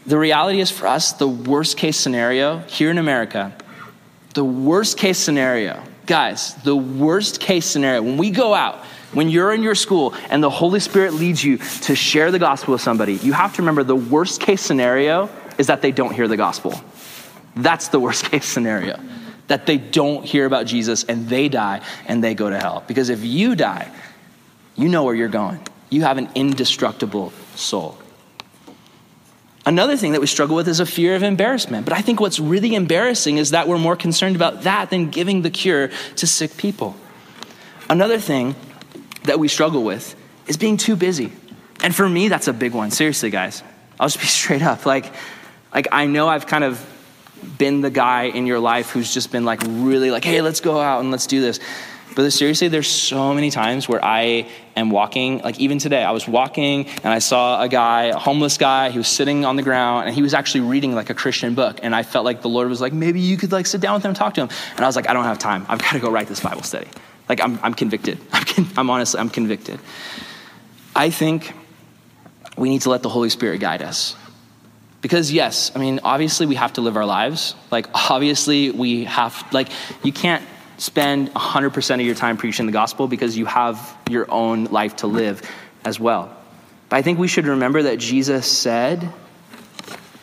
The 0.07 0.19
reality 0.19 0.61
is 0.61 0.71
for 0.71 0.87
us, 0.87 1.13
the 1.13 1.29
worst 1.29 1.77
case 1.77 1.97
scenario 1.97 2.59
here 2.61 2.91
in 2.91 2.99
America, 2.99 3.53
the 4.35 4.45
worst 4.45 4.99
case 4.99 5.19
scenario, 5.19 5.83
guys, 6.07 6.55
the 6.63 6.77
worst 6.77 7.41
case 7.41 7.67
scenario, 7.67 8.03
when 8.03 8.17
we 8.17 8.31
go 8.31 8.55
out, 8.55 8.85
when 9.13 9.29
you're 9.29 9.53
in 9.53 9.63
your 9.63 9.75
school 9.75 10.15
and 10.31 10.43
the 10.43 10.51
Holy 10.51 10.81
Spirit 10.81 11.15
leads 11.15 11.45
you 11.45 11.59
to 11.59 11.95
share 11.95 12.31
the 12.31 12.39
gospel 12.39 12.73
with 12.73 12.81
somebody, 12.81 13.15
you 13.15 13.33
have 13.33 13.55
to 13.57 13.63
remember 13.63 13.85
the 13.85 13.97
worst 13.97 14.41
case 14.41 14.63
scenario 14.63 15.29
is 15.59 15.67
that 15.67 15.83
they 15.83 15.93
don't 15.93 16.15
hear 16.15 16.29
the 16.29 16.37
gospel. 16.37 16.81
That's 17.57 17.89
the 17.89 18.01
worst 18.01 18.25
case 18.31 18.47
scenario 18.47 18.99
that 19.53 19.67
they 19.67 19.77
don't 19.77 20.25
hear 20.25 20.47
about 20.47 20.65
Jesus 20.65 21.05
and 21.05 21.29
they 21.29 21.51
die 21.51 21.83
and 22.07 22.25
they 22.25 22.33
go 22.35 22.49
to 22.49 22.59
hell. 22.59 22.83
Because 22.87 23.11
if 23.11 23.23
you 23.23 23.55
die, 23.55 23.93
you 24.77 24.89
know 24.89 25.05
where 25.05 25.15
you're 25.15 25.29
going. 25.29 25.61
You 25.91 26.01
have 26.05 26.17
an 26.17 26.31
indestructible 26.35 27.35
soul. 27.55 27.99
Another 29.67 29.95
thing 29.99 30.13
that 30.13 30.23
we 30.23 30.27
struggle 30.27 30.57
with 30.57 30.69
is 30.69 30.81
a 30.81 30.87
fear 30.87 31.15
of 31.17 31.23
embarrassment. 31.23 31.85
But 31.85 31.93
I 31.93 32.01
think 32.01 32.19
what's 32.19 32.41
really 32.41 32.75
embarrassing 32.75 33.37
is 33.37 33.51
that 33.51 33.69
we're 33.69 33.77
more 33.77 33.95
concerned 33.95 34.37
about 34.37 34.63
that 34.63 34.89
than 34.89 35.11
giving 35.11 35.43
the 35.43 35.51
cure 35.51 35.91
to 36.17 36.27
sick 36.27 36.57
people. 36.57 36.97
Another 37.91 38.19
thing 38.19 38.57
that 39.25 39.39
we 39.39 39.49
struggle 39.49 39.85
with 39.85 40.17
is 40.47 40.57
being 40.57 40.79
too 40.79 40.97
busy. 40.97 41.31
And 41.85 41.95
for 41.95 42.09
me, 42.09 42.29
that's 42.29 42.49
a 42.49 42.55
big 42.55 42.73
one. 42.73 42.91
Seriously, 42.91 43.29
guys. 43.29 43.63
I'll 44.01 44.09
just 44.09 44.19
be 44.19 44.27
straight 44.41 44.63
up. 44.63 44.87
Like, 44.87 45.13
like 45.75 45.89
I 45.93 46.07
know 46.07 46.27
I've 46.27 46.47
kind 46.47 46.65
of 46.65 46.79
been 47.59 47.81
the 47.81 47.91
guy 47.91 48.25
in 48.25 48.47
your 48.47 48.61
life 48.61 48.91
who's 48.91 49.13
just 49.13 49.33
been 49.33 49.45
like 49.45 49.61
really 49.67 50.11
like, 50.11 50.25
hey, 50.25 50.41
let's 50.41 50.61
go 50.61 50.81
out 50.81 51.01
and 51.01 51.11
let's 51.11 51.27
do 51.27 51.41
this. 51.41 51.61
But 52.15 52.31
seriously, 52.31 52.69
there's 52.69 52.89
so 52.89 53.33
many 53.33 53.51
times 53.51 53.89
where 53.89 54.05
I 54.05 54.49
am 54.77 54.91
walking, 54.91 55.39
like 55.39 55.59
even 55.59 55.79
today, 55.79 56.03
I 56.03 56.11
was 56.11 56.29
walking 56.29 56.87
and 56.87 57.07
I 57.07 57.21
saw 57.21 57.63
a 57.63 57.69
guy, 57.69 58.05
a 58.05 58.19
homeless 58.19 58.59
guy, 58.59 58.91
he 58.91 58.99
was 58.99 59.09
sitting 59.09 59.45
on 59.45 59.57
the 59.57 59.63
ground 59.63 60.07
and 60.07 60.15
he 60.15 60.23
was 60.23 60.35
actually 60.35 60.61
reading 60.61 60.95
like 60.95 61.11
a 61.11 61.15
Christian 61.15 61.55
book. 61.55 61.81
And 61.83 61.95
I 61.95 62.03
felt 62.03 62.25
like 62.25 62.43
the 62.43 62.49
Lord 62.49 62.69
was 62.69 62.81
like, 62.81 62.93
maybe 62.93 63.21
you 63.21 63.37
could 63.37 63.53
like 63.53 63.67
sit 63.67 63.81
down 63.81 63.95
with 63.95 64.05
him 64.05 64.11
and 64.11 64.17
talk 64.17 64.35
to 64.35 64.43
him. 64.43 64.51
And 64.73 64.81
I 64.81 64.87
was 64.87 64.97
like, 64.97 65.09
I 65.09 65.13
don't 65.13 65.25
have 65.25 65.39
time. 65.39 65.65
I've 65.69 65.81
got 65.81 65.93
to 65.93 66.01
go 66.01 66.11
write 66.11 66.29
this 66.29 66.41
Bible 66.41 66.63
study. 66.63 66.89
Like 67.29 67.41
I'm, 67.41 67.59
I'm 67.63 67.75
convicted. 67.75 68.19
I'm, 68.33 68.45
con- 68.45 68.69
I'm 68.77 68.91
honestly, 68.91 69.19
I'm 69.21 69.31
convicted. 69.31 69.81
I 70.95 71.11
think 71.11 71.53
we 72.57 72.69
need 72.69 72.83
to 72.83 72.91
let 72.91 73.03
the 73.03 73.09
Holy 73.09 73.31
Spirit 73.31 73.59
guide 73.61 73.83
us. 73.83 74.15
Because, 75.03 75.33
yes, 75.33 75.73
I 75.75 75.81
mean, 75.81 76.01
obviously 76.05 76.47
we 76.47 76.55
have 76.55 76.75
to 76.75 76.81
live 76.81 76.97
our 76.97 77.05
lives. 77.05 77.55
Like, 77.71 77.89
obviously 77.93 78.71
we 78.71 79.05
have, 79.05 79.45
like, 79.53 79.69
you 80.05 80.13
can't 80.13 80.45
spend 80.79 81.33
100% 81.35 81.95
of 81.95 82.01
your 82.01 82.15
time 82.15 82.37
preaching 82.37 82.67
the 82.67 82.73
gospel 82.73 83.09
because 83.09 83.37
you 83.37 83.45
have 83.47 83.97
your 84.09 84.31
own 84.31 84.67
life 84.67 84.97
to 84.97 85.09
live 85.09 85.43
as 85.85 85.99
well. 85.99 86.35
But 86.89 86.97
I 86.97 87.03
think 87.03 87.19
we 87.19 87.27
should 87.27 87.47
remember 87.47 87.85
that 87.85 87.99
Jesus 87.99 88.47
said, 88.47 89.13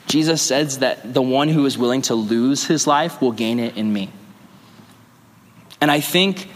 Jesus 0.08 0.42
says 0.42 0.80
that 0.80 1.14
the 1.14 1.22
one 1.22 1.50
who 1.50 1.66
is 1.66 1.78
willing 1.78 2.04
to 2.04 2.16
lose 2.16 2.66
his 2.66 2.88
life 2.88 3.22
will 3.22 3.32
gain 3.32 3.60
it 3.60 3.76
in 3.76 3.92
me. 3.92 4.12
And 5.82 5.92
I 5.92 6.00
think, 6.00 6.50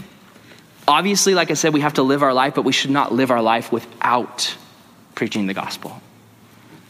obviously, 0.87 1.33
like 1.33 1.51
I 1.51 1.55
said, 1.55 1.73
we 1.73 1.81
have 1.81 1.95
to 1.95 2.03
live 2.03 2.23
our 2.23 2.33
life, 2.33 2.55
but 2.55 2.63
we 2.63 2.71
should 2.71 2.91
not 2.91 3.13
live 3.13 3.31
our 3.31 3.41
life 3.41 3.71
without 3.71 4.55
preaching 5.13 5.47
the 5.47 5.53
gospel. 5.53 6.01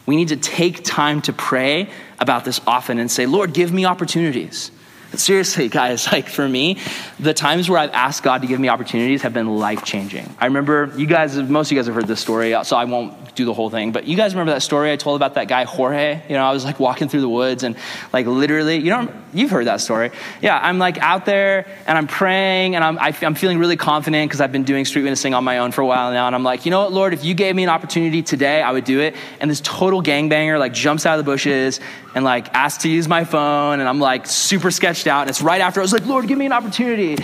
We 0.06 0.16
need 0.16 0.28
to 0.28 0.36
take 0.36 0.84
time 0.84 1.22
to 1.22 1.32
pray 1.32 1.88
about 2.18 2.44
this 2.44 2.60
often 2.66 2.98
and 2.98 3.10
say, 3.10 3.26
Lord, 3.26 3.54
give 3.54 3.72
me 3.72 3.84
opportunities. 3.84 4.70
But 5.10 5.20
seriously, 5.20 5.68
guys, 5.80 6.10
like 6.10 6.28
for 6.28 6.48
me, 6.48 6.78
the 7.18 7.34
times 7.34 7.70
where 7.70 7.78
I've 7.78 7.92
asked 7.92 8.22
God 8.22 8.42
to 8.42 8.48
give 8.48 8.60
me 8.60 8.68
opportunities 8.68 9.22
have 9.22 9.32
been 9.32 9.56
life 9.56 9.84
changing. 9.84 10.34
I 10.38 10.46
remember 10.46 10.92
you 10.96 11.06
guys, 11.06 11.36
most 11.36 11.68
of 11.68 11.72
you 11.72 11.78
guys 11.78 11.86
have 11.86 11.94
heard 11.94 12.06
this 12.06 12.20
story, 12.20 12.54
so 12.64 12.76
I 12.76 12.84
won't 12.84 13.23
do 13.34 13.44
the 13.44 13.54
whole 13.54 13.70
thing. 13.70 13.92
But 13.92 14.06
you 14.06 14.16
guys 14.16 14.34
remember 14.34 14.52
that 14.52 14.62
story 14.62 14.92
I 14.92 14.96
told 14.96 15.16
about 15.16 15.34
that 15.34 15.48
guy 15.48 15.64
Jorge? 15.64 16.22
You 16.28 16.34
know, 16.36 16.44
I 16.44 16.52
was 16.52 16.64
like 16.64 16.80
walking 16.80 17.08
through 17.08 17.20
the 17.20 17.28
woods 17.28 17.62
and 17.62 17.76
like 18.12 18.26
literally, 18.26 18.76
you 18.76 18.90
know, 18.90 19.12
you've 19.32 19.50
heard 19.50 19.66
that 19.66 19.80
story. 19.80 20.10
Yeah, 20.40 20.58
I'm 20.60 20.78
like 20.78 20.98
out 20.98 21.26
there 21.26 21.66
and 21.86 21.98
I'm 21.98 22.06
praying 22.06 22.74
and 22.74 22.84
I'm 22.84 22.98
I, 22.98 23.08
am 23.08 23.14
i 23.20 23.26
am 23.26 23.34
feeling 23.34 23.58
really 23.58 23.76
confident 23.76 24.28
because 24.28 24.40
I've 24.40 24.52
been 24.52 24.64
doing 24.64 24.84
street 24.84 25.02
witnessing 25.02 25.34
on 25.34 25.44
my 25.44 25.58
own 25.58 25.72
for 25.72 25.80
a 25.80 25.86
while 25.86 26.12
now. 26.12 26.26
And 26.26 26.34
I'm 26.34 26.44
like, 26.44 26.64
you 26.64 26.70
know 26.70 26.80
what, 26.80 26.92
Lord, 26.92 27.12
if 27.12 27.24
you 27.24 27.34
gave 27.34 27.54
me 27.54 27.64
an 27.64 27.70
opportunity 27.70 28.22
today, 28.22 28.62
I 28.62 28.72
would 28.72 28.84
do 28.84 29.00
it. 29.00 29.14
And 29.40 29.50
this 29.50 29.60
total 29.60 30.02
gangbanger 30.02 30.58
like 30.58 30.72
jumps 30.72 31.06
out 31.06 31.18
of 31.18 31.24
the 31.24 31.30
bushes 31.30 31.80
and 32.14 32.24
like 32.24 32.52
asks 32.54 32.84
to 32.84 32.88
use 32.88 33.08
my 33.08 33.24
phone, 33.24 33.80
and 33.80 33.88
I'm 33.88 34.00
like 34.00 34.26
super 34.26 34.70
sketched 34.70 35.06
out. 35.06 35.22
And 35.22 35.30
it's 35.30 35.42
right 35.42 35.60
after 35.60 35.80
I 35.80 35.82
was 35.82 35.92
like, 35.92 36.06
Lord, 36.06 36.28
give 36.28 36.38
me 36.38 36.46
an 36.46 36.52
opportunity. 36.52 37.16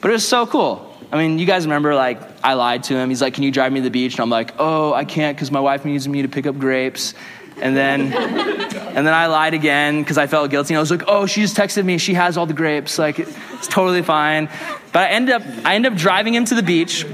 But 0.00 0.10
it 0.10 0.14
was 0.14 0.26
so 0.26 0.46
cool. 0.46 0.87
I 1.10 1.16
mean, 1.16 1.38
you 1.38 1.46
guys 1.46 1.64
remember, 1.64 1.94
like, 1.94 2.20
I 2.44 2.54
lied 2.54 2.82
to 2.84 2.94
him. 2.94 3.08
He's 3.08 3.22
like, 3.22 3.34
Can 3.34 3.42
you 3.42 3.50
drive 3.50 3.72
me 3.72 3.80
to 3.80 3.84
the 3.84 3.90
beach? 3.90 4.14
And 4.14 4.20
I'm 4.20 4.30
like, 4.30 4.54
Oh, 4.58 4.92
I 4.92 5.04
can't 5.04 5.36
because 5.36 5.50
my 5.50 5.60
wife 5.60 5.84
needs 5.84 6.06
me 6.06 6.22
to 6.22 6.28
pick 6.28 6.46
up 6.46 6.58
grapes. 6.58 7.14
And 7.60 7.76
then, 7.76 8.12
and 8.12 9.06
then 9.06 9.14
I 9.14 9.26
lied 9.26 9.54
again 9.54 10.02
because 10.02 10.18
I 10.18 10.26
felt 10.26 10.50
guilty. 10.50 10.74
And 10.74 10.78
I 10.78 10.80
was 10.80 10.90
like, 10.90 11.04
Oh, 11.06 11.26
she 11.26 11.40
just 11.40 11.56
texted 11.56 11.84
me. 11.84 11.98
She 11.98 12.14
has 12.14 12.36
all 12.36 12.46
the 12.46 12.54
grapes. 12.54 12.98
Like, 12.98 13.18
it's 13.18 13.68
totally 13.68 14.02
fine. 14.02 14.50
But 14.92 15.02
I 15.02 15.08
end 15.08 15.30
up, 15.30 15.42
I 15.64 15.74
ended 15.76 15.92
up 15.92 15.98
driving 15.98 16.34
him 16.34 16.44
to 16.46 16.54
the 16.54 16.62
beach. 16.62 17.06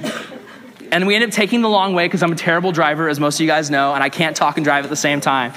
And 0.90 1.06
we 1.06 1.14
end 1.14 1.24
up 1.24 1.30
taking 1.30 1.60
the 1.60 1.68
long 1.68 1.94
way 1.94 2.06
because 2.06 2.22
I'm 2.22 2.30
a 2.30 2.36
terrible 2.36 2.70
driver, 2.70 3.08
as 3.08 3.18
most 3.18 3.36
of 3.36 3.40
you 3.40 3.48
guys 3.48 3.68
know, 3.68 3.94
and 3.94 4.02
I 4.02 4.10
can't 4.10 4.36
talk 4.36 4.58
and 4.58 4.64
drive 4.64 4.84
at 4.84 4.90
the 4.90 4.96
same 4.96 5.20
time. 5.20 5.52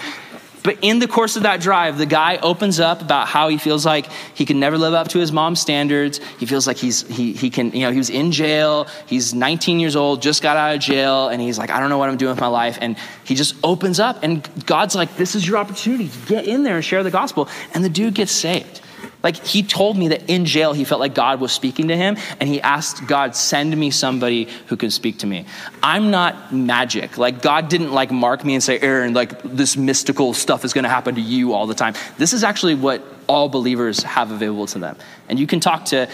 But 0.64 0.80
in 0.82 1.00
the 1.00 1.08
course 1.08 1.36
of 1.36 1.44
that 1.44 1.62
drive, 1.62 1.98
the 1.98 2.06
guy 2.06 2.38
opens 2.38 2.80
up 2.80 3.02
about 3.02 3.28
how 3.28 3.48
he 3.48 3.58
feels 3.58 3.86
like 3.86 4.08
he 4.34 4.46
can 4.46 4.60
never 4.60 4.78
live 4.78 4.94
up 4.94 5.08
to 5.10 5.20
his 5.20 5.32
mom's 5.32 5.62
standards. 5.62 6.20
He 6.40 6.46
feels 6.46 6.68
like 6.68 6.78
he's, 6.78 7.08
he, 7.08 7.34
he 7.34 7.50
can, 7.50 7.72
you 7.72 7.82
know, 7.82 7.92
he 7.92 7.98
was 7.98 8.10
in 8.10 8.32
jail. 8.32 8.88
He's 9.06 9.34
19 9.34 9.80
years 9.80 9.96
old, 9.96 10.22
just 10.22 10.42
got 10.42 10.58
out 10.58 10.76
of 10.76 10.82
jail, 10.82 11.30
and 11.30 11.42
he's 11.42 11.58
like, 11.58 11.70
I 11.70 11.80
don't 11.80 11.90
know 11.90 11.98
what 11.98 12.10
I'm 12.10 12.18
doing 12.18 12.32
with 12.32 12.42
my 12.42 12.48
life. 12.48 12.78
And 12.82 12.98
he 13.24 13.36
just 13.36 13.56
opens 13.64 14.00
up, 14.00 14.24
and 14.24 14.48
God's 14.66 14.96
like, 14.96 15.16
This 15.16 15.36
is 15.36 15.48
your 15.48 15.58
opportunity 15.58 16.10
to 16.10 16.28
get 16.28 16.46
in 16.46 16.64
there 16.64 16.76
and 16.76 16.86
share 16.86 17.04
the 17.04 17.12
gospel. 17.12 17.48
And 17.74 17.84
the 17.84 17.90
dude 17.90 18.14
gets 18.14 18.32
saved. 18.32 18.82
Like 19.24 19.36
he 19.38 19.64
told 19.64 19.98
me 19.98 20.10
that 20.10 20.30
in 20.30 20.46
jail 20.46 20.74
he 20.74 20.84
felt 20.84 21.00
like 21.00 21.16
God 21.16 21.40
was 21.40 21.52
speaking 21.52 21.90
to 21.90 21.98
him 21.98 22.18
and 22.40 22.48
he 22.48 22.62
asked 22.62 23.08
God, 23.08 23.36
send 23.36 23.76
me 23.76 23.92
somebody 23.92 24.48
who 24.68 24.78
can 24.78 24.92
speak 24.92 25.20
to 25.20 25.28
me. 25.28 25.46
I'm 25.82 26.12
not 26.12 26.54
magic. 26.54 27.18
Like 27.18 27.42
God 27.42 27.70
didn't 27.70 27.92
like 27.92 28.12
mark 28.12 28.46
me 28.46 28.54
and 28.54 28.64
say, 28.64 28.80
Aaron, 28.80 29.14
like 29.14 29.42
this 29.44 29.76
mystical 29.76 30.34
stuff 30.34 30.64
is 30.64 30.74
going 30.74 30.84
to 30.84 30.90
happen 30.90 31.16
to 31.16 31.22
you 31.22 31.54
all 31.54 31.68
the 31.68 31.76
time. 31.76 31.94
This 32.18 32.34
is 32.34 32.44
actually 32.44 32.76
what 32.76 33.04
all 33.28 33.50
believers 33.50 34.04
have 34.04 34.32
available 34.32 34.68
to 34.68 34.80
them. 34.80 34.98
And 35.30 35.40
you 35.40 35.48
can 35.48 35.60
talk 35.60 35.86
to 35.86 36.10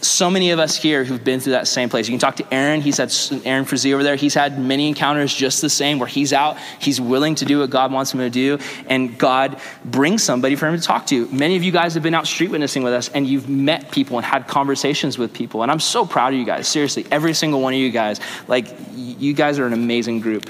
so 0.00 0.30
many 0.30 0.50
of 0.50 0.58
us 0.58 0.76
here 0.76 1.02
who've 1.02 1.22
been 1.22 1.40
through 1.40 1.52
that 1.52 1.66
same 1.66 1.88
place. 1.88 2.06
You 2.08 2.12
can 2.12 2.20
talk 2.20 2.36
to 2.36 2.54
Aaron. 2.54 2.80
He's 2.80 2.98
had 2.98 3.12
Aaron 3.44 3.64
Frazee 3.64 3.92
over 3.92 4.02
there. 4.02 4.14
He's 4.14 4.34
had 4.34 4.58
many 4.58 4.86
encounters 4.86 5.34
just 5.34 5.60
the 5.60 5.70
same 5.70 5.98
where 5.98 6.06
he's 6.08 6.32
out, 6.32 6.56
he's 6.78 7.00
willing 7.00 7.34
to 7.36 7.44
do 7.44 7.58
what 7.60 7.70
God 7.70 7.92
wants 7.92 8.14
him 8.14 8.20
to 8.20 8.30
do, 8.30 8.58
and 8.86 9.18
God 9.18 9.60
brings 9.84 10.22
somebody 10.22 10.54
for 10.54 10.68
him 10.68 10.78
to 10.78 10.82
talk 10.82 11.06
to. 11.06 11.26
Many 11.28 11.56
of 11.56 11.64
you 11.64 11.72
guys 11.72 11.94
have 11.94 12.02
been 12.02 12.14
out 12.14 12.26
street 12.26 12.50
witnessing 12.50 12.82
with 12.82 12.92
us, 12.92 13.08
and 13.08 13.26
you've 13.26 13.48
met 13.48 13.90
people 13.90 14.16
and 14.18 14.24
had 14.24 14.46
conversations 14.46 15.18
with 15.18 15.32
people. 15.32 15.62
And 15.62 15.72
I'm 15.72 15.80
so 15.80 16.06
proud 16.06 16.32
of 16.32 16.38
you 16.38 16.46
guys. 16.46 16.68
Seriously, 16.68 17.04
every 17.10 17.34
single 17.34 17.60
one 17.60 17.74
of 17.74 17.80
you 17.80 17.90
guys. 17.90 18.20
Like, 18.46 18.66
you 18.94 19.34
guys 19.34 19.58
are 19.58 19.66
an 19.66 19.72
amazing 19.72 20.20
group. 20.20 20.48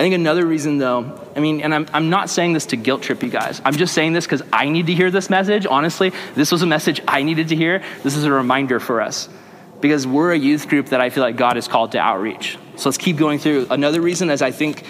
I 0.00 0.02
think 0.02 0.14
another 0.14 0.46
reason, 0.46 0.78
though, 0.78 1.28
I 1.36 1.40
mean, 1.40 1.60
and 1.60 1.74
I'm, 1.74 1.86
I'm 1.92 2.08
not 2.08 2.30
saying 2.30 2.54
this 2.54 2.64
to 2.66 2.76
guilt 2.76 3.02
trip 3.02 3.22
you 3.22 3.28
guys. 3.28 3.60
I'm 3.66 3.74
just 3.74 3.92
saying 3.92 4.14
this 4.14 4.24
because 4.24 4.42
I 4.50 4.70
need 4.70 4.86
to 4.86 4.94
hear 4.94 5.10
this 5.10 5.28
message. 5.28 5.66
Honestly, 5.66 6.12
this 6.34 6.50
was 6.50 6.62
a 6.62 6.66
message 6.66 7.02
I 7.06 7.22
needed 7.22 7.48
to 7.48 7.56
hear. 7.56 7.82
This 8.02 8.16
is 8.16 8.24
a 8.24 8.32
reminder 8.32 8.80
for 8.80 9.02
us 9.02 9.28
because 9.82 10.06
we're 10.06 10.32
a 10.32 10.38
youth 10.38 10.68
group 10.68 10.86
that 10.86 11.02
I 11.02 11.10
feel 11.10 11.22
like 11.22 11.36
God 11.36 11.56
has 11.56 11.68
called 11.68 11.92
to 11.92 11.98
outreach. 11.98 12.56
So 12.76 12.88
let's 12.88 12.96
keep 12.96 13.18
going 13.18 13.40
through. 13.40 13.66
Another 13.68 14.00
reason 14.00 14.30
is 14.30 14.40
I 14.40 14.52
think 14.52 14.84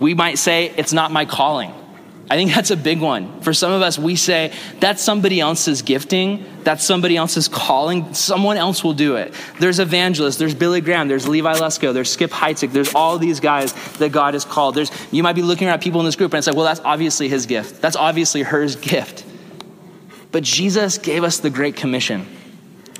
we 0.00 0.14
might 0.14 0.36
say, 0.36 0.74
it's 0.76 0.92
not 0.92 1.12
my 1.12 1.26
calling. 1.26 1.72
I 2.30 2.36
think 2.36 2.54
that's 2.54 2.70
a 2.70 2.76
big 2.76 3.00
one. 3.00 3.40
For 3.40 3.52
some 3.52 3.72
of 3.72 3.82
us, 3.82 3.98
we 3.98 4.14
say, 4.14 4.52
that's 4.78 5.02
somebody 5.02 5.40
else's 5.40 5.82
gifting, 5.82 6.46
that's 6.62 6.84
somebody 6.84 7.16
else's 7.16 7.48
calling, 7.48 8.14
someone 8.14 8.56
else 8.56 8.84
will 8.84 8.92
do 8.94 9.16
it. 9.16 9.34
There's 9.58 9.80
evangelists, 9.80 10.36
there's 10.36 10.54
Billy 10.54 10.80
Graham, 10.80 11.08
there's 11.08 11.26
Levi 11.26 11.54
Lusko, 11.54 11.92
there's 11.92 12.08
Skip 12.08 12.30
Heitzig, 12.30 12.70
there's 12.70 12.94
all 12.94 13.18
these 13.18 13.40
guys 13.40 13.72
that 13.94 14.12
God 14.12 14.34
has 14.34 14.44
called. 14.44 14.76
There's, 14.76 14.92
you 15.10 15.24
might 15.24 15.32
be 15.32 15.42
looking 15.42 15.66
at 15.66 15.80
people 15.80 15.98
in 15.98 16.06
this 16.06 16.14
group 16.14 16.32
and 16.32 16.38
it's 16.38 16.46
like, 16.46 16.54
well, 16.54 16.66
that's 16.66 16.78
obviously 16.84 17.28
his 17.28 17.46
gift. 17.46 17.82
That's 17.82 17.96
obviously 17.96 18.42
her 18.42 18.64
gift. 18.68 19.24
But 20.30 20.44
Jesus 20.44 20.98
gave 20.98 21.24
us 21.24 21.38
the 21.38 21.50
Great 21.50 21.74
Commission. 21.74 22.28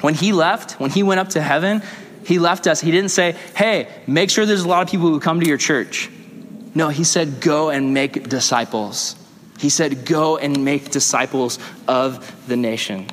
When 0.01 0.15
he 0.15 0.33
left, 0.33 0.81
when 0.81 0.91
he 0.91 1.05
went 1.05 1.21
up 1.21 1.29
to 1.31 1.41
heaven, 1.41 1.83
he 2.25 2.41
left 2.41 2.67
us. 2.67 2.81
He 2.81 2.91
didn't 2.91 3.11
say, 3.11 3.37
hey, 3.55 3.89
make 4.09 4.29
sure 4.31 4.45
there's 4.45 4.65
a 4.65 4.69
lot 4.69 4.83
of 4.83 4.89
people 4.91 5.07
who 5.07 5.21
come 5.21 5.39
to 5.39 5.47
your 5.47 5.57
church. 5.57 6.11
No, 6.75 6.89
he 6.89 7.05
said, 7.05 7.41
go 7.41 7.71
and 7.71 7.95
make 7.95 8.29
disciples. 8.29 9.15
He 9.61 9.69
said, 9.69 10.07
Go 10.07 10.39
and 10.39 10.65
make 10.65 10.91
disciples 10.91 11.59
of 11.87 12.49
the 12.49 12.57
nation. 12.57 13.07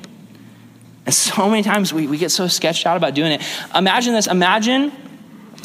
And 1.04 1.14
so 1.14 1.48
many 1.48 1.62
times 1.62 1.92
we, 1.92 2.06
we 2.06 2.16
get 2.16 2.30
so 2.30 2.48
sketched 2.48 2.86
out 2.86 2.96
about 2.96 3.14
doing 3.14 3.32
it. 3.32 3.42
Imagine 3.74 4.14
this. 4.14 4.26
Imagine 4.26 4.92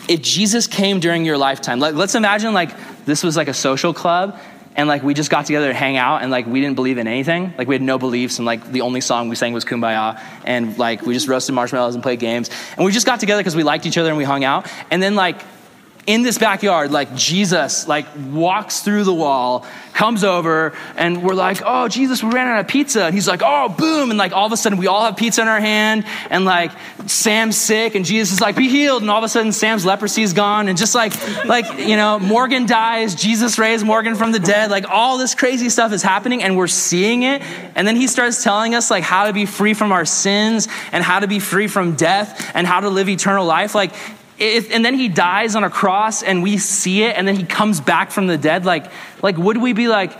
if 0.09 0.21
Jesus 0.21 0.67
came 0.67 0.99
during 0.99 1.23
your 1.23 1.37
lifetime. 1.37 1.79
Like, 1.79 1.95
let's 1.95 2.15
imagine 2.15 2.53
like 2.53 2.71
this 3.05 3.23
was 3.23 3.37
like 3.37 3.47
a 3.47 3.53
social 3.53 3.93
club 3.93 4.37
and 4.75 4.89
like 4.89 5.03
we 5.03 5.13
just 5.13 5.29
got 5.29 5.45
together 5.45 5.67
to 5.67 5.73
hang 5.73 5.95
out 5.95 6.21
and 6.21 6.31
like 6.31 6.45
we 6.47 6.59
didn't 6.59 6.75
believe 6.75 6.97
in 6.97 7.07
anything 7.07 7.53
like 7.57 7.67
we 7.67 7.75
had 7.75 7.81
no 7.81 7.97
beliefs 7.97 8.39
and 8.39 8.45
like 8.45 8.71
the 8.71 8.81
only 8.81 9.01
song 9.01 9.29
we 9.29 9.35
sang 9.35 9.53
was 9.53 9.63
kumbaya 9.63 10.19
and 10.45 10.77
like 10.79 11.03
we 11.03 11.13
just 11.13 11.27
roasted 11.27 11.53
marshmallows 11.53 11.93
and 11.93 12.01
played 12.01 12.19
games 12.19 12.49
and 12.75 12.83
we 12.83 12.91
just 12.91 13.05
got 13.05 13.19
together 13.19 13.39
because 13.39 13.55
we 13.55 13.63
liked 13.63 13.85
each 13.85 13.99
other 13.99 14.09
and 14.09 14.17
we 14.17 14.23
hung 14.23 14.43
out 14.43 14.67
and 14.89 15.01
then 15.01 15.13
like 15.15 15.43
in 16.05 16.21
this 16.21 16.37
backyard, 16.37 16.91
like 16.91 17.15
Jesus, 17.15 17.87
like 17.87 18.05
walks 18.29 18.81
through 18.81 19.05
the 19.05 19.13
wall, 19.13 19.65
comes 19.93 20.23
over, 20.23 20.73
and 20.97 21.23
we're 21.23 21.33
like, 21.33 21.61
"Oh, 21.63 21.87
Jesus, 21.87 22.21
we 22.21 22.29
ran 22.29 22.47
out 22.47 22.59
of 22.59 22.67
pizza." 22.67 23.05
And 23.05 23.15
he's 23.15 23.27
like, 23.27 23.41
"Oh, 23.43 23.69
boom!" 23.69 24.09
And 24.09 24.19
like 24.19 24.33
all 24.33 24.45
of 24.45 24.51
a 24.51 24.57
sudden, 24.57 24.77
we 24.77 24.87
all 24.87 25.05
have 25.05 25.15
pizza 25.15 25.41
in 25.41 25.47
our 25.47 25.61
hand, 25.61 26.03
and 26.29 26.43
like 26.43 26.71
Sam's 27.05 27.57
sick, 27.57 27.95
and 27.95 28.03
Jesus 28.03 28.33
is 28.33 28.41
like, 28.41 28.57
"Be 28.57 28.67
healed!" 28.67 29.01
And 29.01 29.09
all 29.09 29.19
of 29.19 29.23
a 29.23 29.29
sudden, 29.29 29.53
Sam's 29.53 29.85
leprosy 29.85 30.23
is 30.23 30.33
gone, 30.33 30.67
and 30.67 30.77
just 30.77 30.93
like, 30.93 31.13
like 31.45 31.79
you 31.79 31.95
know, 31.95 32.19
Morgan 32.19 32.65
dies, 32.65 33.15
Jesus 33.15 33.57
raised 33.57 33.85
Morgan 33.85 34.15
from 34.15 34.33
the 34.33 34.39
dead. 34.39 34.71
Like 34.71 34.89
all 34.89 35.17
this 35.17 35.35
crazy 35.35 35.69
stuff 35.69 35.93
is 35.93 36.03
happening, 36.03 36.43
and 36.43 36.57
we're 36.57 36.67
seeing 36.67 37.23
it. 37.23 37.41
And 37.75 37.87
then 37.87 37.95
he 37.95 38.07
starts 38.07 38.43
telling 38.43 38.75
us 38.75 38.91
like 38.91 39.03
how 39.03 39.27
to 39.27 39.33
be 39.33 39.45
free 39.45 39.73
from 39.73 39.93
our 39.93 40.05
sins, 40.05 40.67
and 40.91 41.01
how 41.01 41.21
to 41.21 41.27
be 41.27 41.39
free 41.39 41.67
from 41.67 41.95
death, 41.95 42.51
and 42.53 42.67
how 42.67 42.81
to 42.81 42.89
live 42.89 43.07
eternal 43.07 43.45
life. 43.45 43.73
Like 43.73 43.93
if, 44.43 44.71
and 44.71 44.83
then 44.83 44.93
he 44.93 45.07
dies 45.07 45.55
on 45.55 45.63
a 45.63 45.69
cross 45.69 46.21
and 46.21 46.43
we 46.43 46.57
see 46.57 47.03
it 47.03 47.15
and 47.15 47.27
then 47.27 47.35
he 47.35 47.43
comes 47.43 47.79
back 47.79 48.11
from 48.11 48.27
the 48.27 48.37
dead 48.37 48.65
like 48.65 48.91
like 49.21 49.37
would 49.37 49.57
we 49.57 49.73
be 49.73 49.87
like 49.87 50.11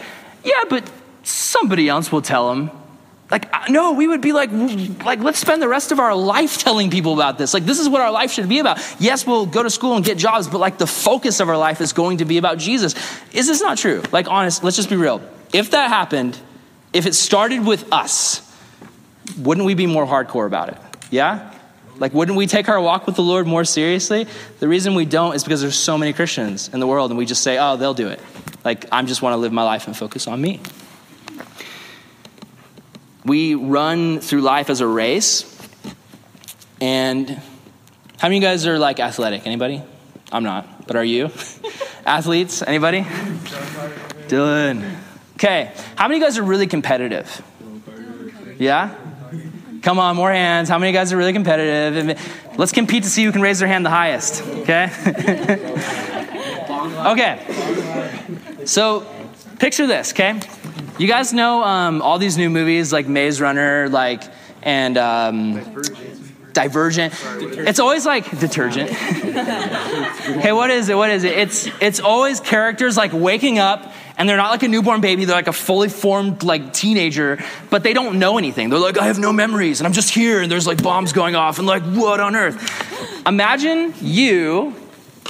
yeah 0.44 0.64
but 0.70 0.90
somebody 1.24 1.90
else 1.90 2.12
will 2.12 2.22
tell 2.22 2.52
him. 2.52 2.72
Like 3.32 3.54
uh, 3.54 3.66
no 3.70 3.94
we 3.94 4.08
would 4.08 4.22
be 4.22 4.32
like 4.32 4.52
like 5.04 5.20
let's 5.20 5.40
spend 5.40 5.62
the 5.62 5.68
rest 5.68 5.92
of 5.92 6.00
our 6.00 6.16
life 6.16 6.58
telling 6.58 6.90
people 6.90 7.14
about 7.14 7.38
this. 7.38 7.54
Like 7.54 7.66
this 7.66 7.80
is 7.80 7.90
what 7.90 8.02
our 8.02 8.12
life 8.12 8.32
should 8.32 8.48
be 8.48 8.60
about. 8.60 8.80
Yes 9.00 9.26
we'll 9.28 9.46
go 9.46 9.64
to 9.64 9.70
school 9.70 9.96
and 9.96 10.06
get 10.06 10.18
jobs 10.18 10.48
but 10.48 10.60
like 10.60 10.78
the 10.78 10.88
focus 10.88 11.40
of 11.40 11.50
our 11.50 11.58
life 11.58 11.82
is 11.82 11.94
going 11.94 12.18
to 12.20 12.26
be 12.26 12.38
about 12.38 12.60
jesus. 12.60 12.96
Is 13.34 13.48
this 13.48 13.62
not 13.62 13.78
true? 13.78 14.04
Like 14.12 14.28
honest 14.30 14.64
let's 14.64 14.78
just 14.78 14.90
be 14.90 14.96
real. 14.96 15.22
If 15.52 15.72
that 15.72 15.90
happened 15.90 16.38
if 16.94 17.06
it 17.06 17.16
started 17.16 17.66
with 17.66 17.92
us 17.92 18.42
wouldn't 19.38 19.66
we 19.66 19.74
be 19.74 19.88
more 19.88 20.06
hardcore 20.06 20.46
about 20.46 20.70
it? 20.70 20.78
Yeah 21.10 21.53
like, 21.98 22.14
wouldn't 22.14 22.38
we 22.38 22.48
take 22.48 22.70
our 22.70 22.82
walk 22.82 23.06
with 23.06 23.16
the 23.16 23.22
Lord 23.22 23.48
more 23.48 23.64
seriously? 23.64 24.28
The 24.60 24.68
reason 24.68 24.96
we 24.96 25.06
don't 25.06 25.36
is 25.36 25.44
because 25.44 25.62
there's 25.62 25.76
so 25.76 25.98
many 25.98 26.14
Christians 26.14 26.70
in 26.70 26.80
the 26.80 26.88
world, 26.88 27.12
and 27.12 27.18
we 27.18 27.26
just 27.26 27.44
say, 27.44 27.58
oh, 27.60 27.78
they'll 27.78 27.94
do 27.94 28.08
it. 28.08 28.20
Like, 28.64 28.86
I 28.92 29.02
just 29.04 29.22
want 29.22 29.34
to 29.34 29.38
live 29.38 29.52
my 29.52 29.64
life 29.64 29.88
and 29.88 29.96
focus 29.96 30.28
on 30.28 30.42
me. 30.42 30.60
We 33.26 33.56
run 33.56 34.20
through 34.20 34.42
life 34.42 34.70
as 34.70 34.82
a 34.82 34.88
race, 34.88 35.50
and 36.82 37.30
how 37.30 38.28
many 38.30 38.38
of 38.38 38.44
you 38.44 38.50
guys 38.50 38.68
are 38.68 38.80
like 38.80 39.00
athletic? 39.00 39.46
Anybody? 39.46 39.82
I'm 40.32 40.44
not, 40.44 40.88
but 40.88 40.96
are 40.96 41.06
you? 41.06 41.26
Athletes, 42.06 42.62
anybody? 42.62 43.02
Dylan. 44.28 44.98
Okay, 45.36 45.72
how 45.96 46.08
many 46.08 46.16
of 46.16 46.22
you 46.22 46.28
guys 46.28 46.38
are 46.38 46.44
really 46.44 46.68
competitive? 46.68 47.42
Yeah? 48.60 48.96
Come 49.84 50.00
on, 50.00 50.16
more 50.16 50.32
hands. 50.32 50.70
How 50.70 50.80
many 50.80 50.94
guys 50.94 51.12
are 51.12 51.18
really 51.18 51.34
competitive? 51.34 52.18
Let's 52.58 52.72
compete 52.72 53.04
to 53.04 53.10
see 53.10 53.26
who 53.26 53.34
can 53.34 53.42
raise 53.42 53.60
their 53.60 53.68
hand 53.68 53.86
the 53.86 53.90
highest, 53.90 54.42
okay? 54.42 54.90
okay. 57.12 58.64
So, 58.64 59.06
picture 59.60 59.86
this, 59.86 60.14
okay? 60.14 60.40
You 60.98 61.08
guys 61.08 61.34
know 61.34 61.64
um, 61.64 62.02
all 62.02 62.18
these 62.18 62.38
new 62.38 62.50
movies 62.50 62.94
like 62.94 63.10
Maze 63.10 63.42
Runner, 63.42 63.90
like, 63.90 64.24
and 64.62 64.98
um, 64.98 65.60
Divergent. 66.54 67.14
It's 67.42 67.80
always 67.80 68.06
like 68.06 68.40
detergent. 68.40 68.90
hey, 68.92 70.54
what 70.54 70.70
is 70.70 70.88
it? 70.88 70.96
What 70.96 71.10
is 71.10 71.24
it? 71.24 71.38
It's 71.38 71.68
it's 71.82 72.00
always 72.00 72.40
characters 72.40 72.96
like 72.96 73.12
waking 73.12 73.58
up 73.58 73.92
and 74.18 74.30
they're 74.30 74.38
not 74.38 74.52
like 74.52 74.64
a 74.64 74.68
newborn 74.68 75.02
baby 75.02 75.26
they're 75.26 75.36
like 75.36 75.48
a 75.48 75.54
fully 75.54 75.90
formed 75.90 76.44
like 76.44 76.74
teenager 76.74 77.40
but 77.70 77.84
they 77.84 77.94
don't 77.94 78.20
know 78.20 78.38
anything. 78.38 78.70
They're 78.70 78.80
like 78.80 78.98
i 78.98 79.06
have 79.06 79.20
no 79.20 79.34
memories 79.34 79.80
and 79.80 79.88
i'm 79.88 79.94
just 79.94 80.14
here 80.14 80.42
and 80.42 80.52
there's 80.52 80.68
like 80.68 80.82
bombs 80.82 81.14
going 81.14 81.36
off 81.36 81.58
and 81.60 81.68
like 81.68 81.84
what 81.84 82.20
on 82.20 82.36
earth? 82.36 83.26
Imagine 83.26 83.94
you 84.02 84.76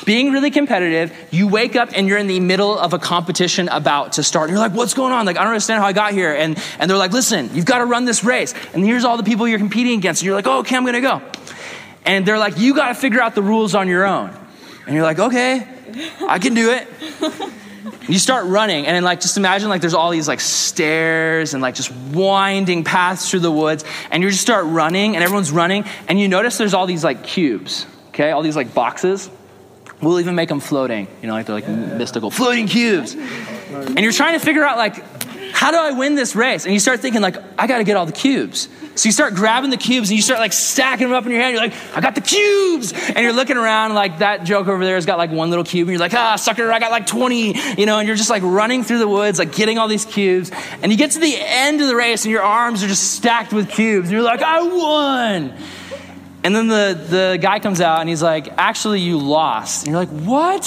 being 0.06 0.32
really 0.32 0.52
competitive 0.52 1.16
you 1.32 1.48
wake 1.48 1.76
up 1.76 1.90
and 1.94 2.08
you're 2.08 2.18
in 2.18 2.28
the 2.28 2.40
middle 2.40 2.78
of 2.78 2.94
a 2.94 3.00
competition 3.00 3.70
about 3.70 4.14
to 4.14 4.24
start 4.24 4.50
and 4.50 4.58
you're 4.58 4.68
like 4.68 4.76
what's 4.76 4.94
going 4.94 5.14
on? 5.14 5.26
Like 5.26 5.38
i 5.38 5.44
don't 5.44 5.52
understand 5.54 5.82
how 5.82 5.88
i 5.88 5.94
got 5.94 6.14
here. 6.14 6.34
And 6.34 6.62
and 6.80 6.90
they're 6.90 6.98
like 6.98 7.14
listen 7.14 7.50
you've 7.54 7.66
got 7.66 7.80
to 7.80 7.86
run 7.86 8.06
this 8.06 8.24
race 8.24 8.54
and 8.74 8.84
here's 8.84 9.06
all 9.06 9.18
the 9.18 9.24
people 9.24 9.48
you're 9.48 9.60
competing 9.60 9.98
against. 9.98 10.22
And 10.22 10.28
you're 10.28 10.36
like 10.36 10.48
oh, 10.48 10.60
okay 10.60 10.76
i'm 10.76 10.86
gonna 10.86 11.02
go. 11.02 11.22
And 12.06 12.26
they're 12.26 12.40
like 12.40 12.58
you 12.58 12.76
got 12.76 12.90
to 12.90 12.96
figure 12.96 13.22
out 13.22 13.34
the 13.34 13.44
rules 13.44 13.76
on 13.76 13.88
your 13.88 14.06
own. 14.06 14.38
And 14.86 14.94
you're 14.96 15.04
like 15.04 15.20
okay 15.20 15.68
i 16.28 16.40
can 16.40 16.54
do 16.54 16.72
it 16.72 16.88
you 18.08 18.20
start 18.20 18.46
running, 18.46 18.86
and 18.86 18.96
then 18.96 19.04
like 19.04 19.22
just 19.22 19.38
imagine 19.38 19.70
like 19.70 19.82
there's 19.82 19.94
all 19.94 20.12
these 20.12 20.28
like 20.28 20.40
stairs 20.40 21.54
and 21.54 21.62
like 21.62 21.76
just 21.76 21.92
winding 21.92 22.84
paths 22.84 23.30
through 23.30 23.40
the 23.42 23.52
woods, 23.52 23.86
and 24.12 24.24
you 24.24 24.30
just 24.30 24.42
start 24.42 24.66
running, 24.66 25.16
and 25.16 25.24
everyone's 25.24 25.52
running, 25.52 25.86
and 26.08 26.20
you 26.20 26.28
notice 26.28 26.58
there's 26.58 26.74
all 26.74 26.86
these 26.86 27.04
like 27.04 27.24
cubes, 27.24 27.86
okay, 28.10 28.32
all 28.32 28.42
these 28.42 28.56
like 28.56 28.74
boxes. 28.74 29.30
We'll 30.02 30.20
even 30.20 30.36
make 30.36 30.50
them 30.50 30.60
floating, 30.60 31.08
you 31.22 31.28
know, 31.28 31.34
like 31.34 31.46
they're 31.46 31.56
like 31.56 31.68
mystical 31.68 32.30
floating 32.30 32.68
cubes, 32.68 33.14
and 33.14 34.00
you're 34.00 34.12
trying 34.12 34.38
to 34.38 34.46
figure 34.46 34.66
out 34.66 34.78
like 34.78 35.13
how 35.54 35.70
do 35.70 35.78
I 35.78 35.92
win 35.92 36.16
this 36.16 36.36
race? 36.36 36.66
And 36.66 36.74
you 36.74 36.80
start 36.80 37.00
thinking 37.00 37.22
like 37.22 37.38
I 37.60 37.68
got 37.68 37.78
to 37.78 37.84
get 37.84 37.96
all 37.96 38.08
the 38.08 38.12
cubes. 38.12 38.68
So 38.96 39.08
you 39.08 39.14
start 39.14 39.36
grabbing 39.36 39.70
the 39.70 39.78
cubes 39.78 40.10
and 40.10 40.16
you 40.16 40.24
start 40.24 40.40
like 40.40 40.52
stacking 40.52 41.08
them 41.08 41.16
up 41.16 41.26
in 41.26 41.32
your 41.32 41.42
hand. 41.42 41.54
You're 41.54 41.64
like, 41.64 41.74
I 41.96 42.02
got 42.02 42.16
the 42.16 42.22
cubes. 42.22 42.92
And 42.92 43.20
you're 43.20 43.34
looking 43.34 43.58
around 43.58 43.94
like 43.94 44.18
that 44.18 44.46
joke 44.46 44.68
over 44.68 44.84
there 44.84 44.96
has 44.96 45.06
got 45.06 45.20
like 45.20 45.32
one 45.32 45.52
little 45.52 45.64
cube. 45.64 45.88
And 45.88 45.94
you're 45.94 46.00
like, 46.00 46.14
ah, 46.16 46.36
sucker, 46.38 46.72
I 46.72 46.80
got 46.80 46.90
like 46.90 47.06
20, 47.06 47.80
you 47.80 47.86
know, 47.86 48.00
and 48.00 48.08
you're 48.08 48.18
just 48.18 48.32
like 48.32 48.42
running 48.44 48.84
through 48.84 48.98
the 48.98 49.08
woods, 49.08 49.38
like 49.38 49.56
getting 49.56 49.78
all 49.78 49.88
these 49.88 50.06
cubes. 50.06 50.52
And 50.82 50.92
you 50.92 50.98
get 50.98 51.12
to 51.12 51.20
the 51.20 51.36
end 51.38 51.82
of 51.82 51.88
the 51.88 51.96
race 51.96 52.26
and 52.26 52.32
your 52.32 52.44
arms 52.44 52.84
are 52.84 52.88
just 52.88 53.14
stacked 53.14 53.54
with 53.54 53.70
cubes. 53.70 54.10
And 54.10 54.14
you're 54.14 54.24
like, 54.24 54.42
I 54.42 54.62
won. 54.64 55.54
And 56.44 56.56
then 56.56 56.68
the, 56.68 57.00
the 57.10 57.40
guy 57.40 57.60
comes 57.60 57.80
out 57.80 58.02
and 58.02 58.10
he's 58.10 58.24
like, 58.24 58.50
actually, 58.58 59.02
you 59.02 59.18
lost. 59.18 59.86
And 59.86 59.94
you're 59.94 60.00
like, 60.00 60.10
what? 60.10 60.66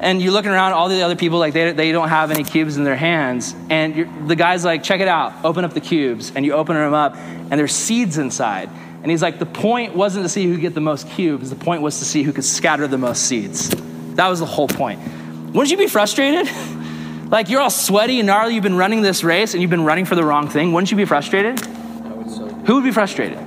And 0.00 0.22
you're 0.22 0.32
looking 0.32 0.50
around 0.50 0.72
all 0.72 0.88
the 0.88 1.02
other 1.02 1.14
people 1.14 1.38
like 1.38 1.52
they, 1.52 1.72
they 1.72 1.92
don't 1.92 2.08
have 2.08 2.30
any 2.30 2.42
cubes 2.42 2.78
in 2.78 2.84
their 2.84 2.96
hands. 2.96 3.54
And 3.68 4.28
the 4.28 4.34
guy's 4.34 4.64
like 4.64 4.82
check 4.82 5.00
it 5.00 5.08
out. 5.08 5.44
Open 5.44 5.64
up 5.64 5.74
the 5.74 5.80
cubes. 5.80 6.32
And 6.34 6.44
you 6.44 6.54
open 6.54 6.74
them 6.74 6.94
up 6.94 7.16
and 7.16 7.52
there's 7.52 7.74
seeds 7.74 8.16
inside. 8.16 8.70
And 9.02 9.10
he's 9.10 9.22
like 9.22 9.38
the 9.38 9.46
point 9.46 9.94
wasn't 9.94 10.24
to 10.24 10.28
see 10.28 10.46
who 10.46 10.58
get 10.58 10.74
the 10.74 10.80
most 10.80 11.08
cubes. 11.10 11.50
The 11.50 11.56
point 11.56 11.82
was 11.82 11.98
to 11.98 12.06
see 12.06 12.22
who 12.22 12.32
could 12.32 12.44
scatter 12.44 12.88
the 12.88 12.98
most 12.98 13.24
seeds. 13.24 13.68
That 14.14 14.28
was 14.28 14.40
the 14.40 14.46
whole 14.46 14.68
point. 14.68 15.00
Wouldn't 15.48 15.70
you 15.70 15.76
be 15.76 15.86
frustrated? 15.86 16.50
Like 17.30 17.48
you're 17.48 17.60
all 17.60 17.70
sweaty 17.70 18.18
and 18.18 18.26
gnarly. 18.26 18.54
You've 18.54 18.64
been 18.64 18.76
running 18.76 19.02
this 19.02 19.22
race 19.22 19.54
and 19.54 19.62
you've 19.62 19.70
been 19.70 19.84
running 19.84 20.04
for 20.04 20.16
the 20.16 20.24
wrong 20.24 20.48
thing. 20.48 20.72
Wouldn't 20.72 20.90
you 20.90 20.96
be 20.96 21.04
frustrated? 21.04 21.60
Who 21.60 22.74
would 22.74 22.82
be 22.82 22.90
frustrated? 22.90 23.38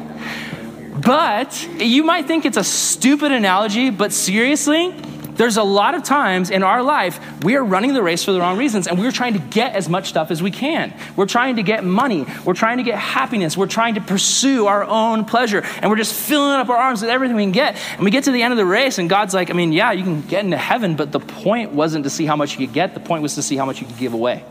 But 1.02 1.68
you 1.82 2.06
might 2.06 2.26
think 2.26 2.46
it's 2.46 2.56
a 2.56 2.64
stupid 2.64 3.34
analogy 3.34 3.90
but 3.90 4.14
seriously 4.14 4.96
there's 5.36 5.58
a 5.58 5.64
lot 5.64 5.96
of 5.96 6.04
times 6.04 6.50
in 6.50 6.64
our 6.64 6.84
life 6.84 7.20
we 7.44 7.56
are 7.56 7.64
running 7.64 7.94
the 7.94 8.04
race 8.04 8.24
for 8.24 8.32
the 8.32 8.40
wrong 8.40 8.58
reasons 8.58 8.88
and 8.88 9.00
we're 9.00 9.12
trying 9.12 9.34
to 9.34 9.40
get 9.40 9.76
as 9.76 9.90
much 9.90 10.10
stuff 10.10 10.32
as 10.32 10.42
we 10.42 10.52
can. 10.52 10.94
We're 11.16 11.26
trying 11.26 11.56
to 11.58 11.64
get 11.64 11.84
money. 11.84 12.26
We're 12.46 12.54
trying 12.54 12.78
to 12.78 12.84
get 12.84 12.98
happiness. 12.98 13.58
We're 13.58 13.68
trying 13.68 13.96
to 13.96 14.02
pursue 14.02 14.68
our 14.68 14.84
own 14.84 15.26
pleasure. 15.26 15.64
And 15.82 15.90
we're 15.90 15.98
just 15.98 16.14
filling 16.14 16.56
up 16.56 16.70
our 16.70 16.78
arms 16.78 17.02
with 17.02 17.10
everything 17.10 17.36
we 17.36 17.44
can 17.44 17.52
get. 17.52 17.78
And 17.94 18.04
we 18.04 18.12
get 18.12 18.26
to 18.26 18.32
the 18.32 18.42
end 18.42 18.52
of 18.52 18.58
the 18.58 18.66
race 18.66 18.98
and 18.98 19.10
God's 19.10 19.34
like, 19.34 19.50
I 19.50 19.54
mean, 19.54 19.74
yeah, 19.74 19.92
you 19.92 20.04
can 20.04 20.22
get 20.22 20.44
into 20.44 20.58
heaven, 20.58 20.96
but 20.96 21.12
the 21.12 21.20
point 21.20 21.72
wasn't 21.72 22.04
to 22.04 22.10
see 22.10 22.26
how 22.26 22.36
much 22.36 22.58
you 22.58 22.66
could 22.66 22.74
get. 22.74 22.94
The 22.94 23.00
point 23.00 23.24
was 23.24 23.36
to 23.36 23.42
see 23.42 23.56
how 23.56 23.66
much 23.66 23.82
you 23.82 23.88
could 23.88 23.98
give 23.98 24.14
away. 24.14 24.44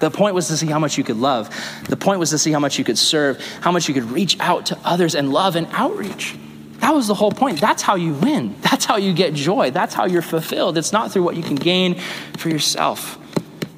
The 0.00 0.10
point 0.10 0.34
was 0.34 0.48
to 0.48 0.56
see 0.56 0.66
how 0.66 0.78
much 0.78 0.98
you 0.98 1.04
could 1.04 1.16
love. 1.16 1.48
The 1.88 1.96
point 1.96 2.18
was 2.18 2.30
to 2.30 2.38
see 2.38 2.52
how 2.52 2.58
much 2.58 2.78
you 2.78 2.84
could 2.84 2.98
serve, 2.98 3.40
how 3.60 3.72
much 3.72 3.88
you 3.88 3.94
could 3.94 4.10
reach 4.10 4.38
out 4.40 4.66
to 4.66 4.78
others 4.84 5.14
and 5.14 5.32
love 5.32 5.56
and 5.56 5.66
outreach. 5.72 6.36
That 6.84 6.94
was 6.94 7.06
the 7.06 7.14
whole 7.14 7.32
point. 7.32 7.62
That's 7.62 7.80
how 7.80 7.94
you 7.94 8.12
win. 8.12 8.56
That's 8.60 8.84
how 8.84 8.98
you 8.98 9.14
get 9.14 9.32
joy. 9.32 9.70
That's 9.70 9.94
how 9.94 10.04
you're 10.04 10.20
fulfilled. 10.20 10.76
It's 10.76 10.92
not 10.92 11.10
through 11.10 11.22
what 11.22 11.34
you 11.34 11.42
can 11.42 11.54
gain 11.54 11.94
for 12.36 12.50
yourself, 12.50 13.18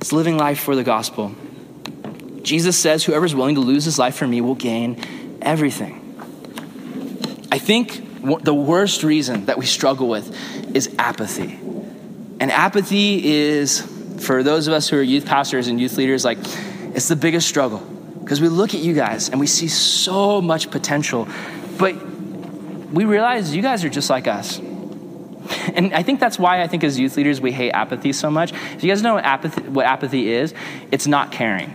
it's 0.01 0.13
living 0.13 0.37
life 0.37 0.59
for 0.59 0.75
the 0.75 0.83
gospel. 0.83 1.33
Jesus 2.43 2.77
says, 2.77 3.05
Whoever's 3.05 3.33
willing 3.33 3.55
to 3.55 3.61
lose 3.61 3.85
his 3.85 3.97
life 3.97 4.17
for 4.17 4.27
me 4.27 4.41
will 4.41 4.57
gain 4.57 5.01
everything. 5.41 6.03
I 7.53 7.59
think 7.59 8.23
the 8.43 8.55
worst 8.55 9.05
reason 9.05 9.47
that 9.47 9.57
we 9.57 9.67
struggle 9.67 10.09
with 10.09 10.75
is 10.75 10.93
apathy. 10.99 11.61
And 12.41 12.51
apathy 12.51 13.25
is, 13.25 13.83
for 14.19 14.43
those 14.43 14.67
of 14.67 14.73
us 14.75 14.89
who 14.89 14.99
are 14.99 15.03
youth 15.03 15.27
pastors 15.27 15.69
and 15.69 15.81
youth 15.81 15.97
leaders, 15.97 16.25
like, 16.25 16.39
it's 16.93 17.07
the 17.07 17.15
biggest 17.15 17.47
struggle. 17.47 17.79
Because 18.19 18.41
we 18.41 18.49
look 18.49 18.75
at 18.75 18.81
you 18.81 18.95
guys 18.95 19.29
and 19.29 19.39
we 19.39 19.47
see 19.47 19.69
so 19.69 20.43
much 20.43 20.73
potential, 20.73 21.29
but 21.79 21.95
we 22.97 23.05
realize 23.05 23.55
you 23.55 23.61
guys 23.61 23.85
are 23.85 23.91
just 23.91 24.09
like 24.09 24.27
us. 24.27 24.59
And 24.59 25.93
I 25.95 26.03
think 26.03 26.19
that's 26.19 26.39
why 26.39 26.63
I 26.63 26.67
think 26.67 26.83
as 26.83 26.99
youth 26.99 27.17
leaders 27.19 27.43
we 27.43 27.53
hate 27.53 27.73
apathy 27.73 28.13
so 28.15 28.31
much. 28.31 28.53
If 28.53 28.83
you 28.83 28.91
guys 28.91 29.03
know 29.03 29.15
what 29.15 29.25
apathy, 29.25 29.61
what 29.63 29.85
apathy 29.85 30.31
is, 30.31 30.55
it's 30.91 31.07
not 31.07 31.31
caring. 31.31 31.71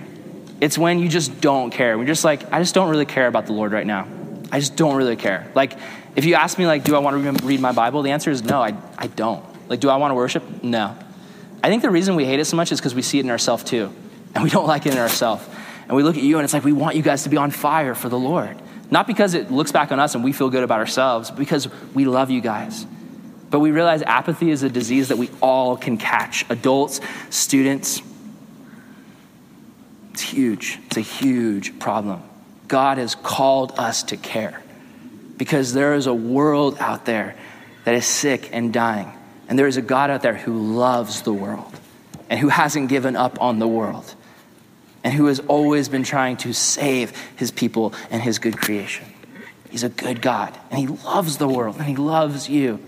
It's 0.59 0.79
when 0.79 0.97
you 0.97 1.07
just 1.07 1.39
don't 1.39 1.69
care. 1.69 1.95
We're 1.97 2.05
just 2.05 2.23
like, 2.23 2.51
I 2.51 2.59
just 2.59 2.73
don't 2.73 2.89
really 2.89 3.05
care 3.05 3.27
about 3.27 3.45
the 3.45 3.53
Lord 3.53 3.71
right 3.71 3.85
now. 3.85 4.07
I 4.51 4.59
just 4.59 4.75
don't 4.75 4.95
really 4.95 5.15
care. 5.15 5.49
Like, 5.53 5.77
if 6.15 6.25
you 6.25 6.33
ask 6.33 6.57
me, 6.57 6.65
like, 6.65 6.83
do 6.83 6.95
I 6.95 6.99
want 6.99 7.37
to 7.37 7.45
read 7.45 7.61
my 7.61 7.71
Bible? 7.71 8.01
The 8.01 8.11
answer 8.11 8.31
is 8.31 8.43
no, 8.43 8.61
I, 8.61 8.75
I 8.97 9.05
don't. 9.05 9.45
Like, 9.69 9.79
do 9.79 9.89
I 9.89 9.97
want 9.97 10.11
to 10.11 10.15
worship? 10.15 10.63
No. 10.63 10.97
I 11.63 11.69
think 11.69 11.83
the 11.83 11.91
reason 11.91 12.15
we 12.15 12.25
hate 12.25 12.39
it 12.39 12.45
so 12.45 12.57
much 12.57 12.71
is 12.71 12.79
because 12.79 12.95
we 12.95 13.03
see 13.03 13.19
it 13.19 13.25
in 13.25 13.31
ourselves 13.31 13.63
too. 13.63 13.93
And 14.33 14.43
we 14.43 14.49
don't 14.49 14.67
like 14.73 14.87
it 14.87 14.93
in 14.93 14.99
ourselves. 14.99 15.47
And 15.87 15.95
we 15.95 16.01
look 16.01 16.17
at 16.17 16.23
you 16.23 16.37
and 16.37 16.43
it's 16.43 16.53
like, 16.53 16.63
we 16.63 16.73
want 16.73 16.95
you 16.95 17.03
guys 17.03 17.23
to 17.23 17.29
be 17.29 17.37
on 17.37 17.51
fire 17.51 17.93
for 17.93 18.09
the 18.09 18.19
Lord. 18.19 18.57
Not 18.91 19.07
because 19.07 19.33
it 19.33 19.49
looks 19.49 19.71
back 19.71 19.93
on 19.93 19.99
us 19.99 20.15
and 20.15 20.23
we 20.23 20.33
feel 20.33 20.49
good 20.49 20.63
about 20.63 20.79
ourselves, 20.79 21.31
because 21.31 21.69
we 21.93 22.05
love 22.05 22.29
you 22.29 22.41
guys. 22.41 22.85
But 23.49 23.59
we 23.59 23.71
realize 23.71 24.01
apathy 24.01 24.51
is 24.51 24.63
a 24.63 24.69
disease 24.69 25.07
that 25.07 25.17
we 25.17 25.29
all 25.41 25.77
can 25.77 25.97
catch 25.97 26.45
adults, 26.49 26.99
students. 27.29 28.01
It's 30.11 30.21
huge. 30.21 30.79
It's 30.87 30.97
a 30.97 31.01
huge 31.01 31.79
problem. 31.79 32.21
God 32.67 32.97
has 32.97 33.15
called 33.15 33.73
us 33.77 34.03
to 34.03 34.17
care 34.17 34.61
because 35.37 35.73
there 35.73 35.95
is 35.95 36.07
a 36.07 36.13
world 36.13 36.77
out 36.79 37.05
there 37.05 37.35
that 37.85 37.95
is 37.95 38.05
sick 38.05 38.49
and 38.53 38.71
dying. 38.73 39.11
And 39.47 39.57
there 39.57 39.67
is 39.67 39.75
a 39.75 39.81
God 39.81 40.09
out 40.09 40.21
there 40.21 40.35
who 40.35 40.73
loves 40.75 41.23
the 41.23 41.33
world 41.33 41.73
and 42.29 42.39
who 42.39 42.47
hasn't 42.47 42.87
given 42.87 43.15
up 43.15 43.41
on 43.41 43.59
the 43.59 43.67
world 43.67 44.15
and 45.03 45.13
who 45.13 45.25
has 45.25 45.39
always 45.41 45.89
been 45.89 46.03
trying 46.03 46.37
to 46.37 46.53
save 46.53 47.11
his 47.35 47.51
people 47.51 47.93
and 48.09 48.21
his 48.21 48.39
good 48.39 48.57
creation. 48.57 49.05
He's 49.69 49.83
a 49.83 49.89
good 49.89 50.21
God, 50.21 50.57
and 50.69 50.79
he 50.79 50.87
loves 50.87 51.37
the 51.37 51.47
world, 51.47 51.77
and 51.77 51.85
he 51.85 51.95
loves 51.95 52.49
you, 52.49 52.79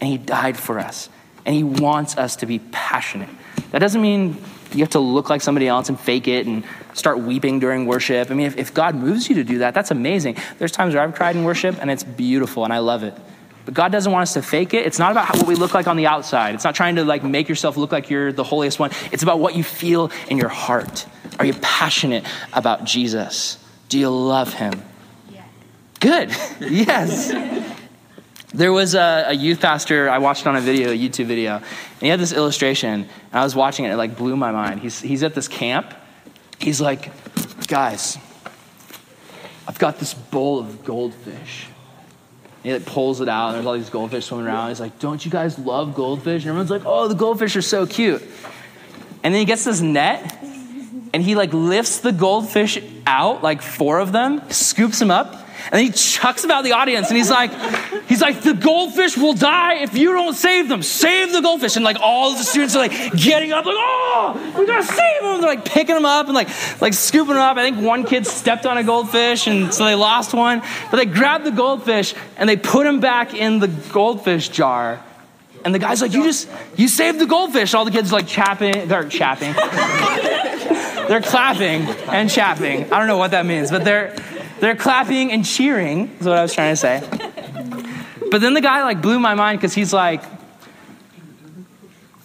and 0.00 0.10
he 0.10 0.16
died 0.16 0.56
for 0.56 0.78
us, 0.78 1.08
and 1.44 1.54
he 1.54 1.62
wants 1.62 2.16
us 2.16 2.36
to 2.36 2.46
be 2.46 2.58
passionate. 2.58 3.28
That 3.70 3.80
doesn't 3.80 4.00
mean 4.00 4.36
you 4.72 4.80
have 4.80 4.90
to 4.90 5.00
look 5.00 5.30
like 5.30 5.40
somebody 5.42 5.68
else 5.68 5.88
and 5.88 6.00
fake 6.00 6.26
it 6.26 6.46
and 6.46 6.64
start 6.94 7.18
weeping 7.18 7.60
during 7.60 7.86
worship. 7.86 8.30
I 8.30 8.34
mean, 8.34 8.46
if, 8.46 8.56
if 8.56 8.74
God 8.74 8.94
moves 8.94 9.28
you 9.28 9.36
to 9.36 9.44
do 9.44 9.58
that, 9.58 9.74
that's 9.74 9.90
amazing. 9.90 10.36
There's 10.58 10.72
times 10.72 10.94
where 10.94 11.02
I've 11.02 11.14
cried 11.14 11.36
in 11.36 11.44
worship, 11.44 11.76
and 11.80 11.90
it's 11.90 12.02
beautiful, 12.02 12.64
and 12.64 12.72
I 12.72 12.78
love 12.78 13.02
it. 13.02 13.14
But 13.64 13.74
God 13.74 13.92
doesn't 13.92 14.10
want 14.10 14.22
us 14.22 14.34
to 14.34 14.42
fake 14.42 14.74
it. 14.74 14.86
It's 14.86 14.98
not 14.98 15.12
about 15.12 15.36
what 15.36 15.46
we 15.46 15.54
look 15.54 15.74
like 15.74 15.86
on 15.86 15.96
the 15.96 16.06
outside. 16.06 16.54
It's 16.54 16.64
not 16.64 16.74
trying 16.74 16.96
to 16.96 17.04
like 17.04 17.24
make 17.24 17.48
yourself 17.48 17.76
look 17.76 17.92
like 17.92 18.10
you're 18.10 18.32
the 18.32 18.44
holiest 18.44 18.78
one. 18.78 18.90
It's 19.10 19.22
about 19.22 19.38
what 19.38 19.56
you 19.56 19.64
feel 19.64 20.10
in 20.28 20.38
your 20.38 20.48
heart. 20.48 21.06
Are 21.38 21.46
you 21.46 21.54
passionate 21.54 22.24
about 22.52 22.84
Jesus? 22.84 23.58
Do 23.88 23.98
you 23.98 24.10
love 24.10 24.52
him? 24.52 24.82
Yes. 25.30 25.48
Good. 26.00 26.30
yes. 26.70 27.32
There 28.52 28.72
was 28.72 28.94
a, 28.94 29.24
a, 29.28 29.32
youth 29.32 29.60
pastor 29.60 30.08
I 30.08 30.18
watched 30.18 30.46
on 30.46 30.54
a 30.54 30.60
video, 30.60 30.90
a 30.90 30.96
YouTube 30.96 31.26
video, 31.26 31.56
and 31.56 31.64
he 32.00 32.06
had 32.06 32.20
this 32.20 32.32
illustration, 32.32 33.00
and 33.00 33.08
I 33.32 33.42
was 33.42 33.56
watching 33.56 33.84
it, 33.84 33.92
it 33.92 33.96
like 33.96 34.16
blew 34.16 34.36
my 34.36 34.52
mind. 34.52 34.78
He's, 34.78 35.00
he's 35.00 35.24
at 35.24 35.34
this 35.34 35.48
camp. 35.48 35.92
He's 36.60 36.80
like, 36.80 37.10
guys, 37.66 38.16
I've 39.66 39.78
got 39.80 39.98
this 39.98 40.14
bowl 40.14 40.60
of 40.60 40.84
goldfish 40.84 41.66
he 42.64 42.72
like 42.72 42.86
pulls 42.86 43.20
it 43.20 43.28
out, 43.28 43.48
and 43.48 43.56
there's 43.56 43.66
all 43.66 43.74
these 43.74 43.90
goldfish 43.90 44.24
swimming 44.24 44.46
around. 44.46 44.70
He's 44.70 44.80
like, 44.80 44.98
"Don't 44.98 45.24
you 45.24 45.30
guys 45.30 45.58
love 45.58 45.94
goldfish?" 45.94 46.42
And 46.42 46.48
everyone's 46.48 46.70
like, 46.70 46.82
"Oh, 46.84 47.06
the 47.06 47.14
goldfish 47.14 47.54
are 47.54 47.62
so 47.62 47.86
cute." 47.86 48.22
And 49.22 49.32
then 49.32 49.38
he 49.38 49.44
gets 49.44 49.64
this 49.64 49.80
net, 49.80 50.42
and 51.12 51.22
he 51.22 51.34
like 51.34 51.52
lifts 51.52 51.98
the 51.98 52.10
goldfish 52.10 52.78
out, 53.06 53.42
like 53.42 53.62
four 53.62 54.00
of 54.00 54.12
them, 54.12 54.42
scoops 54.50 54.98
them 54.98 55.10
up, 55.10 55.43
and 55.72 55.80
he 55.80 55.90
chucks 55.90 56.42
them 56.42 56.50
out 56.50 56.64
the 56.64 56.72
audience, 56.72 57.08
and 57.08 57.16
he's 57.16 57.30
like, 57.30 57.52
he's 58.08 58.20
like, 58.20 58.42
the 58.42 58.54
goldfish 58.54 59.16
will 59.16 59.34
die 59.34 59.82
if 59.82 59.96
you 59.96 60.12
don't 60.12 60.34
save 60.34 60.68
them. 60.68 60.82
Save 60.82 61.32
the 61.32 61.40
goldfish. 61.40 61.76
And 61.76 61.84
like 61.84 61.98
all 62.00 62.32
the 62.32 62.42
students 62.42 62.74
are 62.76 62.80
like 62.80 63.12
getting 63.12 63.52
up, 63.52 63.64
like, 63.64 63.76
oh, 63.76 64.54
we 64.58 64.66
gotta 64.66 64.84
save 64.84 65.22
them. 65.22 65.40
They're 65.40 65.50
like 65.50 65.64
picking 65.64 65.94
them 65.94 66.04
up 66.06 66.26
and 66.26 66.34
like 66.34 66.48
like 66.80 66.94
scooping 66.94 67.34
them 67.34 67.42
up. 67.42 67.56
I 67.56 67.62
think 67.62 67.84
one 67.84 68.04
kid 68.04 68.26
stepped 68.26 68.66
on 68.66 68.78
a 68.78 68.84
goldfish, 68.84 69.46
and 69.46 69.72
so 69.72 69.84
they 69.84 69.94
lost 69.94 70.34
one. 70.34 70.62
But 70.90 70.98
they 70.98 71.06
grabbed 71.06 71.44
the 71.44 71.50
goldfish 71.50 72.14
and 72.36 72.48
they 72.48 72.56
put 72.56 72.86
him 72.86 73.00
back 73.00 73.34
in 73.34 73.58
the 73.58 73.68
goldfish 73.68 74.48
jar. 74.48 75.02
And 75.64 75.74
the 75.74 75.78
guy's 75.78 76.02
like, 76.02 76.12
you 76.12 76.24
just, 76.24 76.48
you 76.76 76.88
saved 76.88 77.18
the 77.18 77.26
goldfish. 77.26 77.72
All 77.72 77.86
the 77.86 77.90
kids 77.90 78.12
are 78.12 78.16
like 78.16 78.26
chapping, 78.26 78.86
they're 78.86 79.08
chapping. 79.08 79.52
they're 81.08 81.22
clapping 81.22 81.82
and 82.12 82.28
chapping. 82.30 82.92
I 82.92 82.98
don't 82.98 83.06
know 83.06 83.16
what 83.16 83.30
that 83.30 83.46
means, 83.46 83.70
but 83.70 83.82
they're, 83.82 84.14
they're 84.60 84.76
clapping 84.76 85.32
and 85.32 85.44
cheering, 85.44 86.10
is 86.20 86.26
what 86.26 86.38
I 86.38 86.42
was 86.42 86.54
trying 86.54 86.72
to 86.72 86.76
say. 86.76 87.02
But 88.30 88.40
then 88.40 88.54
the 88.54 88.60
guy 88.60 88.82
like 88.82 89.00
blew 89.00 89.20
my 89.20 89.34
mind 89.34 89.60
because 89.60 89.74
he's 89.74 89.92
like, 89.92 90.22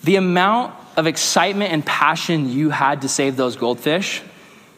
the 0.04 0.16
amount 0.16 0.74
of 0.98 1.08
excitement 1.08 1.72
and 1.72 1.86
passion 1.86 2.50
you 2.50 2.70
had 2.70 3.04
to 3.04 3.10
save 3.10 3.36
those 3.36 3.56
goldfish, 3.56 4.22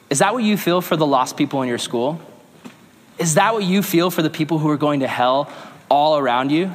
is 0.09 0.19
that 0.19 0.33
what 0.33 0.43
you 0.43 0.57
feel 0.57 0.81
for 0.81 0.97
the 0.97 1.05
lost 1.05 1.37
people 1.37 1.61
in 1.61 1.69
your 1.69 1.77
school? 1.77 2.19
Is 3.17 3.35
that 3.35 3.53
what 3.53 3.63
you 3.63 3.81
feel 3.81 4.11
for 4.11 4.21
the 4.21 4.29
people 4.29 4.57
who 4.57 4.69
are 4.69 4.77
going 4.77 5.01
to 5.01 5.07
hell 5.07 5.49
all 5.89 6.17
around 6.17 6.51
you? 6.51 6.73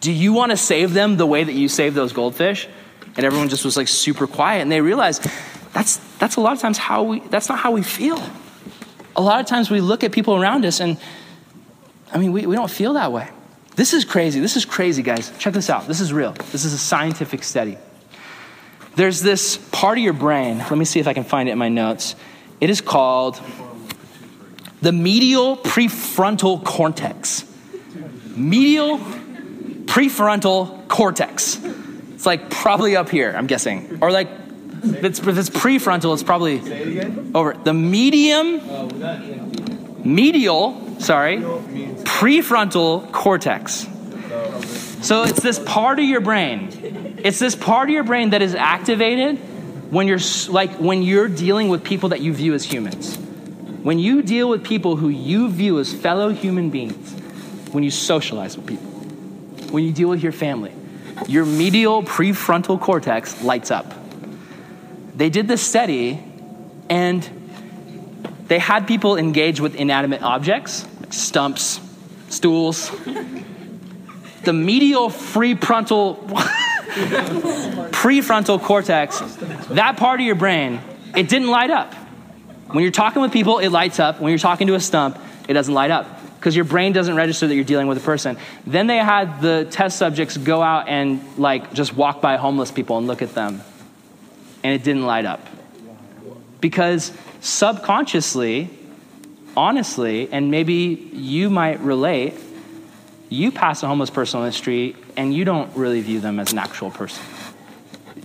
Do 0.00 0.10
you 0.10 0.32
want 0.32 0.50
to 0.50 0.56
save 0.56 0.92
them 0.92 1.16
the 1.16 1.26
way 1.26 1.44
that 1.44 1.52
you 1.52 1.68
saved 1.68 1.94
those 1.94 2.12
goldfish? 2.12 2.68
And 3.16 3.24
everyone 3.24 3.48
just 3.48 3.64
was 3.64 3.76
like 3.76 3.88
super 3.88 4.26
quiet 4.26 4.62
and 4.62 4.72
they 4.72 4.80
realized 4.80 5.24
that's 5.72 5.98
that's 6.18 6.36
a 6.36 6.40
lot 6.40 6.52
of 6.52 6.58
times 6.58 6.78
how 6.78 7.04
we 7.04 7.20
that's 7.20 7.48
not 7.48 7.58
how 7.58 7.70
we 7.70 7.82
feel. 7.82 8.20
A 9.16 9.20
lot 9.20 9.40
of 9.40 9.46
times 9.46 9.70
we 9.70 9.80
look 9.80 10.04
at 10.04 10.12
people 10.12 10.34
around 10.34 10.64
us 10.64 10.80
and 10.80 10.98
I 12.12 12.18
mean 12.18 12.32
we, 12.32 12.46
we 12.46 12.56
don't 12.56 12.70
feel 12.70 12.94
that 12.94 13.12
way. 13.12 13.28
This 13.76 13.92
is 13.92 14.04
crazy. 14.04 14.40
This 14.40 14.56
is 14.56 14.64
crazy, 14.64 15.02
guys. 15.02 15.32
Check 15.38 15.52
this 15.52 15.68
out. 15.68 15.88
This 15.88 16.00
is 16.00 16.12
real. 16.12 16.32
This 16.52 16.64
is 16.64 16.72
a 16.72 16.78
scientific 16.78 17.42
study. 17.42 17.76
There's 18.94 19.20
this 19.20 19.56
part 19.72 19.98
of 19.98 20.04
your 20.04 20.12
brain. 20.12 20.58
Let 20.58 20.76
me 20.76 20.84
see 20.84 21.00
if 21.00 21.08
I 21.08 21.12
can 21.12 21.24
find 21.24 21.48
it 21.48 21.52
in 21.52 21.58
my 21.58 21.68
notes. 21.68 22.14
It 22.60 22.70
is 22.70 22.80
called 22.80 23.40
the 24.80 24.92
medial 24.92 25.56
prefrontal 25.56 26.64
cortex. 26.64 27.44
Medial 28.36 28.98
prefrontal 28.98 30.86
cortex. 30.88 31.58
It's 32.14 32.26
like 32.26 32.50
probably 32.50 32.94
up 32.94 33.10
here, 33.10 33.34
I'm 33.36 33.46
guessing. 33.46 33.98
Or 34.00 34.12
like, 34.12 34.28
if 34.84 35.04
it's, 35.04 35.18
if 35.20 35.38
it's 35.38 35.50
prefrontal, 35.50 36.12
it's 36.14 36.22
probably 36.22 36.60
over. 37.34 37.54
The 37.54 37.74
medium, 37.74 38.60
medial, 40.04 41.00
sorry, 41.00 41.38
prefrontal 41.38 43.10
cortex. 43.12 43.86
So 45.02 45.22
it's 45.24 45.40
this 45.40 45.58
part 45.58 45.98
of 45.98 46.04
your 46.04 46.20
brain. 46.20 47.20
It's 47.22 47.38
this 47.38 47.54
part 47.54 47.88
of 47.88 47.92
your 47.92 48.04
brain 48.04 48.30
that 48.30 48.42
is 48.42 48.54
activated 48.54 49.38
when 49.90 50.08
you're 50.08 50.18
like 50.48 50.70
when 50.72 51.02
you're 51.02 51.28
dealing 51.28 51.68
with 51.68 51.84
people 51.84 52.10
that 52.10 52.20
you 52.20 52.32
view 52.32 52.54
as 52.54 52.64
humans. 52.64 53.16
When 53.16 53.98
you 53.98 54.22
deal 54.22 54.48
with 54.48 54.64
people 54.64 54.96
who 54.96 55.10
you 55.10 55.50
view 55.50 55.78
as 55.78 55.92
fellow 55.92 56.30
human 56.30 56.70
beings, 56.70 57.12
when 57.72 57.84
you 57.84 57.90
socialize 57.90 58.56
with 58.56 58.66
people, 58.66 58.90
when 59.70 59.84
you 59.84 59.92
deal 59.92 60.08
with 60.08 60.22
your 60.22 60.32
family, 60.32 60.72
your 61.28 61.44
medial 61.44 62.02
prefrontal 62.02 62.80
cortex 62.80 63.42
lights 63.42 63.70
up. 63.70 63.92
They 65.14 65.30
did 65.30 65.48
this 65.48 65.62
study 65.62 66.22
and 66.88 67.28
they 68.48 68.58
had 68.58 68.86
people 68.86 69.16
engage 69.16 69.60
with 69.60 69.74
inanimate 69.74 70.22
objects, 70.22 70.86
like 71.00 71.12
stumps, 71.12 71.80
stools. 72.28 72.90
The 74.44 74.52
medial 74.52 75.08
prefrontal 75.08 76.18
prefrontal 77.92 78.60
cortex, 78.62 79.20
that 79.70 79.96
part 79.96 80.20
of 80.20 80.26
your 80.26 80.34
brain, 80.34 80.80
it 81.16 81.28
didn't 81.28 81.48
light 81.48 81.70
up. 81.70 81.94
When 82.68 82.82
you're 82.82 82.92
talking 82.92 83.22
with 83.22 83.32
people, 83.32 83.58
it 83.58 83.70
lights 83.70 83.98
up. 84.00 84.20
When 84.20 84.30
you're 84.30 84.38
talking 84.38 84.66
to 84.66 84.74
a 84.74 84.80
stump, 84.80 85.18
it 85.48 85.54
doesn't 85.54 85.72
light 85.72 85.90
up 85.90 86.06
because 86.36 86.54
your 86.54 86.66
brain 86.66 86.92
doesn't 86.92 87.16
register 87.16 87.46
that 87.46 87.54
you're 87.54 87.64
dealing 87.64 87.86
with 87.86 87.96
a 87.96 88.02
person. 88.02 88.36
Then 88.66 88.86
they 88.86 88.98
had 88.98 89.40
the 89.40 89.66
test 89.70 89.96
subjects 89.96 90.36
go 90.36 90.60
out 90.60 90.88
and 90.88 91.22
like 91.38 91.72
just 91.72 91.94
walk 91.94 92.20
by 92.20 92.36
homeless 92.36 92.70
people 92.70 92.98
and 92.98 93.06
look 93.06 93.22
at 93.22 93.34
them. 93.34 93.62
And 94.64 94.72
it 94.72 94.82
didn't 94.82 95.06
light 95.06 95.26
up. 95.26 95.46
Because 96.60 97.12
subconsciously, 97.40 98.70
honestly, 99.56 100.28
and 100.32 100.50
maybe 100.50 100.74
you 101.12 101.50
might 101.50 101.80
relate, 101.80 102.34
you 103.28 103.52
pass 103.52 103.82
a 103.82 103.86
homeless 103.86 104.10
person 104.10 104.40
on 104.40 104.46
the 104.46 104.52
street 104.52 104.96
and 105.16 105.34
you 105.34 105.44
don't 105.44 105.74
really 105.76 106.00
view 106.00 106.20
them 106.20 106.40
as 106.40 106.52
an 106.52 106.58
actual 106.58 106.90
person. 106.90 107.22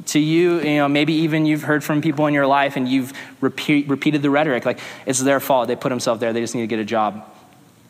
To 0.08 0.20
you, 0.20 0.60
you 0.62 0.78
know, 0.78 0.88
maybe 0.88 1.14
even 1.14 1.46
you've 1.46 1.62
heard 1.62 1.84
from 1.84 2.02
people 2.02 2.26
in 2.28 2.34
your 2.34 2.48
life 2.48 2.78
and 2.78 2.88
you've 2.88 3.14
repeat, 3.42 3.88
repeated 3.88 4.22
the 4.22 4.30
rhetoric 4.30 4.66
like 4.66 4.80
it's 5.06 5.20
their 5.20 5.40
fault. 5.40 5.68
They 5.68 5.76
put 5.76 5.90
themselves 5.90 6.20
there. 6.20 6.34
They 6.34 6.42
just 6.42 6.56
need 6.56 6.62
to 6.62 6.68
get 6.68 6.80
a 6.80 6.86
job. 6.86 7.24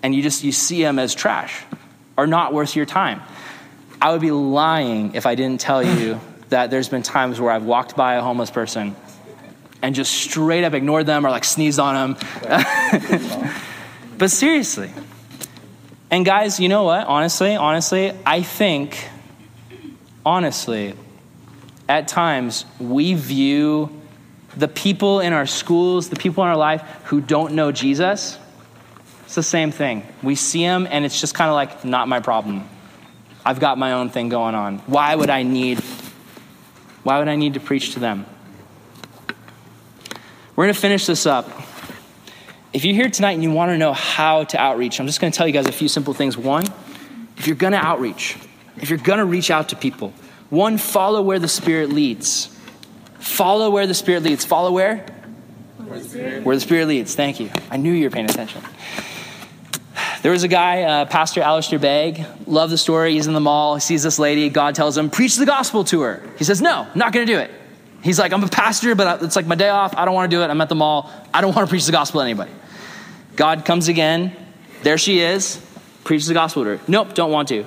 And 0.04 0.14
you 0.14 0.22
just 0.22 0.44
you 0.44 0.52
see 0.52 0.82
them 0.82 1.00
as 1.00 1.16
trash 1.16 1.64
or 2.18 2.28
not 2.28 2.54
worth 2.54 2.76
your 2.76 2.86
time. 2.86 3.22
I 4.02 4.12
would 4.12 4.22
be 4.22 4.32
lying 4.32 5.16
if 5.16 5.26
I 5.26 5.36
didn't 5.36 5.62
tell 5.62 5.84
you 5.84 6.20
that 6.50 6.70
there's 6.70 6.90
been 6.90 7.04
times 7.04 7.40
where 7.40 7.52
I've 7.52 7.64
walked 7.64 7.96
by 7.96 8.16
a 8.16 8.22
homeless 8.22 8.52
person 8.52 8.96
and 9.82 9.96
just 9.96 10.12
straight 10.12 10.64
up 10.64 10.74
ignored 10.74 11.06
them 11.06 11.26
or 11.26 11.30
like 11.30 11.44
sneezed 11.44 11.80
on 11.80 12.16
them. 12.16 13.54
but 14.18 14.30
seriously. 14.30 14.92
And 16.12 16.26
guys, 16.26 16.60
you 16.60 16.70
know 16.70 16.84
what? 16.84 17.08
Honestly, 17.08 17.56
honestly, 17.56 18.14
I 18.26 18.42
think, 18.42 19.08
honestly, 20.26 20.96
at 21.88 22.08
times 22.08 22.66
we 22.80 23.14
view 23.14 23.96
the 24.58 24.68
people 24.68 25.20
in 25.20 25.34
our 25.34 25.46
schools, 25.46 26.10
the 26.10 26.16
people 26.16 26.44
in 26.44 26.50
our 26.50 26.58
life 26.58 26.82
who 27.06 27.22
don't 27.22 27.54
know 27.54 27.72
Jesus, 27.72 28.38
it's 29.26 29.36
the 29.36 29.44
same 29.44 29.72
thing. 29.72 30.04
We 30.24 30.34
see 30.34 30.62
them 30.62 30.88
and 30.90 31.06
it's 31.06 31.22
just 31.22 31.36
kind 31.36 31.50
of 31.50 31.54
like, 31.54 31.86
not 31.86 32.08
my 32.08 32.20
problem. 32.20 32.68
I've 33.46 33.60
got 33.60 33.78
my 33.78 33.94
own 33.94 34.10
thing 34.10 34.30
going 34.30 34.56
on. 34.56 34.80
Why 34.80 35.16
would 35.16 35.30
I 35.30 35.44
need 35.44 35.80
why 37.10 37.18
would 37.18 37.28
I 37.28 37.38
need 37.38 37.56
to 37.56 37.60
preach 37.60 37.94
to 37.94 38.00
them? 38.00 38.24
We're 40.56 40.66
going 40.66 40.76
to 40.76 40.80
finish 40.80 41.08
this 41.08 41.26
up. 41.26 41.50
If 42.72 42.86
you're 42.86 42.94
here 42.94 43.10
tonight 43.10 43.32
and 43.32 43.42
you 43.42 43.50
want 43.50 43.72
to 43.72 43.80
know 43.80 43.94
how 43.94 44.44
to 44.44 44.62
outreach, 44.62 45.00
I'm 45.00 45.08
just 45.08 45.20
going 45.20 45.32
to 45.32 45.36
tell 45.36 45.48
you 45.48 45.54
guys 45.54 45.66
a 45.66 45.72
few 45.72 45.88
simple 45.88 46.14
things. 46.14 46.38
One, 46.38 46.66
if 47.36 47.48
you're 47.48 47.56
going 47.56 47.74
to 47.74 47.84
outreach, 47.84 48.38
if 48.78 48.92
you're 48.92 49.00
going 49.00 49.18
to 49.18 49.26
reach 49.26 49.50
out 49.50 49.70
to 49.70 49.76
people, 49.76 50.14
one, 50.52 50.78
follow 50.78 51.24
where 51.24 51.40
the 51.40 51.48
Spirit 51.48 51.90
leads. 51.90 52.56
Follow 53.18 53.72
where 53.72 53.88
the 53.88 53.96
Spirit 53.96 54.22
leads. 54.22 54.46
Follow 54.46 54.72
where? 54.72 54.98
Where 55.78 55.98
the 55.98 56.08
Spirit, 56.08 56.44
where 56.44 56.56
the 56.56 56.62
Spirit 56.62 56.90
leads. 56.90 57.16
Thank 57.16 57.40
you. 57.40 57.50
I 57.72 57.78
knew 57.78 57.92
you 57.92 58.04
were 58.04 58.12
paying 58.12 58.30
attention. 58.30 58.62
There 60.22 60.32
was 60.32 60.44
a 60.44 60.50
guy, 60.50 60.84
uh, 60.84 61.06
Pastor 61.06 61.42
Alistair 61.42 61.80
Begg. 61.80 62.26
Love 62.46 62.70
the 62.70 62.78
story. 62.78 63.14
He's 63.14 63.28
in 63.28 63.34
the 63.34 63.40
mall. 63.40 63.76
He 63.76 63.82
sees 63.82 64.04
this 64.04 64.20
lady. 64.20 64.50
God 64.50 64.76
tells 64.76 64.98
him, 64.98 65.10
preach 65.10 65.38
the 65.38 65.46
gospel 65.46 65.84
to 65.86 66.02
her. 66.02 66.22
He 66.38 66.44
says, 66.44 66.62
no, 66.62 66.88
I'm 66.92 66.98
not 66.98 67.14
going 67.14 67.26
to 67.26 67.34
do 67.34 67.40
it. 67.40 67.52
He's 68.04 68.20
like, 68.20 68.34
I'm 68.34 68.44
a 68.44 68.48
pastor, 68.48 68.96
but 68.96 69.24
it's 69.24 69.36
like 69.36 69.46
my 69.46 69.56
day 69.56 69.70
off. 69.70 69.96
I 69.96 70.06
don't 70.06 70.14
want 70.14 70.30
to 70.30 70.36
do 70.36 70.42
it. 70.44 70.50
I'm 70.50 70.60
at 70.62 70.70
the 70.70 70.76
mall. 70.76 71.10
I 71.34 71.42
don't 71.42 71.56
want 71.56 71.68
to 71.68 71.70
preach 71.70 71.86
the 71.86 71.92
gospel 71.92 72.20
to 72.22 72.26
anybody. 72.26 72.52
God 73.36 73.66
comes 73.66 73.88
again. 73.88 74.36
There 74.84 74.98
she 74.98 75.20
is. 75.20 75.66
Preaches 76.04 76.28
the 76.28 76.34
gospel 76.34 76.64
to 76.64 76.78
her. 76.78 76.80
Nope, 76.88 77.14
don't 77.14 77.32
want 77.32 77.50
to. 77.50 77.66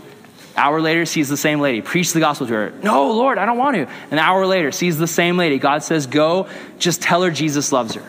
Hour 0.57 0.81
later, 0.83 1.07
sees 1.07 1.29
the 1.29 1.37
same 1.37 1.61
lady. 1.61 1.81
Preach 1.81 2.13
the 2.13 2.21
gospel 2.21 2.47
to 2.47 2.53
her. 2.53 2.71
No, 2.83 3.13
Lord, 3.13 3.39
I 3.39 3.47
don't 3.47 3.57
want 3.57 3.77
to. 3.77 3.89
An 4.11 4.19
hour 4.19 4.47
later, 4.47 4.71
sees 4.73 4.99
the 4.99 5.07
same 5.07 5.39
lady. 5.39 5.59
God 5.59 5.83
says, 5.83 6.07
Go, 6.07 6.49
just 6.79 7.01
tell 7.01 7.23
her 7.23 7.31
Jesus 7.31 7.73
loves 7.73 7.95
her. 7.95 8.05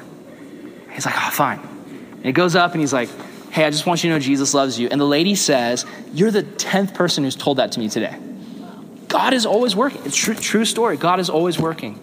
He's 0.91 1.05
like, 1.05 1.15
Oh, 1.15 1.29
fine. 1.31 1.59
And 1.59 2.25
he 2.25 2.31
goes 2.33 2.55
up 2.55 2.73
and 2.73 2.81
he's 2.81 2.91
like, 2.91 3.09
Hey, 3.53 3.65
I 3.65 3.69
just 3.69 3.85
want 3.85 4.03
you 4.03 4.09
to 4.09 4.15
know 4.15 4.19
Jesus 4.19 4.55
loves 4.55 4.79
you. 4.79 4.87
And 4.89 4.99
the 4.99 5.05
lady 5.05 5.35
says, 5.35 5.85
You're 6.11 6.31
the 6.31 6.41
10th 6.41 6.95
person 6.95 7.23
who's 7.23 7.35
told 7.35 7.57
that 7.57 7.73
to 7.73 7.79
me 7.79 7.87
today. 7.87 8.17
God 9.07 9.35
is 9.35 9.45
always 9.45 9.75
working. 9.75 10.01
It's 10.05 10.17
true, 10.17 10.33
true 10.33 10.65
story. 10.65 10.97
God 10.97 11.19
is 11.19 11.29
always 11.29 11.59
working. 11.59 11.99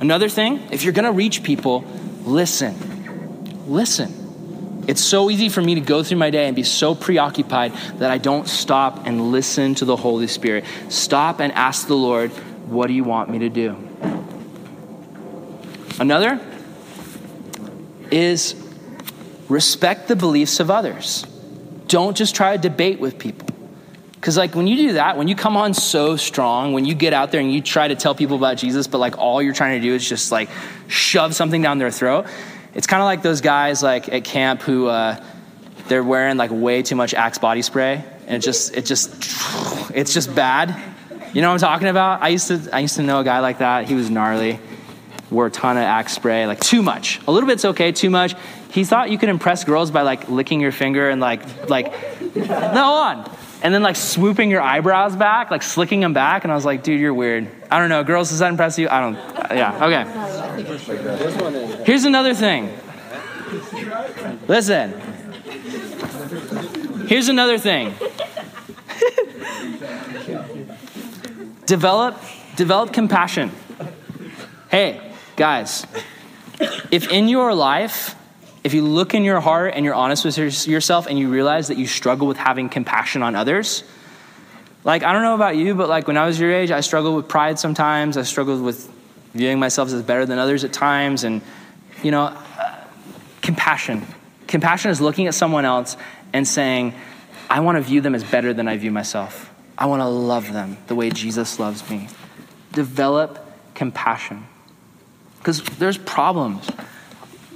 Another 0.00 0.30
thing, 0.30 0.66
if 0.70 0.84
you're 0.84 0.94
going 0.94 1.04
to 1.04 1.12
reach 1.12 1.42
people, 1.42 1.84
listen. 2.24 2.74
Listen. 3.66 4.84
It's 4.88 5.04
so 5.04 5.28
easy 5.28 5.50
for 5.50 5.60
me 5.60 5.74
to 5.74 5.82
go 5.82 6.02
through 6.02 6.16
my 6.16 6.30
day 6.30 6.46
and 6.46 6.56
be 6.56 6.62
so 6.62 6.94
preoccupied 6.94 7.74
that 7.98 8.10
I 8.10 8.16
don't 8.16 8.48
stop 8.48 9.06
and 9.06 9.30
listen 9.30 9.74
to 9.74 9.84
the 9.84 9.96
Holy 9.96 10.28
Spirit. 10.28 10.64
Stop 10.88 11.40
and 11.40 11.52
ask 11.52 11.88
the 11.88 11.94
Lord, 11.94 12.30
What 12.70 12.86
do 12.86 12.94
you 12.94 13.04
want 13.04 13.28
me 13.28 13.40
to 13.40 13.50
do? 13.50 13.76
Another 16.00 16.40
is 18.10 18.67
respect 19.48 20.08
the 20.08 20.16
beliefs 20.16 20.60
of 20.60 20.70
others. 20.70 21.24
don't 21.88 22.16
just 22.16 22.34
try 22.34 22.56
to 22.56 22.62
debate 22.62 23.00
with 23.00 23.18
people. 23.18 23.48
Because, 24.14 24.36
like, 24.36 24.54
when 24.54 24.66
you 24.66 24.76
do 24.76 24.92
that, 24.94 25.16
when 25.16 25.28
you 25.28 25.36
come 25.36 25.56
on 25.56 25.74
so 25.74 26.16
strong, 26.16 26.72
when 26.72 26.84
you 26.84 26.94
get 26.94 27.12
out 27.12 27.30
there 27.30 27.40
and 27.40 27.52
you 27.52 27.60
try 27.60 27.88
to 27.88 27.94
tell 27.94 28.14
people 28.14 28.36
about 28.36 28.56
Jesus, 28.56 28.86
but, 28.86 28.98
like, 28.98 29.16
all 29.16 29.40
you're 29.40 29.54
trying 29.54 29.80
to 29.80 29.86
do 29.86 29.94
is 29.94 30.06
just, 30.06 30.32
like, 30.32 30.50
shove 30.88 31.34
something 31.34 31.62
down 31.62 31.78
their 31.78 31.90
throat, 31.90 32.26
it's 32.74 32.86
kind 32.86 33.00
of 33.00 33.06
like 33.06 33.22
those 33.22 33.40
guys, 33.40 33.82
like, 33.82 34.08
at 34.08 34.24
camp 34.24 34.62
who 34.62 34.88
uh, 34.88 35.22
they're 35.86 36.02
wearing, 36.02 36.36
like, 36.36 36.50
way 36.52 36.82
too 36.82 36.96
much 36.96 37.14
Axe 37.14 37.38
body 37.38 37.62
spray. 37.62 38.04
And 38.26 38.42
it 38.42 38.44
just, 38.44 38.76
it 38.76 38.84
just, 38.84 39.10
it's 39.94 40.12
just 40.12 40.34
bad. 40.34 40.74
You 41.32 41.40
know 41.40 41.48
what 41.48 41.62
I'm 41.62 41.68
talking 41.68 41.88
about? 41.88 42.20
I 42.20 42.28
used 42.28 42.48
to, 42.48 42.68
I 42.72 42.80
used 42.80 42.96
to 42.96 43.02
know 43.02 43.20
a 43.20 43.24
guy 43.24 43.38
like 43.38 43.58
that. 43.58 43.86
He 43.86 43.94
was 43.94 44.10
gnarly, 44.10 44.58
wore 45.30 45.46
a 45.46 45.50
ton 45.50 45.76
of 45.76 45.84
Axe 45.84 46.12
spray, 46.12 46.46
like, 46.46 46.60
too 46.60 46.82
much. 46.82 47.20
A 47.28 47.32
little 47.32 47.46
bit's 47.46 47.64
okay, 47.64 47.92
too 47.92 48.10
much. 48.10 48.34
He 48.70 48.84
thought 48.84 49.10
you 49.10 49.18
could 49.18 49.28
impress 49.28 49.64
girls 49.64 49.90
by, 49.90 50.02
like, 50.02 50.28
licking 50.28 50.60
your 50.60 50.72
finger 50.72 51.08
and, 51.08 51.20
like, 51.20 51.68
like, 51.68 51.92
no, 52.36 52.92
on 52.94 53.30
and 53.62 53.74
then 53.74 53.82
like 53.82 53.96
swooping 53.96 54.50
your 54.50 54.62
eyebrows 54.62 55.16
back, 55.16 55.50
like 55.50 55.62
slicking 55.62 56.00
them 56.00 56.12
back. 56.12 56.44
And 56.44 56.52
I 56.52 56.54
was 56.54 56.64
like, 56.64 56.82
dude, 56.82 57.00
you're 57.00 57.14
weird. 57.14 57.48
I 57.70 57.78
don't 57.78 57.88
know. 57.88 58.04
Girls, 58.04 58.30
does 58.30 58.38
that 58.38 58.50
impress 58.50 58.78
you? 58.78 58.88
I 58.88 59.00
don't. 59.00 59.14
Yeah, 59.56 59.86
okay. 59.86 61.84
Here's 61.84 62.04
another 62.04 62.34
thing. 62.34 62.72
Listen. 64.46 64.92
Here's 67.06 67.28
another 67.28 67.58
thing. 67.58 67.94
develop, 71.66 72.20
develop 72.56 72.92
compassion. 72.92 73.50
Hey, 74.70 75.12
guys, 75.36 75.86
if 76.90 77.10
in 77.10 77.28
your 77.28 77.54
life 77.54 78.14
if 78.64 78.74
you 78.74 78.82
look 78.82 79.14
in 79.14 79.24
your 79.24 79.40
heart 79.40 79.74
and 79.74 79.84
you're 79.84 79.94
honest 79.94 80.24
with 80.24 80.36
yourself 80.66 81.06
and 81.06 81.18
you 81.18 81.28
realize 81.28 81.68
that 81.68 81.78
you 81.78 81.86
struggle 81.86 82.26
with 82.26 82.36
having 82.36 82.68
compassion 82.68 83.22
on 83.22 83.34
others, 83.34 83.84
like, 84.84 85.02
I 85.02 85.12
don't 85.12 85.22
know 85.22 85.34
about 85.34 85.56
you, 85.56 85.74
but 85.74 85.88
like 85.88 86.06
when 86.06 86.16
I 86.16 86.26
was 86.26 86.38
your 86.38 86.52
age, 86.52 86.70
I 86.70 86.80
struggled 86.80 87.16
with 87.16 87.28
pride 87.28 87.58
sometimes. 87.58 88.16
I 88.16 88.22
struggled 88.22 88.62
with 88.62 88.90
viewing 89.34 89.58
myself 89.58 89.92
as 89.92 90.02
better 90.02 90.24
than 90.26 90.38
others 90.38 90.64
at 90.64 90.72
times. 90.72 91.24
And, 91.24 91.42
you 92.02 92.10
know, 92.10 92.22
uh, 92.22 92.84
compassion. 93.42 94.06
Compassion 94.46 94.90
is 94.90 95.00
looking 95.00 95.26
at 95.26 95.34
someone 95.34 95.64
else 95.64 95.96
and 96.32 96.46
saying, 96.46 96.94
I 97.50 97.60
want 97.60 97.76
to 97.76 97.82
view 97.82 98.00
them 98.00 98.14
as 98.14 98.24
better 98.24 98.52
than 98.52 98.68
I 98.68 98.76
view 98.76 98.90
myself. 98.90 99.52
I 99.76 99.86
want 99.86 100.00
to 100.00 100.08
love 100.08 100.52
them 100.52 100.76
the 100.86 100.94
way 100.94 101.10
Jesus 101.10 101.58
loves 101.58 101.88
me. 101.88 102.08
Develop 102.72 103.38
compassion. 103.74 104.46
Because 105.38 105.62
there's 105.62 105.98
problems 105.98 106.68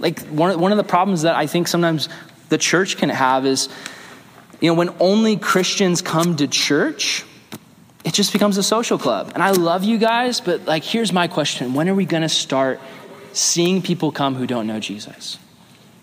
like 0.03 0.21
one, 0.27 0.59
one 0.61 0.73
of 0.73 0.79
the 0.79 0.85
problems 0.85 1.23
that 1.23 1.35
I 1.35 1.47
think 1.47 1.69
sometimes 1.69 2.09
the 2.49 2.59
church 2.59 2.99
can 2.99 3.09
have 3.09 3.47
is, 3.47 3.69
you 4.61 4.69
know, 4.69 4.75
when 4.75 4.91
only 5.01 5.37
Christians 5.37 6.03
come 6.03 6.37
to 6.37 6.47
church, 6.47 7.25
it 8.05 8.13
just 8.13 8.33
becomes 8.33 8.59
a 8.59 8.63
social 8.63 8.99
club. 8.99 9.31
And 9.35 9.43
I 9.43 9.53
love 9.53 9.85
you 9.85 9.97
guys, 9.97 10.41
but 10.41 10.67
like, 10.67 10.83
here's 10.83 11.13
my 11.13 11.29
question 11.29 11.73
when 11.73 11.89
are 11.89 11.95
we 11.95 12.05
going 12.05 12.23
to 12.23 12.29
start 12.29 12.81
seeing 13.33 13.81
people 13.81 14.13
come 14.13 14.35
who 14.35 14.47
don't 14.47 14.67
know 14.67 14.81
Jesus? 14.81 15.39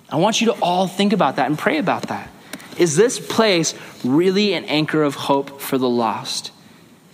I 0.09 0.15
want 0.15 0.41
you 0.41 0.47
to 0.47 0.53
all 0.61 0.87
think 0.87 1.13
about 1.13 1.35
that 1.35 1.47
and 1.47 1.59
pray 1.59 1.77
about 1.77 2.03
that. 2.03 2.29
Is 2.77 2.95
this 2.95 3.19
place 3.19 3.75
really 4.03 4.53
an 4.53 4.63
anchor 4.65 5.03
of 5.03 5.15
hope 5.15 5.59
for 5.59 5.77
the 5.77 5.89
lost? 5.89 6.51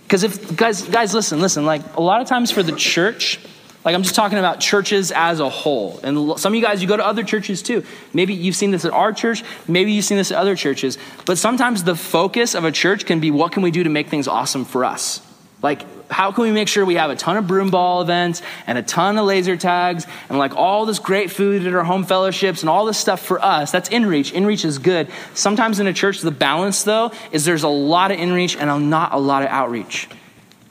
Because 0.04 0.22
if, 0.22 0.56
guys, 0.56 0.82
guys, 0.82 1.12
listen, 1.12 1.40
listen, 1.40 1.66
like 1.66 1.82
a 1.96 2.00
lot 2.00 2.20
of 2.20 2.28
times 2.28 2.52
for 2.52 2.62
the 2.62 2.72
church, 2.72 3.40
like, 3.86 3.94
I'm 3.94 4.02
just 4.02 4.16
talking 4.16 4.38
about 4.38 4.58
churches 4.58 5.12
as 5.12 5.38
a 5.38 5.48
whole. 5.48 6.00
And 6.02 6.36
some 6.40 6.52
of 6.52 6.56
you 6.56 6.60
guys, 6.60 6.82
you 6.82 6.88
go 6.88 6.96
to 6.96 7.06
other 7.06 7.22
churches 7.22 7.62
too. 7.62 7.84
Maybe 8.12 8.34
you've 8.34 8.56
seen 8.56 8.72
this 8.72 8.84
at 8.84 8.92
our 8.92 9.12
church, 9.12 9.44
maybe 9.68 9.92
you've 9.92 10.04
seen 10.04 10.18
this 10.18 10.32
at 10.32 10.38
other 10.38 10.56
churches. 10.56 10.98
But 11.24 11.38
sometimes 11.38 11.84
the 11.84 11.94
focus 11.94 12.56
of 12.56 12.64
a 12.64 12.72
church 12.72 13.06
can 13.06 13.20
be 13.20 13.30
what 13.30 13.52
can 13.52 13.62
we 13.62 13.70
do 13.70 13.84
to 13.84 13.88
make 13.88 14.08
things 14.08 14.26
awesome 14.26 14.64
for 14.64 14.84
us? 14.84 15.20
Like, 15.62 16.10
how 16.10 16.32
can 16.32 16.42
we 16.42 16.50
make 16.50 16.66
sure 16.66 16.84
we 16.84 16.96
have 16.96 17.10
a 17.10 17.16
ton 17.16 17.36
of 17.36 17.46
broom 17.46 17.70
ball 17.70 18.02
events 18.02 18.42
and 18.66 18.76
a 18.76 18.82
ton 18.82 19.18
of 19.18 19.24
laser 19.24 19.56
tags 19.56 20.04
and 20.28 20.36
like 20.36 20.56
all 20.56 20.84
this 20.84 20.98
great 20.98 21.30
food 21.30 21.64
at 21.64 21.72
our 21.72 21.84
home 21.84 22.02
fellowships 22.02 22.62
and 22.62 22.68
all 22.68 22.86
this 22.86 22.98
stuff 22.98 23.20
for 23.20 23.40
us? 23.40 23.70
That's 23.70 23.88
inreach. 23.90 24.32
Inreach 24.32 24.64
is 24.64 24.78
good. 24.78 25.08
Sometimes 25.34 25.78
in 25.78 25.86
a 25.86 25.92
church, 25.92 26.22
the 26.22 26.32
balance 26.32 26.82
though 26.82 27.12
is 27.30 27.44
there's 27.44 27.62
a 27.62 27.68
lot 27.68 28.10
of 28.10 28.18
inreach 28.18 28.60
and 28.60 28.90
not 28.90 29.14
a 29.14 29.18
lot 29.18 29.44
of 29.44 29.48
outreach. 29.48 30.08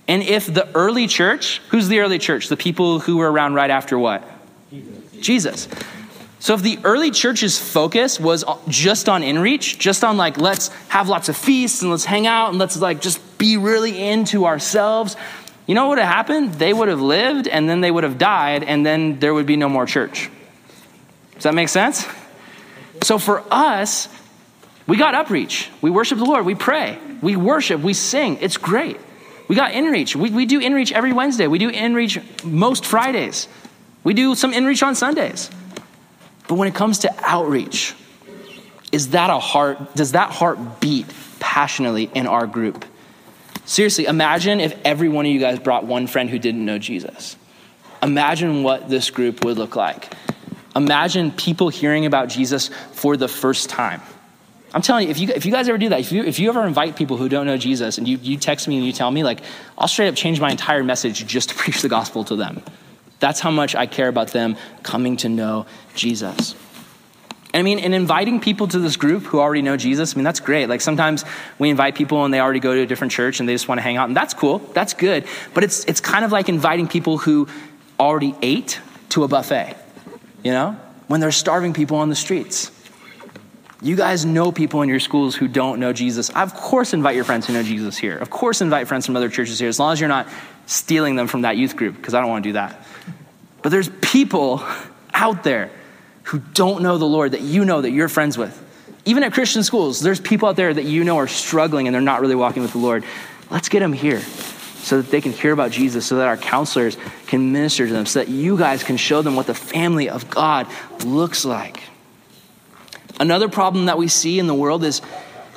And 0.08 0.22
if 0.22 0.46
the 0.46 0.68
early 0.76 1.08
church, 1.08 1.62
who's 1.70 1.88
the 1.88 2.00
early 2.00 2.20
church? 2.20 2.48
The 2.48 2.58
people 2.58 3.00
who 3.00 3.18
were 3.18 3.32
around 3.32 3.56
right 3.56 3.70
after 3.70 3.98
what? 3.98 4.24
Jesus. 5.20 5.68
So 6.40 6.54
if 6.54 6.62
the 6.62 6.78
early 6.84 7.10
church's 7.10 7.58
focus 7.58 8.20
was 8.20 8.44
just 8.68 9.10
on 9.10 9.24
inreach, 9.24 9.80
just 9.80 10.04
on 10.04 10.16
like, 10.16 10.38
let's 10.38 10.68
have 10.90 11.10
lots 11.10 11.28
of 11.28 11.36
feasts 11.36 11.82
and 11.82 11.90
let's 11.90 12.06
hang 12.06 12.28
out 12.28 12.50
and 12.50 12.60
let's 12.60 12.78
like 12.78 13.02
just 13.02 13.38
be 13.40 13.58
really 13.58 14.00
into 14.00 14.46
ourselves, 14.46 15.18
you 15.66 15.74
know 15.74 15.88
what 15.88 15.98
would 15.98 15.98
have 15.98 16.14
happened? 16.14 16.54
They 16.54 16.72
would 16.72 16.88
have 16.88 17.02
lived 17.02 17.48
and 17.48 17.68
then 17.68 17.82
they 17.82 17.90
would 17.90 18.04
have 18.04 18.20
died 18.20 18.64
and 18.64 18.86
then 18.86 19.20
there 19.20 19.34
would 19.34 19.48
be 19.48 19.56
no 19.56 19.68
more 19.68 19.88
church. 19.88 20.30
Does 21.34 21.44
that 21.44 21.56
make 21.56 21.70
sense? 21.70 22.06
So 23.02 23.18
for 23.18 23.44
us, 23.50 24.08
we 24.86 24.98
got 24.98 25.16
upreach. 25.16 25.70
We 25.82 25.90
worship 25.90 26.20
the 26.20 26.26
Lord. 26.26 26.46
We 26.46 26.54
pray. 26.54 27.00
We 27.22 27.36
worship. 27.36 27.82
We 27.82 27.94
sing. 27.94 28.38
It's 28.40 28.58
great. 28.58 29.00
We 29.48 29.56
got 29.56 29.72
InReach. 29.72 30.16
We, 30.16 30.30
we 30.32 30.46
do 30.46 30.60
InReach 30.60 30.92
every 30.92 31.14
Wednesday. 31.14 31.48
We 31.48 31.60
do 31.60 31.72
InReach 31.72 32.44
most 32.44 32.86
Fridays. 32.86 33.48
We 34.04 34.14
do 34.14 34.36
some 34.36 34.54
InReach 34.54 34.86
on 34.86 34.96
Sundays. 34.96 35.50
But 36.48 36.56
when 36.56 36.68
it 36.68 36.76
comes 36.76 37.00
to 37.00 37.14
outreach, 37.20 37.96
is 38.92 39.10
that 39.10 39.30
a 39.30 39.40
heart, 39.40 39.96
does 39.96 40.14
that 40.14 40.32
heart 40.32 40.80
beat 40.80 41.06
passionately 41.40 42.10
in 42.14 42.28
our 42.28 42.48
group? 42.48 42.86
Seriously, 43.66 44.06
imagine 44.06 44.60
if 44.60 44.80
every 44.86 45.10
one 45.10 45.26
of 45.26 45.32
you 45.32 45.40
guys 45.40 45.60
brought 45.60 45.86
one 45.86 46.08
friend 46.08 46.30
who 46.30 46.38
didn't 46.38 46.64
know 46.64 46.78
Jesus. 46.78 47.36
Imagine 48.04 48.62
what 48.62 48.90
this 48.90 49.10
group 49.10 49.44
would 49.44 49.58
look 49.58 49.76
like. 49.76 50.14
Imagine 50.76 51.32
people 51.32 51.70
hearing 51.70 52.06
about 52.06 52.30
Jesus 52.30 52.70
for 52.92 53.18
the 53.18 53.28
first 53.28 53.70
time. 53.70 54.02
I'm 54.76 54.82
telling 54.82 55.06
you, 55.06 55.12
if 55.12 55.20
you, 55.20 55.30
if 55.30 55.46
you 55.46 55.54
guys 55.54 55.70
ever 55.70 55.78
do 55.78 55.88
that, 55.88 56.02
if 56.02 56.12
you, 56.12 56.26
if 56.26 56.38
you 56.38 56.50
ever 56.50 56.68
invite 56.68 56.98
people 56.98 57.16
who 57.16 57.30
don't 57.30 57.46
know 57.46 57.56
Jesus 57.56 57.98
and 57.98 58.06
you, 58.06 58.18
you 58.18 58.36
text 58.36 58.68
me 58.68 58.76
and 58.76 58.86
you 58.86 58.92
tell 58.92 59.10
me, 59.10 59.24
like, 59.24 59.40
I'll 59.78 59.88
straight 59.88 60.10
up 60.10 60.16
change 60.16 60.42
my 60.42 60.52
entire 60.52 60.84
message 60.84 61.26
just 61.26 61.50
to 61.50 61.56
preach 61.64 61.82
the 61.82 61.88
gospel 61.88 62.26
to 62.26 62.36
them. 62.36 62.62
That's 63.22 63.40
how 63.40 63.52
much 63.52 63.74
I 63.74 63.86
care 63.86 64.10
about 64.10 64.32
them 64.32 64.58
coming 64.84 65.16
to 65.18 65.30
know 65.30 65.66
Jesus. 65.96 66.56
And 67.54 67.62
I 67.62 67.64
mean, 67.64 67.80
in 67.80 67.94
inviting 67.94 68.42
people 68.42 68.68
to 68.68 68.80
this 68.80 68.98
group 68.98 69.24
who 69.24 69.40
already 69.40 69.62
know 69.62 69.78
Jesus, 69.78 70.14
I 70.14 70.18
mean, 70.18 70.26
that's 70.26 70.42
great. 70.42 70.68
Like 70.68 70.82
sometimes 70.82 71.24
we 71.58 71.70
invite 71.70 71.96
people 71.96 72.26
and 72.26 72.34
they 72.34 72.42
already 72.42 72.60
go 72.60 72.76
to 72.76 72.82
a 72.82 72.86
different 72.86 73.14
church 73.14 73.40
and 73.40 73.48
they 73.48 73.54
just 73.54 73.70
want 73.70 73.78
to 73.78 73.82
hang 73.82 73.96
out, 73.96 74.10
and 74.10 74.18
that's 74.18 74.34
cool. 74.34 74.58
That's 74.74 74.94
good. 74.94 75.24
But 75.54 75.64
it's, 75.64 75.86
it's 75.86 76.02
kind 76.02 76.26
of 76.26 76.34
like 76.34 76.50
inviting 76.50 76.90
people 76.90 77.18
who 77.18 77.48
already 77.98 78.36
ate 78.42 78.82
to 79.12 79.24
a 79.24 79.30
buffet, 79.30 79.78
you 80.44 80.52
know, 80.52 80.78
when 81.08 81.22
they're 81.22 81.32
starving 81.32 81.72
people 81.72 81.96
on 81.96 82.10
the 82.10 82.16
streets. 82.16 82.72
You 83.86 83.96
guys 83.96 84.26
know 84.26 84.52
people 84.52 84.82
in 84.82 84.90
your 84.90 85.00
schools 85.00 85.36
who 85.36 85.48
don't 85.48 85.80
know 85.80 85.94
Jesus. 85.94 86.32
Of 86.32 86.56
course, 86.56 86.92
invite 86.96 87.14
your 87.16 87.24
friends 87.24 87.46
who 87.46 87.54
know 87.54 87.62
Jesus 87.62 87.96
here. 87.96 88.18
Of 88.18 88.32
course, 88.32 88.62
invite 88.62 88.88
friends 88.88 89.06
from 89.06 89.16
other 89.16 89.30
churches 89.30 89.60
here, 89.60 89.70
as 89.70 89.78
long 89.78 89.94
as 89.94 90.00
you're 90.00 90.10
not 90.10 90.28
stealing 90.66 91.16
them 91.16 91.28
from 91.28 91.44
that 91.44 91.56
youth 91.56 91.76
group, 91.76 91.96
because 91.96 92.16
I 92.16 92.20
don't 92.20 92.32
want 92.32 92.44
to 92.44 92.50
do 92.50 92.54
that. 92.54 92.84
But 93.62 93.70
there's 93.70 93.90
people 94.02 94.64
out 95.14 95.44
there 95.44 95.70
who 96.24 96.40
don't 96.56 96.82
know 96.82 96.98
the 96.98 97.06
Lord 97.06 97.34
that 97.34 97.42
you 97.42 97.64
know 97.64 97.82
that 97.82 97.92
you're 97.92 98.10
friends 98.10 98.40
with. 98.40 98.60
Even 99.06 99.22
at 99.22 99.34
Christian 99.34 99.62
schools, 99.62 100.00
there's 100.00 100.20
people 100.20 100.50
out 100.50 100.56
there 100.56 100.74
that 100.74 100.86
you 100.86 101.04
know 101.04 101.18
are 101.18 101.28
struggling 101.28 101.88
and 101.88 101.94
they're 101.94 102.02
not 102.02 102.22
really 102.22 102.34
walking 102.34 102.64
with 102.64 102.72
the 102.72 102.80
Lord. 102.80 103.06
Let's 103.52 103.70
get 103.70 103.82
them 103.82 103.94
here 103.94 104.22
so 104.22 105.00
that 105.00 105.12
they 105.12 105.22
can 105.22 105.32
hear 105.32 105.52
about 105.52 105.70
Jesus, 105.70 106.08
so 106.08 106.16
that 106.16 106.28
our 106.28 106.38
counselors 106.38 106.98
can 107.28 107.52
minister 107.52 107.86
to 107.86 107.94
them, 107.94 108.08
so 108.08 108.18
that 108.18 108.30
you 108.30 108.58
guys 108.58 108.84
can 108.84 108.98
show 108.98 109.22
them 109.22 109.36
what 109.36 109.46
the 109.46 109.54
family 109.54 110.10
of 110.10 110.28
God 110.32 110.66
looks 111.04 111.46
like. 111.46 111.84
Another 113.20 113.50
problem 113.50 113.86
that 113.86 113.98
we 113.98 114.08
see 114.08 114.40
in 114.40 114.48
the 114.48 114.54
world 114.54 114.84
is 114.84 115.02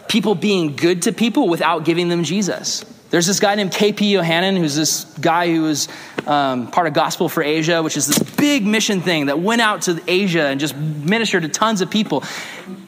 people 0.09 0.35
being 0.35 0.77
good 0.77 1.03
to 1.03 1.13
people 1.13 1.49
without 1.49 1.85
giving 1.85 2.09
them 2.09 2.25
Jesus. 2.25 2.85
There's 3.11 3.27
this 3.27 3.41
guy 3.41 3.55
named 3.55 3.71
KP 3.71 4.13
Yohannan, 4.13 4.59
who's 4.59 4.77
this 4.77 5.05
guy 5.19 5.51
who 5.51 5.63
was 5.63 5.89
um, 6.27 6.71
part 6.71 6.87
of 6.87 6.93
Gospel 6.93 7.29
for 7.29 7.43
Asia, 7.43 7.83
which 7.83 7.97
is 7.97 8.07
this 8.07 8.19
big 8.19 8.67
mission 8.67 9.01
thing 9.01 9.27
that 9.27 9.39
went 9.39 9.63
out 9.63 9.83
to 9.83 10.03
Asia 10.07 10.47
and 10.47 10.61
just 10.61 10.77
ministered 10.77 11.43
to 11.43 11.49
tons 11.49 11.81
of 11.81 11.91
people. 11.91 12.23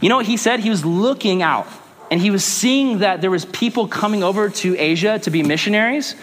You 0.00 0.10
know 0.10 0.16
what 0.16 0.26
he 0.26 0.36
said? 0.36 0.60
He 0.60 0.68
was 0.68 0.84
looking 0.84 1.42
out 1.42 1.66
and 2.10 2.20
he 2.20 2.30
was 2.30 2.44
seeing 2.44 2.98
that 2.98 3.20
there 3.20 3.30
was 3.30 3.44
people 3.46 3.88
coming 3.88 4.22
over 4.22 4.50
to 4.50 4.76
Asia 4.76 5.18
to 5.20 5.30
be 5.30 5.42
missionaries. 5.42 6.16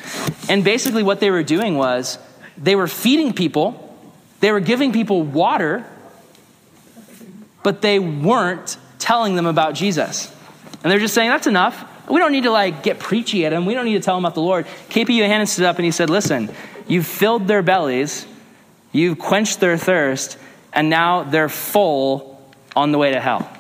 And 0.48 0.64
basically 0.64 1.02
what 1.02 1.20
they 1.20 1.32
were 1.32 1.44
doing 1.44 1.76
was 1.76 2.20
they 2.58 2.76
were 2.76 2.88
feeding 2.88 3.34
people, 3.34 3.84
they 4.42 4.52
were 4.52 4.60
giving 4.60 4.92
people 4.92 5.24
water, 5.24 5.86
but 7.68 7.82
they 7.82 8.00
weren't 8.00 8.78
telling 8.98 9.36
them 9.36 9.46
about 9.46 9.76
Jesus. 9.76 10.34
And 10.82 10.90
they're 10.90 11.00
just 11.00 11.14
saying, 11.14 11.30
that's 11.30 11.48
enough. 11.48 11.86
We 12.10 12.18
don't 12.18 12.32
need 12.32 12.46
to 12.46 12.50
like 12.50 12.82
get 12.82 12.98
preachy 12.98 13.46
at 13.46 13.50
them. 13.50 13.66
We 13.66 13.74
don't 13.74 13.84
need 13.84 13.96
to 13.96 14.00
tell 14.00 14.16
them 14.16 14.24
about 14.24 14.36
the 14.36 14.42
Lord. 14.42 14.66
KP 14.88 15.08
Yohannan 15.08 15.50
stood 15.50 15.66
up 15.66 15.76
and 15.76 15.84
he 15.84 15.92
said, 15.92 16.10
listen, 16.10 16.50
you've 16.88 17.06
filled 17.06 17.46
their 17.46 17.62
bellies, 17.62 18.26
you've 18.94 19.20
quenched 19.20 19.60
their 19.60 19.78
thirst, 19.78 20.38
and 20.72 20.90
now 20.90 21.24
they're 21.24 21.50
full 21.50 22.42
on 22.74 22.94
the 22.94 22.98
way 22.98 23.12
to 23.12 23.20
hell. 23.20 23.52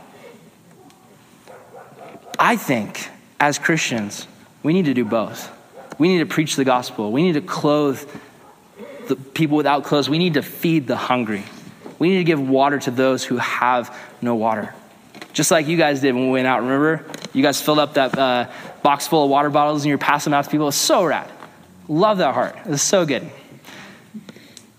I 2.39 2.55
think 2.55 3.09
as 3.41 3.59
Christians, 3.59 4.25
we 4.63 4.71
need 4.71 4.85
to 4.85 4.93
do 4.93 5.03
both. 5.03 5.51
We 5.97 6.07
need 6.07 6.19
to 6.19 6.25
preach 6.25 6.55
the 6.55 6.63
gospel. 6.63 7.11
We 7.11 7.23
need 7.23 7.33
to 7.33 7.41
clothe 7.41 7.99
the 9.09 9.17
people 9.17 9.57
without 9.57 9.83
clothes. 9.83 10.09
We 10.09 10.17
need 10.17 10.35
to 10.35 10.43
feed 10.43 10.87
the 10.87 10.95
hungry. 10.95 11.43
We 11.99 12.09
need 12.09 12.17
to 12.17 12.23
give 12.23 12.39
water 12.39 12.79
to 12.79 12.91
those 12.91 13.23
who 13.23 13.37
have 13.37 13.95
no 14.21 14.35
water. 14.35 14.73
Just 15.33 15.51
like 15.51 15.67
you 15.67 15.77
guys 15.77 16.01
did 16.01 16.15
when 16.15 16.25
we 16.25 16.31
went 16.31 16.47
out, 16.47 16.61
remember? 16.61 17.05
You 17.33 17.43
guys 17.43 17.61
filled 17.61 17.79
up 17.79 17.95
that 17.95 18.17
uh, 18.17 18.49
box 18.83 19.07
full 19.07 19.25
of 19.25 19.29
water 19.29 19.49
bottles 19.49 19.83
and 19.83 19.89
you're 19.89 19.97
passing 19.97 20.31
them 20.31 20.39
out 20.39 20.45
to 20.45 20.51
people. 20.51 20.67
It's 20.67 20.77
so 20.77 21.03
rad. 21.03 21.29
Love 21.87 22.17
that 22.19 22.33
heart. 22.33 22.55
It's 22.65 22.81
so 22.81 23.05
good. 23.05 23.29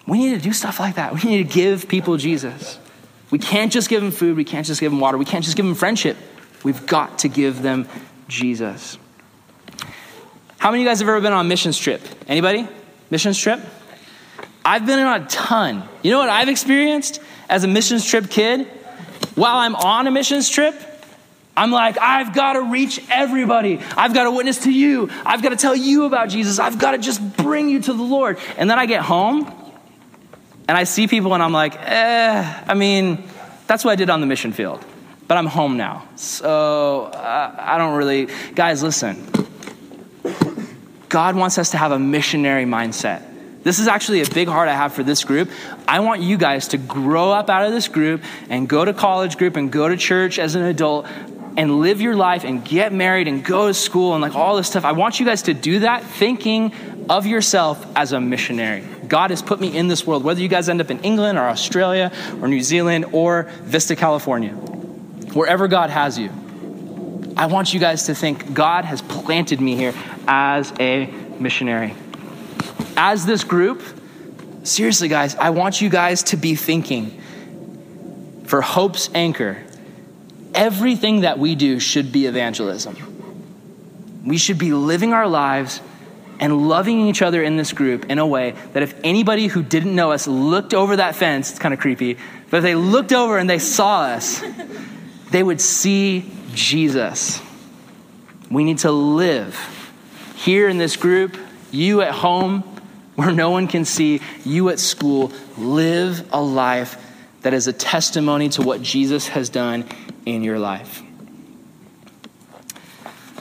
We 0.06 0.18
need 0.18 0.34
to 0.34 0.40
do 0.40 0.52
stuff 0.52 0.80
like 0.80 0.96
that. 0.96 1.14
We 1.14 1.30
need 1.30 1.48
to 1.48 1.54
give 1.54 1.88
people 1.88 2.16
Jesus. 2.16 2.78
We 3.30 3.38
can't 3.38 3.70
just 3.70 3.88
give 3.88 4.00
them 4.00 4.10
food. 4.10 4.36
We 4.36 4.44
can't 4.44 4.66
just 4.66 4.80
give 4.80 4.90
them 4.90 5.00
water. 5.00 5.18
We 5.18 5.24
can't 5.24 5.44
just 5.44 5.56
give 5.56 5.66
them 5.66 5.74
friendship. 5.74 6.16
We've 6.64 6.86
got 6.86 7.20
to 7.20 7.28
give 7.28 7.62
them 7.62 7.86
Jesus. 8.26 8.98
How 10.58 10.70
many 10.70 10.82
of 10.82 10.86
you 10.86 10.90
guys 10.90 11.00
have 11.00 11.08
ever 11.08 11.20
been 11.20 11.32
on 11.32 11.46
a 11.46 11.48
missions 11.48 11.78
trip? 11.78 12.02
Anybody? 12.26 12.66
Missions 13.10 13.38
trip? 13.38 13.60
I've 14.68 14.84
been 14.84 14.98
on 14.98 15.22
a 15.22 15.26
ton. 15.26 15.88
You 16.02 16.10
know 16.10 16.18
what 16.18 16.28
I've 16.28 16.50
experienced 16.50 17.22
as 17.48 17.64
a 17.64 17.66
missions 17.66 18.04
trip 18.04 18.28
kid? 18.28 18.66
While 19.34 19.56
I'm 19.56 19.74
on 19.74 20.06
a 20.06 20.10
missions 20.10 20.50
trip, 20.50 20.74
I'm 21.56 21.70
like, 21.70 21.96
I've 21.98 22.34
got 22.34 22.52
to 22.52 22.64
reach 22.64 23.00
everybody. 23.08 23.80
I've 23.96 24.12
got 24.12 24.24
to 24.24 24.30
witness 24.30 24.64
to 24.64 24.70
you. 24.70 25.08
I've 25.24 25.42
got 25.42 25.48
to 25.50 25.56
tell 25.56 25.74
you 25.74 26.04
about 26.04 26.28
Jesus. 26.28 26.58
I've 26.58 26.78
got 26.78 26.90
to 26.90 26.98
just 26.98 27.38
bring 27.38 27.70
you 27.70 27.80
to 27.80 27.94
the 27.94 28.02
Lord. 28.02 28.38
And 28.58 28.68
then 28.68 28.78
I 28.78 28.84
get 28.84 29.00
home 29.00 29.46
and 30.68 30.76
I 30.76 30.84
see 30.84 31.08
people 31.08 31.32
and 31.32 31.42
I'm 31.42 31.52
like, 31.52 31.74
eh, 31.74 32.64
I 32.66 32.74
mean, 32.74 33.24
that's 33.66 33.86
what 33.86 33.92
I 33.92 33.96
did 33.96 34.10
on 34.10 34.20
the 34.20 34.26
mission 34.26 34.52
field. 34.52 34.84
But 35.28 35.38
I'm 35.38 35.46
home 35.46 35.78
now. 35.78 36.06
So 36.16 37.04
uh, 37.04 37.54
I 37.58 37.78
don't 37.78 37.96
really. 37.96 38.28
Guys, 38.54 38.82
listen. 38.82 39.26
God 41.08 41.36
wants 41.36 41.56
us 41.56 41.70
to 41.70 41.78
have 41.78 41.90
a 41.90 41.98
missionary 41.98 42.66
mindset. 42.66 43.24
This 43.62 43.78
is 43.78 43.88
actually 43.88 44.22
a 44.22 44.28
big 44.28 44.48
heart 44.48 44.68
I 44.68 44.74
have 44.74 44.92
for 44.92 45.02
this 45.02 45.24
group. 45.24 45.50
I 45.86 46.00
want 46.00 46.22
you 46.22 46.36
guys 46.36 46.68
to 46.68 46.78
grow 46.78 47.32
up 47.32 47.50
out 47.50 47.66
of 47.66 47.72
this 47.72 47.88
group 47.88 48.22
and 48.48 48.68
go 48.68 48.84
to 48.84 48.92
college 48.92 49.36
group 49.36 49.56
and 49.56 49.70
go 49.70 49.88
to 49.88 49.96
church 49.96 50.38
as 50.38 50.54
an 50.54 50.62
adult 50.62 51.06
and 51.56 51.80
live 51.80 52.00
your 52.00 52.14
life 52.14 52.44
and 52.44 52.64
get 52.64 52.92
married 52.92 53.26
and 53.26 53.44
go 53.44 53.66
to 53.66 53.74
school 53.74 54.14
and 54.14 54.22
like 54.22 54.36
all 54.36 54.56
this 54.56 54.68
stuff. 54.68 54.84
I 54.84 54.92
want 54.92 55.18
you 55.18 55.26
guys 55.26 55.42
to 55.42 55.54
do 55.54 55.80
that 55.80 56.04
thinking 56.04 56.72
of 57.10 57.26
yourself 57.26 57.84
as 57.96 58.12
a 58.12 58.20
missionary. 58.20 58.84
God 59.08 59.30
has 59.30 59.42
put 59.42 59.60
me 59.60 59.76
in 59.76 59.88
this 59.88 60.06
world, 60.06 60.22
whether 60.22 60.40
you 60.40 60.48
guys 60.48 60.68
end 60.68 60.80
up 60.80 60.90
in 60.90 61.00
England 61.00 61.36
or 61.36 61.48
Australia 61.48 62.12
or 62.40 62.46
New 62.46 62.62
Zealand 62.62 63.06
or 63.12 63.44
Vista, 63.62 63.96
California, 63.96 64.52
wherever 64.52 65.66
God 65.66 65.90
has 65.90 66.16
you. 66.16 66.30
I 67.36 67.46
want 67.46 67.74
you 67.74 67.80
guys 67.80 68.04
to 68.04 68.14
think 68.14 68.54
God 68.54 68.84
has 68.84 69.02
planted 69.02 69.60
me 69.60 69.74
here 69.74 69.94
as 70.26 70.72
a 70.78 71.06
missionary. 71.38 71.94
As 73.00 73.24
this 73.24 73.44
group, 73.44 73.80
seriously, 74.64 75.06
guys, 75.06 75.36
I 75.36 75.50
want 75.50 75.80
you 75.80 75.88
guys 75.88 76.24
to 76.24 76.36
be 76.36 76.56
thinking 76.56 77.22
for 78.44 78.60
Hope's 78.60 79.08
Anchor 79.14 79.62
everything 80.52 81.20
that 81.20 81.38
we 81.38 81.54
do 81.54 81.78
should 81.78 82.10
be 82.10 82.26
evangelism. 82.26 82.96
We 84.26 84.36
should 84.36 84.58
be 84.58 84.72
living 84.72 85.12
our 85.12 85.28
lives 85.28 85.80
and 86.40 86.68
loving 86.68 87.02
each 87.02 87.22
other 87.22 87.40
in 87.40 87.56
this 87.56 87.72
group 87.72 88.06
in 88.06 88.18
a 88.18 88.26
way 88.26 88.56
that 88.72 88.82
if 88.82 88.98
anybody 89.04 89.46
who 89.46 89.62
didn't 89.62 89.94
know 89.94 90.10
us 90.10 90.26
looked 90.26 90.74
over 90.74 90.96
that 90.96 91.14
fence, 91.14 91.50
it's 91.50 91.60
kind 91.60 91.72
of 91.72 91.78
creepy, 91.78 92.18
but 92.50 92.58
if 92.58 92.62
they 92.64 92.74
looked 92.74 93.12
over 93.12 93.38
and 93.38 93.48
they 93.48 93.60
saw 93.60 94.02
us, 94.02 94.42
they 95.30 95.44
would 95.44 95.60
see 95.60 96.28
Jesus. 96.52 97.40
We 98.50 98.64
need 98.64 98.78
to 98.78 98.90
live 98.90 99.56
here 100.34 100.68
in 100.68 100.78
this 100.78 100.96
group, 100.96 101.36
you 101.70 102.02
at 102.02 102.10
home, 102.10 102.67
where 103.18 103.32
no 103.32 103.50
one 103.50 103.66
can 103.66 103.84
see, 103.84 104.20
you 104.44 104.68
at 104.68 104.78
school, 104.78 105.32
live 105.56 106.32
a 106.32 106.40
life 106.40 107.04
that 107.42 107.52
is 107.52 107.66
a 107.66 107.72
testimony 107.72 108.48
to 108.48 108.62
what 108.62 108.80
Jesus 108.80 109.26
has 109.26 109.48
done 109.48 109.84
in 110.24 110.44
your 110.44 110.56
life. 110.60 111.02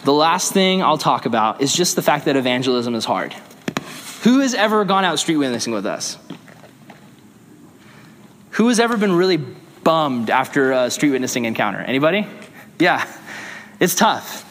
The 0.03 0.13
last 0.13 0.51
thing 0.51 0.81
I'll 0.81 0.97
talk 0.97 1.27
about 1.27 1.61
is 1.61 1.75
just 1.75 1.95
the 1.95 2.01
fact 2.01 2.25
that 2.25 2.35
evangelism 2.35 2.95
is 2.95 3.05
hard. 3.05 3.35
Who 4.23 4.39
has 4.39 4.55
ever 4.55 4.83
gone 4.83 5.05
out 5.05 5.19
street 5.19 5.37
witnessing 5.37 5.73
with 5.73 5.85
us? 5.85 6.17
Who 8.53 8.69
has 8.69 8.79
ever 8.79 8.97
been 8.97 9.13
really 9.13 9.37
bummed 9.37 10.31
after 10.31 10.71
a 10.71 10.89
street 10.89 11.11
witnessing 11.11 11.45
encounter? 11.45 11.81
Anybody? 11.81 12.25
Yeah, 12.79 13.07
it's 13.79 13.93
tough. 13.93 14.43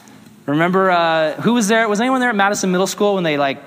Remember, 0.47 0.89
uh, 0.89 1.33
who 1.41 1.55
was 1.55 1.66
there? 1.66 1.89
Was 1.89 2.01
anyone 2.01 2.20
there 2.20 2.31
at 2.31 2.37
Madison 2.37 2.70
Middle 2.70 2.87
School 2.87 3.14
when 3.14 3.24
they 3.24 3.37
like 3.37 3.59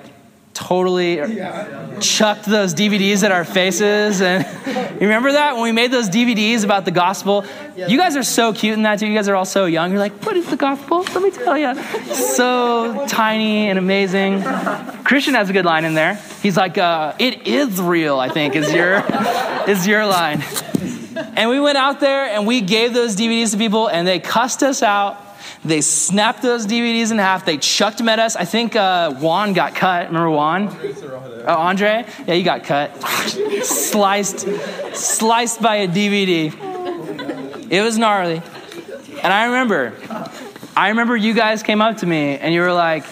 totally 0.59 1.15
yeah. 1.15 1.99
chucked 1.99 2.45
those 2.45 2.73
DVDs 2.73 3.23
at 3.23 3.31
our 3.31 3.45
faces. 3.45 4.21
And 4.21 4.45
you 4.67 5.07
remember 5.07 5.31
that 5.31 5.53
when 5.53 5.63
we 5.63 5.71
made 5.71 5.91
those 5.91 6.09
DVDs 6.09 6.65
about 6.65 6.85
the 6.85 6.91
gospel? 6.91 7.45
You 7.75 7.97
guys 7.97 8.17
are 8.17 8.23
so 8.23 8.51
cute 8.51 8.73
in 8.73 8.83
that 8.83 8.99
too. 8.99 9.07
You 9.07 9.15
guys 9.15 9.29
are 9.29 9.35
all 9.35 9.45
so 9.45 9.65
young. 9.65 9.91
You're 9.91 9.99
like, 9.99 10.25
what 10.25 10.35
is 10.35 10.49
the 10.49 10.57
gospel? 10.57 11.03
Let 11.03 11.21
me 11.21 11.31
tell 11.31 11.57
you. 11.57 11.81
So 12.13 13.05
tiny 13.07 13.69
and 13.69 13.79
amazing. 13.79 14.43
Christian 15.03 15.33
has 15.33 15.49
a 15.49 15.53
good 15.53 15.65
line 15.65 15.85
in 15.85 15.93
there. 15.93 16.15
He's 16.41 16.57
like, 16.57 16.77
uh, 16.77 17.13
it 17.19 17.47
is 17.47 17.79
real, 17.79 18.19
I 18.19 18.29
think, 18.29 18.55
is 18.55 18.71
your, 18.73 19.03
is 19.67 19.87
your 19.87 20.05
line. 20.05 20.43
And 21.35 21.49
we 21.49 21.59
went 21.59 21.77
out 21.77 21.99
there 21.99 22.25
and 22.25 22.45
we 22.45 22.61
gave 22.61 22.93
those 22.93 23.15
DVDs 23.15 23.51
to 23.51 23.57
people 23.57 23.87
and 23.87 24.07
they 24.07 24.19
cussed 24.19 24.61
us 24.61 24.83
out 24.83 25.28
they 25.63 25.81
snapped 25.81 26.41
those 26.41 26.65
DVDs 26.65 27.11
in 27.11 27.17
half. 27.17 27.45
They 27.45 27.57
chucked 27.57 27.97
them 27.97 28.07
at 28.07 28.19
us. 28.19 28.35
I 28.35 28.45
think 28.45 28.75
uh, 28.75 29.13
Juan 29.15 29.53
got 29.53 29.75
cut. 29.75 30.07
Remember 30.07 30.29
Juan? 30.29 30.69
Oh, 31.45 31.55
Andre? 31.55 32.05
Yeah, 32.25 32.33
he 32.33 32.43
got 32.43 32.63
cut. 32.63 32.95
sliced, 33.63 34.47
sliced 34.95 35.61
by 35.61 35.77
a 35.77 35.87
DVD. 35.87 36.53
It 37.69 37.81
was 37.81 37.97
gnarly. 37.97 38.41
And 39.21 39.33
I 39.33 39.45
remember, 39.45 39.93
I 40.77 40.89
remember 40.89 41.17
you 41.17 41.33
guys 41.33 41.61
came 41.61 41.81
up 41.81 41.97
to 41.97 42.05
me 42.05 42.37
and 42.37 42.53
you 42.53 42.61
were 42.61 42.71
like, 42.71 43.03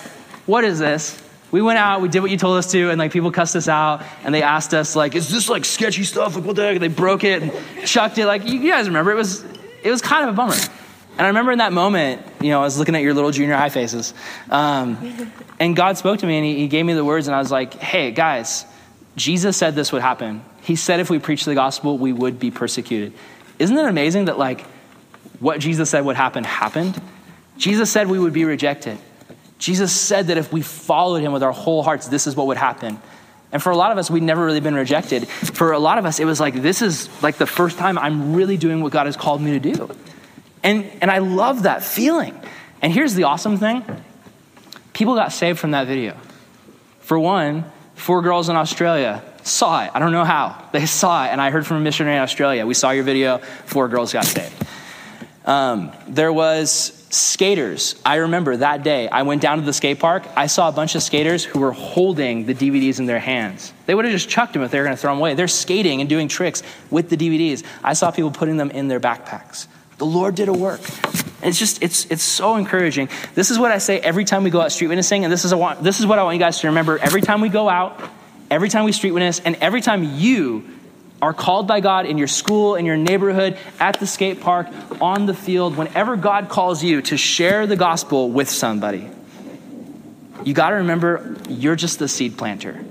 "What 0.45 0.64
is 0.64 0.80
this?" 0.80 1.22
We 1.52 1.62
went 1.62 1.80
out, 1.80 2.02
we 2.02 2.08
did 2.08 2.22
what 2.22 2.32
you 2.32 2.38
told 2.38 2.58
us 2.58 2.72
to, 2.72 2.89
and 2.89 3.00
like 3.00 3.12
people 3.12 3.32
cussed 3.32 3.56
us 3.56 3.68
out, 3.68 4.04
and 4.24 4.34
they 4.34 4.41
asked 4.41 4.74
us 4.74 4.95
like, 4.95 5.16
"Is 5.16 5.30
this 5.30 5.50
like 5.50 5.66
sketchy 5.66 6.04
stuff? 6.04 6.36
Like 6.36 6.45
what 6.45 6.56
the 6.56 6.64
heck?" 6.64 6.80
They 6.80 6.88
broke 6.88 7.26
it 7.26 7.41
and 7.43 7.52
chucked 7.86 8.18
it. 8.18 8.26
Like 8.26 8.48
you 8.48 8.70
guys 8.72 8.88
remember, 8.88 9.12
it 9.12 9.16
was 9.16 9.43
it 9.84 9.91
was 9.91 10.02
kind 10.02 10.24
of 10.24 10.34
a 10.34 10.38
bummer. 10.38 10.56
And 11.18 11.26
I 11.26 11.28
remember 11.30 11.51
in 11.51 11.57
that 11.57 11.74
moment, 11.74 12.22
you 12.41 12.49
know, 12.49 12.61
I 12.61 12.63
was 12.63 12.78
looking 12.78 12.95
at 12.95 13.01
your 13.01 13.15
little 13.15 13.32
junior 13.32 13.55
high 13.55 13.70
faces. 13.70 14.13
Um, 14.51 15.32
and 15.59 15.76
God 15.76 15.97
spoke 15.97 16.20
to 16.20 16.28
me 16.28 16.38
and 16.38 16.45
he, 16.45 16.55
he 16.59 16.68
gave 16.68 16.86
me 16.86 16.93
the 16.93 17.03
words, 17.03 17.28
and 17.28 17.36
I 17.36 17.39
was 17.39 17.51
like, 17.51 17.74
hey, 17.74 18.11
guys, 18.11 18.65
Jesus 19.15 19.57
said 19.57 19.74
this 19.74 19.91
would 19.91 20.03
happen. 20.03 20.43
He 20.61 20.76
said 20.76 20.99
if 20.99 21.09
we 21.09 21.18
preach 21.18 21.45
the 21.45 21.55
gospel, 21.55 21.97
we 21.97 22.13
would 22.13 22.39
be 22.39 22.51
persecuted. 22.51 23.13
Isn't 23.57 23.76
it 23.76 23.86
amazing 23.86 24.26
that, 24.26 24.38
like, 24.38 24.61
what 25.39 25.59
Jesus 25.59 25.89
said 25.89 26.05
would 26.05 26.15
happen 26.15 26.43
happened? 26.43 27.01
Jesus 27.57 27.91
said 27.91 28.07
we 28.07 28.20
would 28.20 28.34
be 28.34 28.45
rejected. 28.45 28.99
Jesus 29.57 29.91
said 29.91 30.28
that 30.28 30.38
if 30.38 30.53
we 30.53 30.61
followed 30.61 31.22
him 31.22 31.32
with 31.32 31.41
our 31.41 31.51
whole 31.51 31.82
hearts, 31.82 32.07
this 32.07 32.28
is 32.28 32.36
what 32.36 32.45
would 32.47 32.57
happen. 32.57 32.99
And 33.51 33.63
for 33.63 33.72
a 33.72 33.78
lot 33.78 33.91
of 33.91 33.97
us, 33.97 34.11
we'd 34.11 34.24
never 34.24 34.45
really 34.45 34.59
been 34.59 34.76
rejected. 34.76 35.28
For 35.28 35.72
a 35.72 35.80
lot 35.80 35.97
of 35.97 36.05
us, 36.05 36.20
it 36.20 36.26
was 36.26 36.39
like, 36.39 36.61
this 36.61 36.84
is 36.84 37.09
like 37.24 37.38
the 37.38 37.47
first 37.47 37.78
time 37.78 37.97
I'm 37.97 38.36
really 38.36 38.57
doing 38.57 38.82
what 38.82 38.91
God 38.91 39.05
has 39.07 39.18
called 39.18 39.41
me 39.41 39.57
to 39.57 39.74
do. 39.74 39.89
And, 40.68 40.91
and 40.99 41.09
I 41.09 41.20
love 41.20 41.63
that 41.63 41.82
feeling. 41.82 42.38
And 42.82 42.91
here's 42.91 43.13
the 43.13 43.24
awesome 43.24 43.57
thing 43.57 43.86
people 44.91 45.15
got 45.15 45.32
saved 45.32 45.59
from 45.59 45.72
that 45.72 45.88
video. 45.88 46.18
For 46.99 47.18
one, 47.18 47.63
four 47.95 48.22
girls 48.22 48.49
in 48.49 48.57
Australia 48.57 49.24
saw 49.43 49.86
it. 49.86 49.91
I 49.93 49.99
don't 49.99 50.11
know 50.11 50.26
how. 50.26 50.68
They 50.74 50.86
saw 50.86 51.26
it. 51.26 51.30
And 51.30 51.39
I 51.39 51.51
heard 51.51 51.65
from 51.65 51.78
a 51.78 51.80
missionary 51.80 52.18
in 52.18 52.22
Australia. 52.22 52.65
We 52.65 52.74
saw 52.74 52.91
your 52.91 53.05
video, 53.05 53.38
four 53.38 53.88
girls 53.88 54.11
got 54.11 54.26
saved. 54.26 54.53
Um, 55.45 55.93
there 56.09 56.34
was 56.34 57.07
skaters. 57.11 57.95
I 58.05 58.15
remember 58.15 58.57
that 58.57 58.84
day, 58.84 59.07
I 59.07 59.22
went 59.22 59.41
down 59.41 59.59
to 59.59 59.63
the 59.63 59.72
skate 59.72 59.99
park. 59.99 60.28
I 60.36 60.47
saw 60.47 60.68
a 60.68 60.74
bunch 60.74 60.95
of 60.95 61.01
skaters 61.01 61.45
who 61.45 61.59
were 61.59 61.72
holding 61.72 62.45
the 62.45 62.53
DVDs 62.53 62.99
in 62.99 63.05
their 63.05 63.20
hands. 63.20 63.72
They 63.86 63.95
would 63.95 64.03
have 64.03 64.11
just 64.11 64.28
chucked 64.28 64.51
them 64.51 64.63
if 64.63 64.72
they 64.72 64.80
were 64.80 64.84
going 64.84 64.97
to 64.97 65.01
throw 65.01 65.13
them 65.13 65.20
away. 65.20 65.34
They're 65.34 65.47
skating 65.47 66.01
and 66.01 66.09
doing 66.09 66.28
tricks 66.28 66.61
with 66.89 67.09
the 67.09 67.15
DVDs. 67.15 67.63
I 67.86 67.93
saw 67.93 68.11
people 68.11 68.32
putting 68.32 68.57
them 68.57 68.70
in 68.72 68.89
their 68.89 68.99
backpacks. 68.99 69.68
The 69.98 70.06
Lord 70.06 70.36
did 70.36 70.48
a 70.48 70.54
work. 70.54 70.82
And 71.41 71.50
it's 71.50 71.60
just, 71.60 71.84
it's, 71.84 72.06
it's 72.06 72.24
so 72.24 72.56
encouraging. 72.56 73.10
This 73.36 73.52
is 73.52 73.60
what 73.60 73.72
I 73.72 73.78
say 73.78 74.00
every 74.00 74.26
time 74.26 74.43
we 74.43 74.50
go 74.50 74.62
out 74.62 74.72
street 74.72 74.88
witnessing, 74.88 75.24
and 75.24 75.32
this 75.32 75.45
is, 75.45 75.54
a, 75.54 75.78
this 75.82 76.00
is 76.00 76.06
what 76.06 76.20
I 76.20 76.24
want 76.24 76.36
you 76.36 76.39
guys 76.39 76.60
to 76.62 76.68
remember 76.68 76.98
every 76.98 77.22
time 77.22 77.41
we 77.41 77.50
go 77.50 77.70
out, 77.70 78.02
every 78.50 78.70
time 78.70 78.86
we 78.86 78.91
street 78.91 79.12
witness, 79.12 79.39
and 79.39 79.56
every 79.58 79.82
time 79.82 80.04
you 80.04 80.68
are 81.22 81.34
called 81.34 81.68
by 81.68 81.80
God 81.80 82.06
in 82.06 82.18
your 82.18 82.28
school, 82.28 82.76
in 82.76 82.86
your 82.86 82.98
neighborhood, 82.98 83.58
at 83.80 84.00
the 84.00 84.08
skate 84.08 84.41
park, 84.41 84.68
on 85.02 85.26
the 85.26 85.34
field, 85.34 85.76
whenever 85.76 86.16
God 86.16 86.50
calls 86.50 86.84
you 86.84 87.02
to 87.04 87.18
share 87.18 87.66
the 87.66 87.76
gospel 87.76 88.30
with 88.30 88.50
somebody, 88.50 89.10
you 90.43 90.54
got 90.54 90.70
to 90.70 90.76
remember 90.76 91.36
you're 91.50 91.76
just 91.76 92.00
the 92.00 92.08
seed 92.08 92.38
planter. 92.38 92.84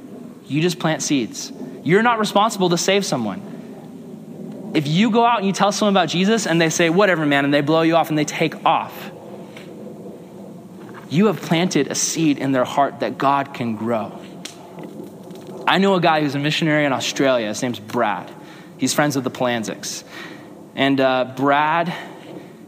You 0.47 0.61
just 0.61 0.79
plant 0.79 1.03
seeds. 1.03 1.53
You're 1.85 2.03
not 2.03 2.19
responsible 2.19 2.71
to 2.71 2.79
save 2.79 3.05
someone 3.05 3.56
if 4.77 4.87
you 4.87 5.11
go 5.11 5.25
out 5.25 5.39
and 5.39 5.47
you 5.47 5.55
tell 5.55 5.73
someone 5.73 5.95
about 5.95 6.11
Jesus 6.11 6.47
and 6.47 6.61
they 6.61 6.69
say, 6.69 6.91
whatever, 6.91 7.25
man, 7.25 7.47
and 7.47 7.55
they 7.55 7.63
blow 7.63 7.81
you 7.81 7.97
off 7.97 8.11
and 8.11 8.19
they 8.19 8.27
take 8.27 8.63
off, 8.67 9.11
you 11.09 11.27
have 11.27 11.41
planted 11.41 11.89
a 11.89 11.95
seed 11.95 12.37
in 12.37 12.53
their 12.53 12.67
heart 12.67 13.01
that 13.01 13.17
God 13.17 13.55
can 13.55 13.77
grow. 13.77 14.21
I 15.67 15.79
know 15.79 15.95
a 15.95 16.01
guy 16.01 16.21
who's 16.21 16.35
a 16.35 16.39
missionary 16.39 16.85
in 16.85 16.93
Australia. 16.93 17.49
His 17.49 17.63
name's 17.63 17.81
Brad. 17.81 18.31
He's 18.77 18.93
friends 18.93 19.17
with 19.17 19.25
the 19.25 19.31
Palanziks. 19.31 20.05
And 20.75 21.01
uh, 21.01 21.33
Brad, 21.37 21.95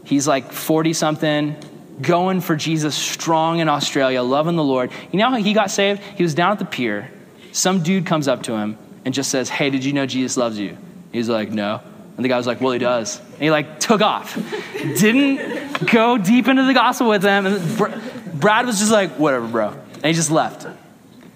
he's 0.03 0.27
like 0.27 0.51
40 0.51 0.93
something, 0.93 1.55
going 2.01 2.41
for 2.41 2.55
Jesus 2.55 2.95
strong 2.95 3.59
in 3.59 3.69
Australia, 3.69 4.23
loving 4.23 4.55
the 4.55 4.63
Lord. 4.63 4.91
You 5.11 5.19
know 5.19 5.29
how 5.29 5.35
he 5.35 5.53
got 5.53 5.69
saved? 5.69 6.01
He 6.01 6.23
was 6.23 6.33
down 6.33 6.53
at 6.53 6.59
the 6.59 6.65
pier. 6.65 7.11
Some 7.51 7.83
dude 7.83 8.07
comes 8.07 8.27
up 8.27 8.43
to 8.43 8.53
him 8.53 8.79
and 9.05 9.13
just 9.13 9.29
says, 9.29 9.47
Hey, 9.47 9.69
did 9.69 9.85
you 9.85 9.93
know 9.93 10.07
Jesus 10.07 10.37
loves 10.37 10.57
you? 10.57 10.75
He's 11.11 11.29
like, 11.29 11.51
No. 11.51 11.81
And 12.19 12.25
the 12.25 12.27
guy 12.27 12.35
was 12.35 12.45
like, 12.45 12.59
Well, 12.59 12.73
he 12.73 12.79
does. 12.79 13.17
And 13.17 13.43
he 13.43 13.49
like 13.49 13.79
took 13.79 14.01
off. 14.01 14.35
Didn't 14.73 15.89
go 15.89 16.17
deep 16.17 16.49
into 16.49 16.65
the 16.65 16.73
gospel 16.73 17.07
with 17.07 17.21
them. 17.21 17.45
And 17.45 18.41
Brad 18.41 18.65
was 18.65 18.77
just 18.79 18.91
like, 18.91 19.11
Whatever, 19.11 19.47
bro. 19.47 19.69
And 19.69 20.05
he 20.05 20.11
just 20.11 20.29
left. 20.29 20.67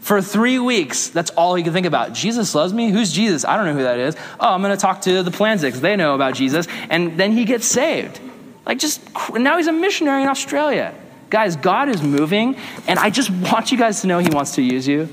For 0.02 0.22
three 0.22 0.60
weeks, 0.60 1.08
that's 1.08 1.32
all 1.32 1.56
he 1.56 1.64
could 1.64 1.72
think 1.72 1.86
about. 1.86 2.12
Jesus 2.12 2.54
loves 2.54 2.74
me? 2.74 2.90
Who's 2.90 3.14
Jesus? 3.14 3.46
I 3.46 3.56
don't 3.56 3.66
know 3.66 3.76
who 3.76 3.84
that 3.84 3.98
is. 3.98 4.18
Oh, 4.42 4.50
I'm 4.50 4.62
going 4.62 4.76
to 4.76 4.82
talk 4.82 5.00
to 5.04 5.24
the 5.24 5.32
Planziks. 5.32 5.76
They 5.76 5.96
know 5.96 6.16
about 6.16 6.34
Jesus. 6.34 6.68
And 6.90 7.18
then 7.18 7.32
he 7.32 7.46
gets 7.46 7.66
saved. 7.66 8.20
Like, 8.66 8.78
just 8.78 9.00
now 9.34 9.56
he's 9.56 9.68
a 9.68 9.72
missionary 9.72 10.24
in 10.24 10.28
Australia. 10.28 10.94
Guys, 11.30 11.56
God 11.56 11.88
is 11.88 12.04
moving, 12.04 12.58
and 12.88 13.00
I 13.00 13.10
just 13.10 13.30
want 13.30 13.72
you 13.72 13.78
guys 13.78 14.02
to 14.02 14.08
know 14.08 14.20
he 14.20 14.30
wants 14.30 14.56
to 14.56 14.62
use 14.62 14.86
you. 14.86 15.08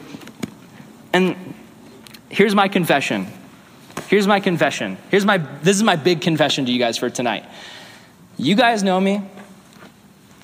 And 1.13 1.55
here's 2.29 2.57
my 2.57 2.67
confession. 2.67 3.29
Here's 4.11 4.27
my 4.27 4.41
confession. 4.41 4.99
Here's 5.09 5.25
my 5.25 5.39
this 5.39 5.77
is 5.77 5.85
my 5.85 5.95
big 5.95 6.21
confession 6.21 6.67
to 6.67 6.73
you 6.73 6.81
guys 6.81 6.99
for 6.99 7.09
tonight. 7.11 7.45
You 8.37 8.57
guys 8.57 8.83
know 8.83 9.01
me. 9.01 9.23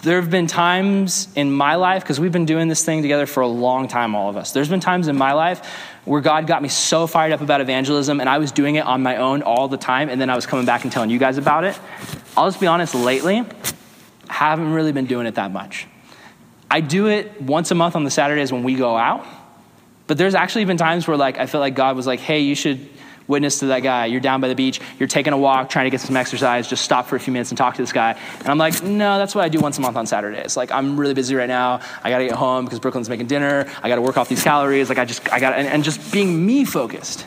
There 0.04 0.20
have 0.20 0.30
been 0.30 0.46
times 0.46 1.26
in 1.34 1.50
my 1.50 1.74
life, 1.74 2.04
because 2.04 2.20
we've 2.20 2.30
been 2.30 2.46
doing 2.46 2.68
this 2.68 2.84
thing 2.84 3.02
together 3.02 3.26
for 3.26 3.40
a 3.40 3.48
long 3.48 3.88
time, 3.88 4.14
all 4.14 4.30
of 4.30 4.36
us. 4.36 4.52
There's 4.52 4.68
been 4.68 4.78
times 4.78 5.08
in 5.08 5.16
my 5.16 5.32
life 5.32 5.66
where 6.04 6.20
God 6.20 6.46
got 6.46 6.62
me 6.62 6.68
so 6.68 7.08
fired 7.08 7.32
up 7.32 7.40
about 7.40 7.60
evangelism 7.60 8.20
and 8.20 8.28
I 8.28 8.38
was 8.38 8.52
doing 8.52 8.76
it 8.76 8.86
on 8.86 9.02
my 9.02 9.16
own 9.16 9.42
all 9.42 9.66
the 9.66 9.76
time, 9.76 10.10
and 10.10 10.20
then 10.20 10.30
I 10.30 10.36
was 10.36 10.46
coming 10.46 10.64
back 10.64 10.84
and 10.84 10.92
telling 10.92 11.10
you 11.10 11.18
guys 11.18 11.36
about 11.36 11.64
it. 11.64 11.76
I'll 12.36 12.46
just 12.46 12.60
be 12.60 12.68
honest, 12.68 12.94
lately, 12.94 13.44
haven't 14.28 14.74
really 14.74 14.92
been 14.92 15.06
doing 15.06 15.26
it 15.26 15.34
that 15.34 15.50
much. 15.50 15.88
I 16.70 16.82
do 16.82 17.08
it 17.08 17.42
once 17.42 17.72
a 17.72 17.74
month 17.74 17.96
on 17.96 18.04
the 18.04 18.12
Saturdays 18.12 18.52
when 18.52 18.62
we 18.62 18.76
go 18.76 18.96
out, 18.96 19.26
but 20.06 20.18
there's 20.18 20.36
actually 20.36 20.66
been 20.66 20.76
times 20.76 21.08
where 21.08 21.16
like 21.16 21.36
I 21.36 21.46
feel 21.46 21.60
like 21.60 21.74
God 21.74 21.96
was 21.96 22.06
like, 22.06 22.20
hey, 22.20 22.38
you 22.38 22.54
should 22.54 22.90
witness 23.28 23.60
to 23.60 23.66
that 23.66 23.80
guy. 23.80 24.06
You're 24.06 24.20
down 24.20 24.40
by 24.40 24.48
the 24.48 24.54
beach, 24.54 24.80
you're 24.98 25.08
taking 25.08 25.32
a 25.32 25.38
walk, 25.38 25.68
trying 25.68 25.86
to 25.86 25.90
get 25.90 26.00
some 26.00 26.16
exercise, 26.16 26.68
just 26.68 26.84
stop 26.84 27.06
for 27.06 27.16
a 27.16 27.20
few 27.20 27.32
minutes 27.32 27.50
and 27.50 27.58
talk 27.58 27.74
to 27.76 27.82
this 27.82 27.92
guy. 27.92 28.18
And 28.40 28.48
I'm 28.48 28.58
like, 28.58 28.82
no, 28.82 29.18
that's 29.18 29.34
what 29.34 29.44
I 29.44 29.48
do 29.48 29.60
once 29.60 29.78
a 29.78 29.80
month 29.80 29.96
on 29.96 30.06
Saturdays. 30.06 30.56
Like, 30.56 30.70
I'm 30.70 30.98
really 30.98 31.14
busy 31.14 31.34
right 31.34 31.48
now. 31.48 31.80
I 32.02 32.10
gotta 32.10 32.24
get 32.26 32.34
home 32.34 32.64
because 32.64 32.80
Brooklyn's 32.80 33.08
making 33.08 33.26
dinner. 33.26 33.70
I 33.82 33.88
gotta 33.88 34.02
work 34.02 34.16
off 34.16 34.28
these 34.28 34.42
calories. 34.42 34.88
Like, 34.88 34.98
I 34.98 35.04
just, 35.04 35.30
I 35.32 35.40
gotta, 35.40 35.56
and, 35.56 35.68
and 35.68 35.84
just 35.84 36.12
being 36.12 36.44
me 36.44 36.64
focused. 36.64 37.26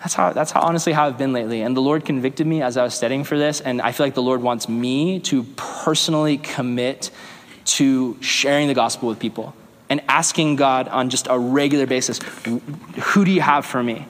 That's 0.00 0.14
how, 0.14 0.32
that's 0.32 0.50
how 0.50 0.62
honestly 0.62 0.92
how 0.92 1.06
I've 1.06 1.18
been 1.18 1.32
lately. 1.32 1.62
And 1.62 1.76
the 1.76 1.80
Lord 1.80 2.04
convicted 2.04 2.44
me 2.44 2.60
as 2.60 2.76
I 2.76 2.82
was 2.82 2.92
studying 2.92 3.22
for 3.22 3.38
this. 3.38 3.60
And 3.60 3.80
I 3.80 3.92
feel 3.92 4.04
like 4.04 4.14
the 4.14 4.22
Lord 4.22 4.42
wants 4.42 4.68
me 4.68 5.20
to 5.20 5.44
personally 5.54 6.38
commit 6.38 7.12
to 7.64 8.20
sharing 8.20 8.66
the 8.66 8.74
gospel 8.74 9.08
with 9.08 9.20
people 9.20 9.54
and 9.88 10.00
asking 10.08 10.56
God 10.56 10.88
on 10.88 11.10
just 11.10 11.28
a 11.30 11.38
regular 11.38 11.86
basis, 11.86 12.18
who 12.48 13.24
do 13.24 13.30
you 13.30 13.42
have 13.42 13.64
for 13.64 13.82
me? 13.82 14.06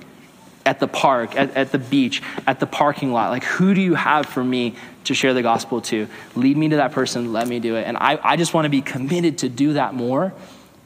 At 0.64 0.80
the 0.80 0.88
park, 0.88 1.36
at, 1.36 1.56
at 1.56 1.72
the 1.72 1.78
beach, 1.78 2.22
at 2.46 2.60
the 2.60 2.66
parking 2.66 3.12
lot? 3.12 3.30
Like, 3.30 3.44
who 3.44 3.74
do 3.74 3.80
you 3.80 3.94
have 3.94 4.26
for 4.26 4.42
me 4.42 4.76
to 5.04 5.14
share 5.14 5.34
the 5.34 5.42
gospel 5.42 5.80
to? 5.82 6.08
Lead 6.36 6.56
me 6.56 6.68
to 6.70 6.76
that 6.76 6.92
person, 6.92 7.32
let 7.32 7.48
me 7.48 7.60
do 7.60 7.76
it. 7.76 7.86
And 7.86 7.96
I, 7.96 8.18
I 8.22 8.36
just 8.36 8.54
want 8.54 8.66
to 8.66 8.70
be 8.70 8.82
committed 8.82 9.38
to 9.38 9.48
do 9.48 9.74
that 9.74 9.94
more. 9.94 10.32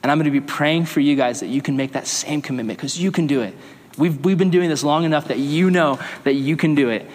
And 0.02 0.12
I'm 0.12 0.18
going 0.18 0.26
to 0.26 0.30
be 0.30 0.40
praying 0.40 0.86
for 0.86 1.00
you 1.00 1.16
guys 1.16 1.40
that 1.40 1.48
you 1.48 1.60
can 1.60 1.76
make 1.76 1.92
that 1.92 2.06
same 2.06 2.40
commitment 2.40 2.78
because 2.78 3.00
you 3.00 3.10
can 3.10 3.26
do 3.26 3.40
it. 3.40 3.54
We've, 3.98 4.24
we've 4.24 4.38
been 4.38 4.50
doing 4.50 4.68
this 4.68 4.84
long 4.84 5.04
enough 5.04 5.28
that 5.28 5.38
you 5.38 5.70
know 5.70 5.98
that 6.24 6.34
you 6.34 6.56
can 6.56 6.74
do 6.74 6.90
it. 6.90 7.10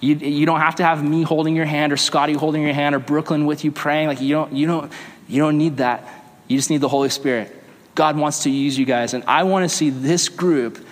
You, 0.00 0.16
you 0.16 0.44
don't 0.44 0.60
have 0.60 0.74
to 0.76 0.84
have 0.84 1.02
me 1.02 1.22
holding 1.22 1.56
your 1.56 1.64
hand 1.64 1.92
or 1.92 1.96
Scotty 1.96 2.34
holding 2.34 2.62
your 2.62 2.74
hand 2.74 2.94
or 2.94 2.98
Brooklyn 2.98 3.46
with 3.46 3.64
you 3.64 3.72
praying. 3.72 4.08
Like, 4.08 4.20
you 4.20 4.34
don't, 4.34 4.52
you 4.52 4.66
don't, 4.66 4.92
you 5.28 5.40
don't 5.40 5.56
need 5.56 5.78
that. 5.78 6.06
You 6.48 6.58
just 6.58 6.68
need 6.68 6.80
the 6.82 6.88
Holy 6.88 7.08
Spirit. 7.08 7.62
God 7.94 8.18
wants 8.18 8.42
to 8.42 8.50
use 8.50 8.76
you 8.76 8.84
guys. 8.84 9.14
And 9.14 9.24
I 9.26 9.44
want 9.44 9.68
to 9.68 9.74
see 9.74 9.90
this 9.90 10.28
group 10.28 10.84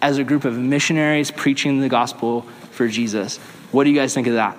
as 0.00 0.18
a 0.18 0.24
group 0.24 0.44
of 0.44 0.58
missionaries 0.58 1.30
preaching 1.30 1.80
the 1.80 1.88
gospel 1.88 2.42
for 2.72 2.88
Jesus. 2.88 3.38
What 3.72 3.84
do 3.84 3.90
you 3.90 3.96
guys 3.96 4.14
think 4.14 4.26
of 4.26 4.34
that? 4.34 4.56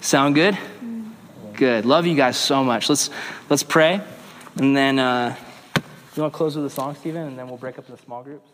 Sound 0.00 0.34
good? 0.34 0.56
Good. 1.54 1.86
Love 1.86 2.06
you 2.06 2.14
guys 2.14 2.36
so 2.36 2.62
much. 2.62 2.88
Let's 2.88 3.10
let's 3.48 3.62
pray, 3.62 4.00
and 4.56 4.76
then 4.76 4.98
uh, 4.98 5.34
you 6.14 6.22
want 6.22 6.32
to 6.32 6.36
close 6.36 6.56
with 6.56 6.66
a 6.66 6.70
song, 6.70 6.94
Stephen, 6.94 7.26
and 7.26 7.38
then 7.38 7.48
we'll 7.48 7.56
break 7.56 7.78
up 7.78 7.88
into 7.88 8.02
small 8.02 8.22
groups. 8.22 8.48